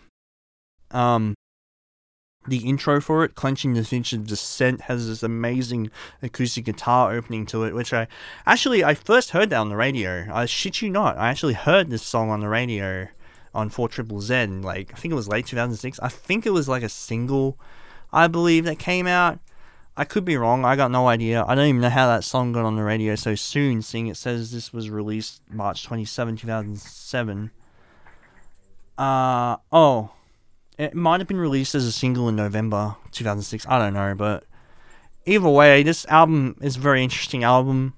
Um, 0.93 1.35
the 2.47 2.69
intro 2.69 3.01
for 3.01 3.25
it, 3.25 3.35
Clenching 3.35 3.75
the 3.75 3.85
Fist 3.85 4.13
of 4.13 4.27
Dissent, 4.27 4.83
has 4.83 5.09
this 5.09 5.23
amazing 5.23 5.91
acoustic 6.23 6.65
guitar 6.65 7.13
opening 7.13 7.45
to 7.47 7.65
it, 7.65 7.75
which 7.75 7.93
I 7.93 8.07
actually 8.47 8.85
I 8.85 8.95
first 8.95 9.31
heard 9.31 9.51
that 9.51 9.57
on 9.57 9.69
the 9.69 9.77
radio. 9.77 10.27
I 10.33 10.47
shit 10.47 10.81
you 10.81 10.91
not, 10.91 11.19
I 11.19 11.31
actually 11.31 11.55
heard 11.55 11.91
this 11.91 12.03
song 12.03 12.31
on 12.31 12.41
the 12.41 12.49
radio 12.49 13.09
on 13.55 13.71
4 13.71 13.89
Triple 13.89 14.21
Z, 14.21 14.47
like 14.47 14.93
I 14.93 14.97
think 14.97 15.13
it 15.13 15.17
was 15.17 15.29
late 15.29 15.47
2006. 15.47 16.01
I 16.01 16.09
think 16.09 16.47
it 16.47 16.51
was 16.51 16.69
like 16.69 16.83
a 16.83 16.89
single, 16.89 17.59
I 18.13 18.27
believe, 18.27 18.65
that 18.65 18.79
came 18.79 19.07
out. 19.07 19.39
I 19.97 20.05
could 20.05 20.25
be 20.25 20.37
wrong. 20.37 20.65
I 20.65 20.75
got 20.75 20.91
no 20.91 21.07
idea. 21.07 21.45
I 21.47 21.55
don't 21.55 21.69
even 21.69 21.81
know 21.81 21.89
how 21.89 22.09
that 22.09 22.25
song 22.25 22.53
got 22.53 22.65
on 22.65 22.75
the 22.75 22.83
radio 22.83 23.15
so 23.15 23.37
soon, 23.37 23.81
seeing 23.81 24.09
it 24.09 24.17
says 24.17 24.51
this 24.51 24.73
was 24.73 24.91
released 24.91 25.41
March 25.49 25.85
27, 25.85 26.37
2007. 26.37 27.51
Uh, 28.99 29.57
oh. 29.73 30.11
It 30.77 30.95
might 30.95 31.21
have 31.21 31.29
been 31.29 31.39
released 31.39 31.77
as 31.77 31.87
a 31.87 31.93
single 31.93 32.29
in 32.29 32.35
November 32.35 32.97
2006. 33.13 33.65
I 33.69 33.79
don't 33.79 33.95
know, 33.95 34.17
but 34.17 34.45
either 35.25 35.49
way, 35.49 35.85
this 35.85 36.05
album 36.07 36.57
is 36.61 36.77
a 36.77 36.81
very 36.81 37.05
interesting 37.05 37.45
album, 37.45 37.95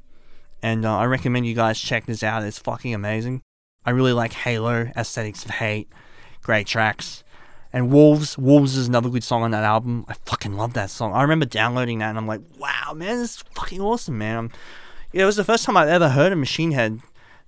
and 0.63 0.85
uh, 0.85 0.99
I 0.99 1.07
recommend 1.07 1.47
you 1.47 1.55
guys 1.55 1.81
check 1.81 2.05
this 2.05 2.23
out. 2.23 2.43
It's 2.43 2.59
fucking 2.59 2.93
amazing. 2.93 3.41
I 3.87 3.91
really 3.91 4.13
like 4.13 4.33
Halo, 4.33 4.91
Aesthetics 4.97 5.45
of 5.45 5.53
Hate, 5.53 5.89
great 6.43 6.67
tracks. 6.67 7.23
And 7.73 7.91
Wolves, 7.91 8.37
Wolves 8.37 8.77
is 8.77 8.89
another 8.89 9.09
good 9.09 9.23
song 9.23 9.43
on 9.43 9.53
that 9.53 9.63
album. 9.63 10.05
I 10.09 10.15
fucking 10.25 10.57
love 10.57 10.73
that 10.75 10.91
song. 10.91 11.13
I 11.13 11.23
remember 11.23 11.47
downloading 11.47 11.99
that 11.99 12.09
and 12.09 12.19
I'm 12.19 12.27
like, 12.27 12.41
wow, 12.59 12.93
man, 12.95 13.19
this 13.19 13.37
is 13.37 13.45
fucking 13.55 13.81
awesome, 13.81 14.19
man. 14.19 14.37
I'm, 14.37 14.51
yeah, 15.13 15.23
it 15.23 15.27
was 15.27 15.37
the 15.37 15.45
first 15.45 15.65
time 15.65 15.77
I'd 15.77 15.89
ever 15.89 16.09
heard 16.09 16.33
a 16.33 16.37
Machine 16.37 16.73
Head 16.73 17.01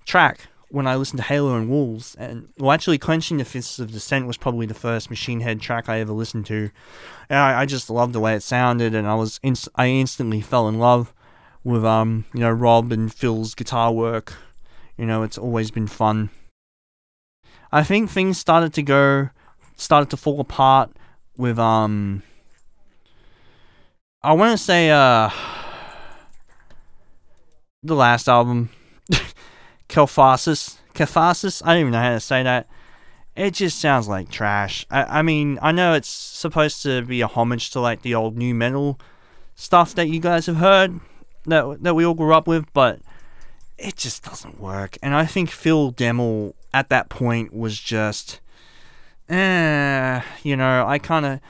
track 0.05 0.47
when 0.71 0.87
I 0.87 0.97
listened 0.97 1.19
to 1.19 1.25
Halo 1.25 1.57
and 1.57 1.69
Wolves. 1.69 2.15
And 2.19 2.49
well, 2.59 2.73
actually, 2.73 2.99
Clenching 2.99 3.39
the 3.39 3.45
Fists 3.45 3.79
of 3.79 3.91
Dissent 3.91 4.27
was 4.27 4.37
probably 4.37 4.67
the 4.67 4.75
first 4.75 5.11
Machine 5.11 5.41
Head 5.41 5.61
track 5.61 5.89
I 5.89 6.01
ever 6.01 6.13
listened 6.13 6.47
to. 6.47 6.71
And 7.29 7.39
I, 7.39 7.63
I 7.63 7.67
just 7.67 7.91
loved 7.91 8.13
the 8.13 8.21
way 8.21 8.35
it 8.35 8.43
sounded, 8.43 8.95
and 8.95 9.07
I 9.07 9.15
was 9.15 9.41
I 9.75 9.89
instantly 9.89 10.41
fell 10.41 10.69
in 10.69 10.79
love 10.79 11.13
with 11.65 11.85
um 11.85 12.25
you 12.33 12.41
know 12.41 12.51
Robb 12.51 12.93
and 12.93 13.13
Phil's 13.13 13.55
guitar 13.55 13.93
work 13.93 14.35
you 14.99 15.07
know, 15.07 15.23
it's 15.23 15.39
always 15.39 15.71
been 15.71 15.87
fun. 15.87 16.31
I 17.71 17.85
think 17.85 18.11
things 18.11 18.37
started 18.39 18.75
to 18.75 18.83
go, 18.83 19.31
started 19.77 20.11
to 20.11 20.17
fall 20.17 20.41
apart 20.41 20.91
with 21.37 21.59
um. 21.59 22.23
I 24.23 24.33
want 24.33 24.59
to 24.59 24.63
say 24.63 24.91
uh. 24.91 25.31
The 27.85 27.95
last 27.95 28.29
album, 28.29 28.71
Kelphasis. 29.89 30.79
Kelphasis. 30.95 31.63
I 31.65 31.75
don't 31.75 31.81
even 31.81 31.93
know 31.93 32.01
how 32.01 32.11
to 32.11 32.21
say 32.21 32.43
that. 32.43 32.67
It 33.37 33.55
just 33.55 33.81
sounds 33.81 34.09
like 34.09 34.31
trash. 34.31 34.85
I, 34.91 35.21
I 35.21 35.23
mean, 35.23 35.61
I 35.63 35.71
know 35.71 35.95
it's 35.95 36.09
supposed 36.09 36.83
to 36.83 37.03
be 37.03 37.21
a 37.21 37.29
homage 37.29 37.71
to 37.71 37.81
like 37.81 38.03
the 38.03 38.17
old 38.17 38.37
new 38.37 38.53
metal 38.53 38.99
stuff 39.55 39.95
that 39.95 40.09
you 40.09 40.19
guys 40.19 40.47
have 40.47 40.57
heard 40.57 40.99
that 41.47 41.85
that 41.85 41.95
we 41.95 42.05
all 42.05 42.15
grew 42.15 42.35
up 42.35 42.49
with, 42.49 42.67
but 42.73 43.01
it 43.79 43.97
just 43.97 44.25
doesn't 44.25 44.61
work. 44.61 44.99
And 45.03 45.15
I 45.15 45.25
think 45.25 45.51
Phil 45.51 45.93
Demmel 45.93 46.55
at 46.75 46.89
that 46.91 47.09
point 47.09 47.55
was 47.55 47.79
just, 47.79 48.41
eh, 49.29 50.21
you 50.43 50.57
know, 50.57 50.85
I 50.87 50.99
kind 50.99 51.25
of 51.25 51.41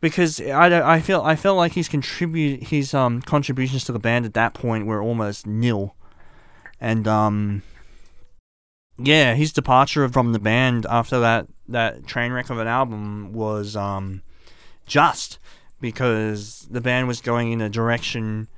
because 0.00 0.40
I, 0.40 0.68
don't, 0.68 0.82
I 0.82 1.00
feel 1.00 1.22
I 1.22 1.36
felt 1.36 1.56
like 1.56 1.72
his 1.72 1.88
contribute 1.88 2.64
his 2.64 2.94
um 2.94 3.22
contributions 3.22 3.84
to 3.84 3.92
the 3.92 3.98
band 3.98 4.24
at 4.24 4.34
that 4.34 4.54
point 4.54 4.86
were 4.86 5.02
almost 5.02 5.46
nil, 5.46 5.94
and 6.80 7.06
um 7.06 7.62
yeah, 8.98 9.34
his 9.34 9.52
departure 9.52 10.08
from 10.08 10.32
the 10.32 10.38
band 10.38 10.86
after 10.88 11.20
that 11.20 11.46
that 11.68 12.06
train 12.06 12.32
wreck 12.32 12.50
of 12.50 12.58
an 12.58 12.68
album 12.68 13.32
was 13.32 13.76
um 13.76 14.22
just 14.86 15.38
because 15.80 16.66
the 16.70 16.80
band 16.80 17.06
was 17.08 17.20
going 17.20 17.52
in 17.52 17.60
a 17.60 17.68
direction 17.68 18.48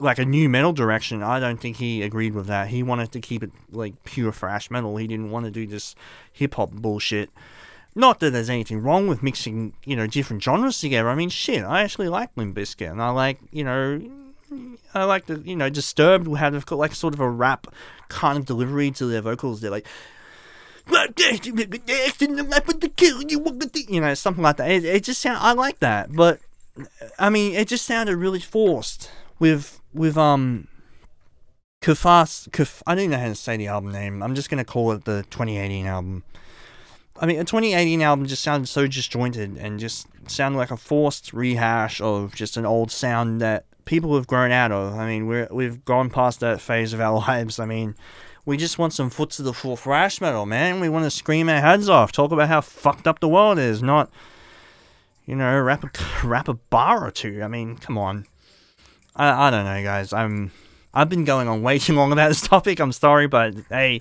like 0.00 0.18
a 0.18 0.24
new 0.24 0.48
metal 0.48 0.72
direction, 0.72 1.22
I 1.22 1.38
don't 1.38 1.60
think 1.60 1.76
he 1.76 2.02
agreed 2.02 2.34
with 2.34 2.46
that. 2.46 2.68
He 2.68 2.82
wanted 2.82 3.12
to 3.12 3.20
keep 3.20 3.42
it 3.42 3.52
like 3.70 4.02
pure 4.04 4.32
thrash 4.32 4.70
metal. 4.70 4.96
He 4.96 5.06
didn't 5.06 5.30
want 5.30 5.44
to 5.44 5.50
do 5.50 5.66
this 5.66 5.94
hip 6.32 6.54
hop 6.54 6.70
bullshit. 6.72 7.30
Not 7.94 8.20
that 8.20 8.30
there's 8.30 8.48
anything 8.48 8.82
wrong 8.82 9.08
with 9.08 9.22
mixing, 9.22 9.74
you 9.84 9.96
know, 9.96 10.06
different 10.06 10.42
genres 10.42 10.78
together. 10.78 11.08
I 11.08 11.14
mean, 11.14 11.28
shit, 11.28 11.62
I 11.64 11.82
actually 11.82 12.08
like 12.08 12.30
Limp 12.36 12.56
Bizkit, 12.56 12.90
and 12.90 13.02
I 13.02 13.10
like, 13.10 13.40
you 13.50 13.64
know, 13.64 14.00
I 14.94 15.04
like 15.04 15.26
the, 15.26 15.40
you 15.40 15.56
know, 15.56 15.68
Disturbed 15.68 16.34
had 16.36 16.64
got 16.66 16.78
like 16.78 16.94
sort 16.94 17.14
of 17.14 17.20
a 17.20 17.28
rap 17.28 17.66
kind 18.08 18.38
of 18.38 18.46
delivery 18.46 18.90
to 18.92 19.06
their 19.06 19.20
vocals. 19.20 19.60
They're 19.60 19.70
like, 19.70 19.86
you 23.90 24.00
know, 24.00 24.14
something 24.14 24.42
like 24.42 24.56
that. 24.56 24.70
It, 24.70 24.84
it 24.84 25.04
just 25.04 25.20
sound 25.20 25.38
I 25.40 25.52
like 25.52 25.80
that, 25.80 26.12
but 26.12 26.40
I 27.18 27.28
mean, 27.28 27.54
it 27.54 27.68
just 27.68 27.84
sounded 27.84 28.16
really 28.16 28.40
forced 28.40 29.10
with 29.40 29.80
with 29.92 30.16
um 30.16 30.68
Kafas 31.82 32.50
Kaf 32.52 32.82
I 32.86 32.94
don't 32.94 33.10
know 33.10 33.18
how 33.18 33.28
to 33.28 33.34
say 33.34 33.56
the 33.56 33.66
album 33.66 33.90
name. 33.90 34.22
I'm 34.22 34.36
just 34.36 34.50
gonna 34.50 34.64
call 34.64 34.92
it 34.92 35.04
the 35.04 35.24
2018 35.30 35.86
album. 35.86 36.22
I 37.18 37.26
mean, 37.26 37.40
a 37.40 37.44
2018 37.44 38.00
album 38.00 38.26
just 38.26 38.42
sounded 38.42 38.68
so 38.68 38.86
disjointed 38.86 39.56
and 39.56 39.80
just 39.80 40.06
sounded 40.30 40.56
like 40.58 40.70
a 40.70 40.76
forced 40.76 41.32
rehash 41.32 42.00
of 42.00 42.34
just 42.34 42.56
an 42.56 42.64
old 42.64 42.90
sound 42.90 43.40
that 43.40 43.64
people 43.84 44.14
have 44.14 44.26
grown 44.26 44.52
out 44.52 44.72
of. 44.72 44.94
I 44.94 45.06
mean, 45.06 45.26
we're 45.26 45.48
we've 45.50 45.84
gone 45.84 46.10
past 46.10 46.40
that 46.40 46.60
phase 46.60 46.92
of 46.92 47.00
our 47.00 47.18
lives. 47.28 47.58
I 47.58 47.66
mean, 47.66 47.96
we 48.46 48.56
just 48.56 48.78
want 48.78 48.92
some 48.92 49.10
foot 49.10 49.30
to 49.30 49.42
the 49.42 49.52
floor 49.52 49.76
thrash 49.76 50.20
metal, 50.20 50.46
man. 50.46 50.80
We 50.80 50.88
want 50.88 51.04
to 51.04 51.10
scream 51.10 51.48
our 51.48 51.60
heads 51.60 51.88
off, 51.88 52.12
talk 52.12 52.30
about 52.30 52.48
how 52.48 52.60
fucked 52.60 53.06
up 53.06 53.20
the 53.20 53.28
world 53.28 53.58
is, 53.58 53.82
not 53.82 54.10
you 55.26 55.36
know, 55.36 55.60
rap 55.60 55.84
a, 56.24 56.26
rap 56.26 56.48
a 56.48 56.54
bar 56.54 57.06
or 57.06 57.10
two. 57.10 57.42
I 57.42 57.48
mean, 57.48 57.76
come 57.76 57.96
on. 57.96 58.26
I, 59.20 59.48
I 59.48 59.50
don't 59.50 59.66
know, 59.66 59.82
guys. 59.82 60.14
I'm 60.14 60.50
I've 60.94 61.10
been 61.10 61.24
going 61.24 61.46
on 61.46 61.62
way 61.62 61.78
too 61.78 61.94
long 61.94 62.10
about 62.10 62.28
this 62.28 62.40
topic. 62.40 62.80
I'm 62.80 62.92
sorry, 62.92 63.28
but 63.28 63.54
hey, 63.68 64.00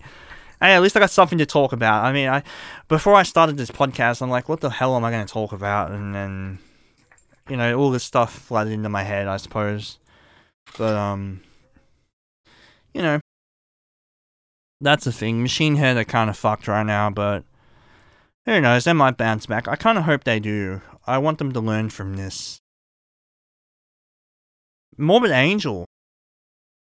hey, 0.62 0.74
at 0.74 0.82
least 0.82 0.96
I 0.96 1.02
got 1.02 1.12
something 1.12 1.38
to 1.40 1.46
talk 1.46 1.74
about. 1.74 2.06
I 2.06 2.14
mean, 2.14 2.30
I 2.30 2.44
before 2.88 3.16
I 3.16 3.24
started 3.24 3.58
this 3.58 3.70
podcast, 3.70 4.22
I'm 4.22 4.30
like, 4.30 4.48
what 4.48 4.62
the 4.62 4.70
hell 4.70 4.96
am 4.96 5.04
I 5.04 5.12
going 5.12 5.26
to 5.26 5.32
talk 5.32 5.52
about? 5.52 5.92
And 5.92 6.16
then, 6.16 6.60
you 7.50 7.58
know, 7.58 7.78
all 7.78 7.92
this 7.92 8.06
stuff 8.06 8.34
flooded 8.34 8.72
into 8.72 8.88
my 8.88 9.04
head, 9.04 9.28
I 9.28 9.36
suppose. 9.38 10.00
But 10.78 10.96
um, 10.96 11.42
you 12.94 13.02
know, 13.02 13.20
that's 14.80 15.04
the 15.04 15.12
thing. 15.12 15.42
Machine 15.42 15.76
Head 15.76 15.98
are 15.98 16.06
kind 16.06 16.30
of 16.30 16.38
fucked 16.38 16.70
right 16.70 16.86
now, 16.86 17.10
but 17.10 17.44
who 18.46 18.62
knows? 18.62 18.86
They 18.86 18.94
might 18.94 19.18
bounce 19.18 19.48
back. 19.48 19.68
I 19.68 19.76
kind 19.76 19.98
of 19.98 20.06
hope 20.06 20.24
they 20.24 20.40
do. 20.40 20.82
I 21.06 21.18
want 21.18 21.40
them 21.40 21.52
to 21.52 21.60
learn 21.60 21.90
from 21.90 22.16
this. 22.16 22.59
Morbid 25.00 25.32
Angel. 25.32 25.86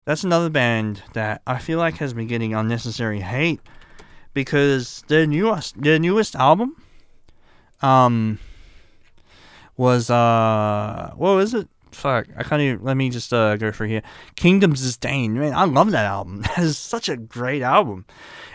That's 0.07 0.23
another 0.23 0.49
band 0.49 1.03
that 1.15 1.43
I 1.47 1.59
feel 1.59 1.79
like 1.79 1.97
has 1.97 2.15
been 2.15 2.29
getting 2.29 2.55
unnecessary 2.55 3.21
hate 3.21 3.61
because 4.35 5.03
their 5.09 5.27
newest 5.27 5.81
their 5.81 5.99
newest 5.99 6.37
album 6.37 6.77
um 7.83 8.39
was 9.77 10.11
uh 10.11 11.12
what 11.17 11.35
was 11.35 11.55
it? 11.55 11.69
Fuck, 11.91 12.27
I 12.37 12.43
can't 12.43 12.61
even 12.62 12.85
let 12.85 12.97
me 12.97 13.11
just 13.11 13.33
uh 13.33 13.57
go 13.57 13.73
for 13.73 13.87
here. 13.87 14.03
Kingdoms 14.37 14.83
Disdain. 14.83 15.35
Man, 15.35 15.53
I 15.53 15.65
love 15.65 15.91
that 15.91 16.05
album. 16.05 16.43
That 16.57 16.59
is 16.59 16.79
such 16.79 17.09
a 17.09 17.17
great 17.17 17.62
album. 17.62 18.05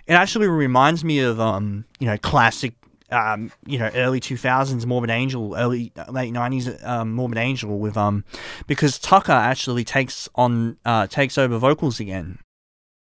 It 0.07 0.13
actually 0.13 0.47
reminds 0.47 1.03
me 1.03 1.19
of 1.19 1.39
um, 1.39 1.85
you 1.99 2.07
know, 2.07 2.17
classic 2.17 2.73
um, 3.11 3.51
you 3.65 3.79
know, 3.79 3.89
early 3.95 4.19
2000s 4.19 4.85
Morbid 4.85 5.09
Angel, 5.09 5.55
early 5.55 5.91
late 6.09 6.33
90s 6.33 6.85
um, 6.87 7.13
Morbid 7.13 7.37
Angel 7.37 7.77
with 7.79 7.97
um, 7.97 8.23
because 8.67 8.99
Tucker 8.99 9.31
actually 9.31 9.83
takes 9.83 10.29
on 10.35 10.77
uh, 10.85 11.07
takes 11.07 11.37
over 11.37 11.57
vocals 11.57 11.99
again. 11.99 12.39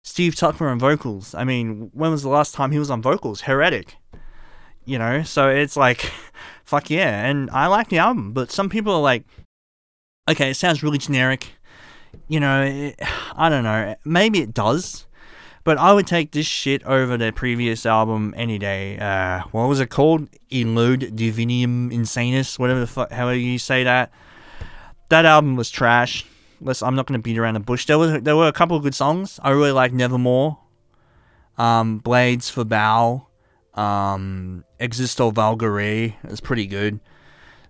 Steve 0.03 0.35
Tucker 0.35 0.69
on 0.69 0.79
vocals. 0.79 1.35
I 1.35 1.45
mean, 1.45 1.91
when 1.93 2.11
was 2.11 2.23
the 2.23 2.29
last 2.29 2.55
time 2.55 2.71
he 2.71 2.79
was 2.79 2.91
on 2.91 3.03
vocals? 3.03 3.43
Heretic. 3.43 3.97
You 4.85 4.99
know, 4.99 5.23
so 5.23 5.49
it's 5.49 5.77
like, 5.77 6.11
fuck 6.65 6.89
yeah. 6.91 7.27
And 7.27 7.51
I 7.51 7.67
like 7.67 7.89
the 7.89 7.99
album, 7.99 8.33
but 8.33 8.51
some 8.51 8.69
people 8.69 8.95
are 8.95 9.01
like, 9.03 9.25
okay, 10.29 10.51
it 10.51 10.55
sounds 10.55 10.83
really 10.83 10.99
generic. 10.99 11.49
you 12.29 12.41
know, 12.41 12.63
it, 12.63 12.97
I 13.37 13.49
don't 13.49 13.65
know. 13.65 13.95
Maybe 14.05 14.41
it 14.41 14.55
does. 14.55 15.07
But 15.63 15.77
I 15.77 15.93
would 15.93 16.07
take 16.07 16.33
this 16.33 16.47
shit 16.47 16.83
over 16.85 17.17
their 17.17 17.33
previous 17.33 17.85
album 17.85 18.33
any 18.37 18.59
day. 18.59 18.99
Uh, 18.99 19.43
what 19.51 19.69
was 19.69 19.81
it 19.81 19.91
called? 19.91 20.29
Illud 20.51 21.15
Divinum 21.15 21.93
Insanus, 21.93 22.59
whatever 22.59 22.81
the 22.81 22.87
fuck, 22.87 23.13
however 23.13 23.37
you 23.37 23.59
say 23.59 23.85
that. 23.85 24.11
That 25.11 25.27
album 25.27 25.57
was 25.57 25.71
trash. 25.71 26.25
Let's, 26.63 26.83
I'm 26.83 26.95
not 26.95 27.07
going 27.07 27.19
to 27.19 27.23
beat 27.23 27.39
around 27.39 27.55
the 27.55 27.61
bush. 27.61 27.87
There 27.87 27.99
were 27.99 28.21
there 28.21 28.37
were 28.37 28.49
a 28.49 28.53
couple 28.53 28.77
of 28.77 28.83
good 28.83 28.95
songs. 28.95 29.39
I 29.43 29.51
really 29.51 29.73
like 29.73 29.93
Nevermore, 29.93 30.59
um, 31.59 31.99
Blades 31.99 32.49
for 32.49 32.65
Baal, 32.65 33.31
um, 33.75 34.65
Existo 34.81 35.33
Vulgoré. 35.33 36.15
It's 36.25 36.41
pretty 36.41 36.67
good. 36.67 37.01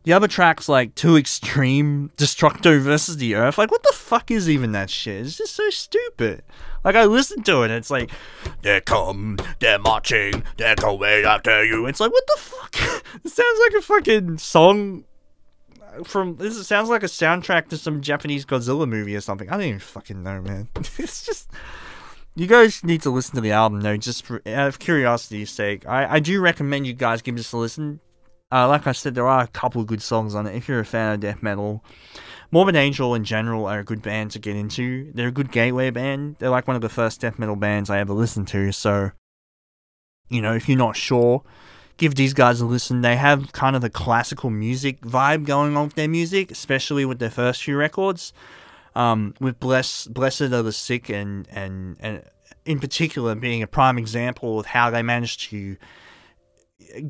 The 0.05 0.13
other 0.13 0.29
tracks 0.29 0.69
like 0.69 0.95
Too 0.95 1.17
Extreme, 1.17 2.13
Destructo 2.17 2.81
versus 2.81 3.19
the 3.19 3.35
Earth. 3.35 3.59
Like, 3.59 3.71
what 3.71 3.83
the 3.83 3.93
fuck 3.95 4.31
is 4.31 4.49
even 4.49 4.73
that 4.73 4.91
shit? 4.91 5.27
It's 5.27 5.37
just 5.37 5.55
so 5.55 5.69
stupid. 5.71 6.43
Like, 6.85 6.97
I 6.97 7.05
listened 7.05 7.45
to 7.47 7.63
it, 7.63 7.67
and 7.67 7.75
it's 7.75 7.91
like, 7.91 8.11
they 8.63 8.81
come, 8.81 9.39
they're 9.59 9.79
marching, 9.79 10.43
they're 10.57 10.77
going 10.77 11.25
after 11.25 11.65
you. 11.65 11.87
It's 11.87 12.01
like, 12.01 12.13
what 12.13 12.27
the 12.27 12.41
fuck? 12.41 13.05
it 13.25 13.31
sounds 13.31 13.61
like 13.65 13.79
a 13.79 13.83
fucking 13.83 14.39
song 14.39 15.05
from. 16.05 16.37
This 16.37 16.57
It 16.57 16.65
sounds 16.65 16.89
like 16.89 17.03
a 17.03 17.07
soundtrack 17.07 17.69
to 17.69 17.77
some 17.77 18.01
Japanese 18.01 18.45
Godzilla 18.45 18.89
movie 18.89 19.17
or 19.17 19.21
something. 19.21 19.49
I 19.49 19.53
don't 19.53 19.67
even 19.67 19.81
fucking 19.81 20.23
know, 20.23 20.41
man. 20.41 20.69
it's 20.99 21.25
just. 21.25 21.51
You 22.37 22.47
guys 22.47 22.85
need 22.85 23.03
to 23.03 23.11
listen 23.11 23.35
to 23.35 23.41
the 23.41 23.51
album, 23.51 23.81
though, 23.81 23.97
just 23.97 24.25
for, 24.25 24.41
out 24.47 24.69
of 24.69 24.79
curiosity's 24.79 25.51
sake. 25.51 25.87
I, 25.87 26.15
I 26.15 26.21
do 26.21 26.41
recommend 26.41 26.87
you 26.87 26.93
guys 26.93 27.23
give 27.23 27.37
this 27.37 27.53
a 27.53 27.57
listen 27.57 28.01
uh, 28.53 28.67
like 28.69 28.87
I 28.87 28.93
said, 28.93 29.15
there 29.15 29.29
are 29.29 29.43
a 29.43 29.49
couple 29.49 29.81
of 29.81 29.87
good 29.87 30.03
songs 30.03 30.35
on 30.35 30.47
it. 30.47 30.55
If 30.57 30.69
you're 30.69 30.81
a 30.81 30.85
fan 30.85 31.15
of 31.15 31.21
death 31.21 31.43
metal, 31.43 31.85
Morbid 32.53 32.75
Angel 32.75 33.15
in 33.15 33.25
general 33.25 33.67
are 33.67 33.79
a 33.79 33.85
good 33.85 34.03
band 34.03 34.33
to 34.33 34.39
get 34.39 34.57
into. 34.57 35.13
They're 35.13 35.29
a 35.29 35.33
good 35.33 35.53
gateway 35.53 35.91
band. 35.91 36.37
They're 36.39 36.51
like 36.51 36.67
one 36.67 36.75
of 36.75 36.83
the 36.83 36.89
first 36.89 37.21
death 37.21 37.39
metal 37.39 37.57
bands 37.57 37.91
I 37.91 37.99
ever 37.99 38.13
listened 38.13 38.49
to. 38.49 38.73
So, 38.73 39.13
you 40.29 40.43
know, 40.43 40.55
if 40.55 40.69
you're 40.69 40.77
not 40.77 40.97
sure, 40.97 41.45
give 41.97 42.17
these 42.17 42.35
guys 42.35 42.61
a 42.61 42.67
listen. 42.67 43.03
They 43.03 43.17
have 43.17 43.53
kind 43.53 43.77
of 43.77 43.83
the 43.83 43.91
classical 43.91 44.51
music 44.51 45.01
vibe 45.03 45.47
going 45.47 45.77
on 45.77 45.85
with 45.85 45.95
their 45.95 46.09
music, 46.09 46.51
especially 46.51 47.05
with 47.05 47.21
their 47.21 47.31
first 47.31 47.63
few 47.63 47.77
records. 47.77 48.33
Um, 48.97 49.35
with 49.39 49.61
Bless, 49.61 50.09
Blessed 50.09 50.41
Are 50.53 50.63
the 50.63 50.73
Sick 50.73 51.09
and, 51.09 51.47
and, 51.53 51.97
and 52.01 52.25
in 52.65 52.81
particular 52.81 53.37
being 53.37 53.63
a 53.63 53.69
prime 53.69 53.97
example 53.97 54.59
of 54.59 54.67
how 54.67 54.91
they 54.91 55.03
managed 55.03 55.51
to 55.51 55.77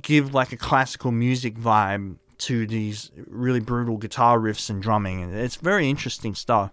give 0.02 0.34
like 0.34 0.52
a 0.52 0.58
classical 0.58 1.10
music 1.10 1.56
vibe 1.56 2.16
to 2.40 2.66
these 2.66 3.10
really 3.26 3.60
brutal 3.60 3.96
guitar 3.96 4.38
riffs 4.38 4.70
and 4.70 4.82
drumming. 4.82 5.22
And 5.22 5.34
it's 5.34 5.56
very 5.56 5.88
interesting 5.88 6.34
stuff. 6.34 6.72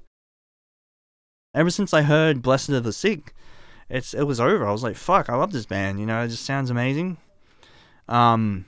Ever 1.53 1.70
since 1.70 1.93
I 1.93 2.01
heard 2.03 2.41
Blessed 2.41 2.70
of 2.70 2.84
the 2.84 2.93
Sick, 2.93 3.34
it's 3.89 4.13
it 4.13 4.24
was 4.24 4.39
over. 4.39 4.68
I 4.68 4.72
was 4.72 4.84
like, 4.84 4.95
fuck, 4.95 5.30
I 5.30 5.36
love 5.36 5.51
this 5.51 5.65
band, 5.65 5.99
you 5.99 6.05
know, 6.05 6.22
it 6.24 6.30
just 6.30 6.45
sounds 6.45 6.70
amazing. 6.70 7.18
Um 8.07 8.65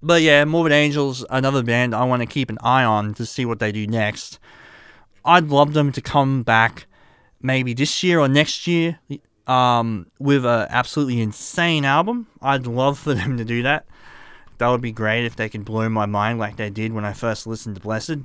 but 0.00 0.22
yeah, 0.22 0.44
Morbid 0.44 0.72
Angels, 0.72 1.24
another 1.28 1.62
band 1.62 1.94
I 1.94 2.04
want 2.04 2.22
to 2.22 2.26
keep 2.26 2.50
an 2.50 2.58
eye 2.62 2.84
on 2.84 3.14
to 3.14 3.26
see 3.26 3.44
what 3.44 3.58
they 3.58 3.72
do 3.72 3.86
next. 3.86 4.38
I'd 5.24 5.48
love 5.48 5.72
them 5.72 5.90
to 5.92 6.00
come 6.00 6.44
back 6.44 6.86
maybe 7.42 7.74
this 7.74 8.02
year 8.02 8.20
or 8.20 8.28
next 8.28 8.66
year 8.66 9.00
um, 9.48 10.06
with 10.20 10.44
an 10.46 10.66
absolutely 10.70 11.20
insane 11.20 11.84
album. 11.84 12.28
I'd 12.40 12.66
love 12.66 12.98
for 12.98 13.14
them 13.14 13.38
to 13.38 13.44
do 13.44 13.62
that. 13.64 13.86
That 14.58 14.68
would 14.68 14.80
be 14.80 14.92
great 14.92 15.24
if 15.24 15.36
they 15.36 15.48
could 15.48 15.64
blow 15.64 15.88
my 15.88 16.06
mind 16.06 16.38
like 16.38 16.56
they 16.56 16.70
did 16.70 16.92
when 16.92 17.04
I 17.04 17.12
first 17.12 17.46
listened 17.46 17.76
to 17.76 17.80
Blessed. 17.80 18.18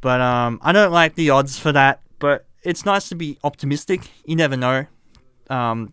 But 0.00 0.20
um, 0.20 0.60
I 0.62 0.72
don't 0.72 0.92
like 0.92 1.14
the 1.14 1.30
odds 1.30 1.58
for 1.58 1.72
that. 1.72 2.00
But 2.18 2.46
it's 2.62 2.84
nice 2.84 3.08
to 3.10 3.14
be 3.14 3.38
optimistic. 3.44 4.10
You 4.24 4.36
never 4.36 4.56
know. 4.56 4.86
Um, 5.50 5.92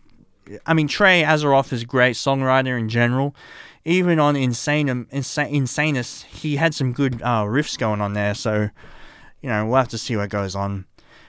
I 0.66 0.74
mean, 0.74 0.88
Trey 0.88 1.24
Azagthoth 1.24 1.72
is 1.74 1.84
a 1.84 1.86
great 1.86 2.16
songwriter 2.16 2.78
in 2.80 2.90
general. 2.90 3.36
Even 3.86 4.20
on 4.20 4.36
Insane, 4.36 5.08
Insane 5.12 5.54
Insanus, 5.54 6.24
he 6.26 6.56
had 6.56 6.76
some 6.76 6.94
good 6.94 7.22
uh, 7.22 7.44
riffs 7.44 7.78
going 7.78 8.02
on 8.02 8.14
there. 8.14 8.34
So, 8.34 8.70
you 9.42 9.50
know, 9.50 9.66
we'll 9.66 9.78
have 9.78 9.90
to 9.90 9.98
see 9.98 10.16
what 10.16 10.30
goes 10.30 10.56
on. 10.56 10.86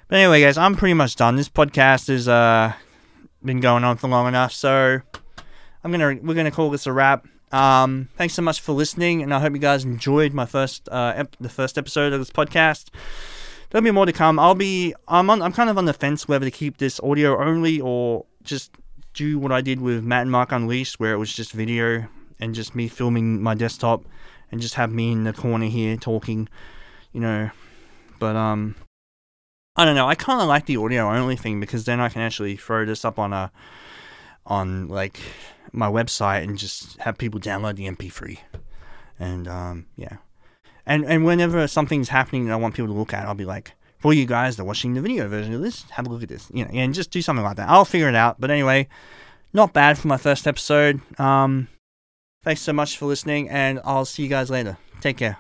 But 0.09 0.19
anyway, 0.19 0.43
guys, 0.43 0.59
I'm 0.59 0.77
pretty 0.77 0.95
much 0.95 1.17
done. 1.17 1.37
This 1.37 1.49
podcast 1.49 2.09
has 2.09 2.29
uh, 2.29 2.75
been 3.45 3.61
going 3.61 3.85
on 3.85 3.97
for 3.97 4.09
long 4.09 4.29
enough, 4.29 4.53
so 4.53 5.01
I'm 5.83 5.91
gonna 5.91 6.19
we're 6.23 6.35
gonna 6.35 6.51
call 6.51 6.69
this 6.69 6.87
a 6.87 6.93
wrap. 6.93 7.27
Um, 7.53 8.09
thanks 8.17 8.35
so 8.35 8.43
much 8.43 8.61
for 8.61 8.73
listening, 8.73 9.23
and 9.23 9.33
I 9.33 9.39
hope 9.39 9.53
you 9.53 9.59
guys 9.59 9.85
enjoyed 9.85 10.33
my 10.33 10.47
first 10.47 10.89
uh, 10.89 11.13
ep- 11.15 11.37
the 11.39 11.51
first 11.51 11.77
episode 11.77 12.13
of 12.13 12.21
this 12.21 12.31
podcast. 12.31 12.89
There'll 13.71 13.85
be 13.85 13.91
more 13.91 14.07
to 14.07 14.13
come. 14.13 14.39
I'll 14.39 14.55
be 14.55 14.95
I'm 15.07 15.29
on 15.29 15.43
I'm 15.43 15.53
kind 15.53 15.69
of 15.69 15.77
on 15.77 15.85
the 15.85 15.93
fence 15.93 16.27
whether 16.27 16.47
to 16.47 16.51
keep 16.51 16.79
this 16.79 16.99
audio 17.01 17.43
only 17.43 17.81
or 17.81 18.25
just 18.43 18.73
do 19.15 19.39
what 19.39 19.53
I 19.53 19.61
did 19.61 19.81
with 19.81 20.03
Mat 20.03 20.23
and 20.23 20.31
Mark 20.31 20.51
Unleashed, 20.51 20.99
where 20.99 21.13
it 21.13 21.19
was 21.19 21.33
just 21.33 21.53
video 21.53 22.07
and 22.41 22.55
just 22.55 22.75
me 22.75 22.89
filming 22.89 23.43
my 23.43 23.55
desktop 23.55 24.05
and 24.51 24.61
just 24.61 24.75
have 24.75 24.91
me 24.91 25.13
in 25.13 25.25
the 25.25 25.33
corner 25.33 25.67
here 25.67 25.97
talking, 25.97 26.49
you 27.13 27.21
know. 27.21 27.51
But 28.19 28.35
um, 28.35 28.77
I 29.77 29.85
don't 29.85 29.95
know. 29.95 30.07
I 30.07 30.15
kind 30.15 30.41
of 30.41 30.49
like 30.49 30.67
the 30.67 30.79
audio 30.79 31.11
only 31.11 31.37
thing 31.37 31.61
because 31.61 31.85
then 31.85 32.01
I 32.01 32.09
can 32.09 32.23
actually 32.23 32.57
throw 32.57 32.85
this 32.87 33.05
up 33.05 33.19
on 33.19 33.33
a 33.33 33.53
on 34.47 34.89
like 34.89 35.21
my 35.73 35.89
website 35.89 36.43
and 36.43 36.59
just 36.59 36.99
have 37.01 37.19
people 37.19 37.41
download 37.41 37.77
the 37.77 37.89
MP3. 37.89 38.39
And 39.19 39.49
um, 39.49 39.87
yeah, 39.97 40.17
and 40.87 41.05
and 41.05 41.25
whenever 41.25 41.67
something's 41.69 42.09
happening 42.09 42.47
that 42.47 42.53
I 42.53 42.57
want 42.57 42.75
people 42.75 42.93
to 42.93 42.99
look 42.99 43.13
at, 43.13 43.27
I'll 43.27 43.35
be 43.35 43.45
like, 43.45 43.73
for 43.99 44.13
you 44.13 44.27
guys 44.27 44.57
that 44.57 44.63
are 44.63 44.67
watching 44.67 44.95
the 44.95 45.01
video 45.01 45.29
version 45.29 45.55
of 45.55 45.61
this, 45.61 45.85
have 45.91 46.07
a 46.07 46.11
look 46.11 46.23
at 46.23 46.29
this. 46.29 46.49
You 46.53 46.65
know, 46.65 46.71
and 46.73 46.93
just 46.93 47.11
do 47.11 47.23
something 47.23 47.45
like 47.45 47.57
that. 47.57 47.69
I'll 47.69 47.85
figure 47.85 48.09
it 48.09 48.17
out. 48.17 48.41
But 48.41 48.51
anyway, 48.51 48.89
not 49.53 49.73
bad 49.73 49.99
for 49.99 50.09
my 50.09 50.17
first 50.17 50.47
episode. 50.47 51.01
Um, 51.21 51.69
thanks 52.43 52.63
so 52.63 52.73
much 52.73 52.99
for 52.99 53.07
listening, 53.07 53.49
and 53.49 53.81
I'll 53.85 54.05
see 54.05 54.25
you 54.25 54.29
guys 54.29 54.51
later. 54.51 54.77
Take 55.01 55.19
care. 55.19 55.39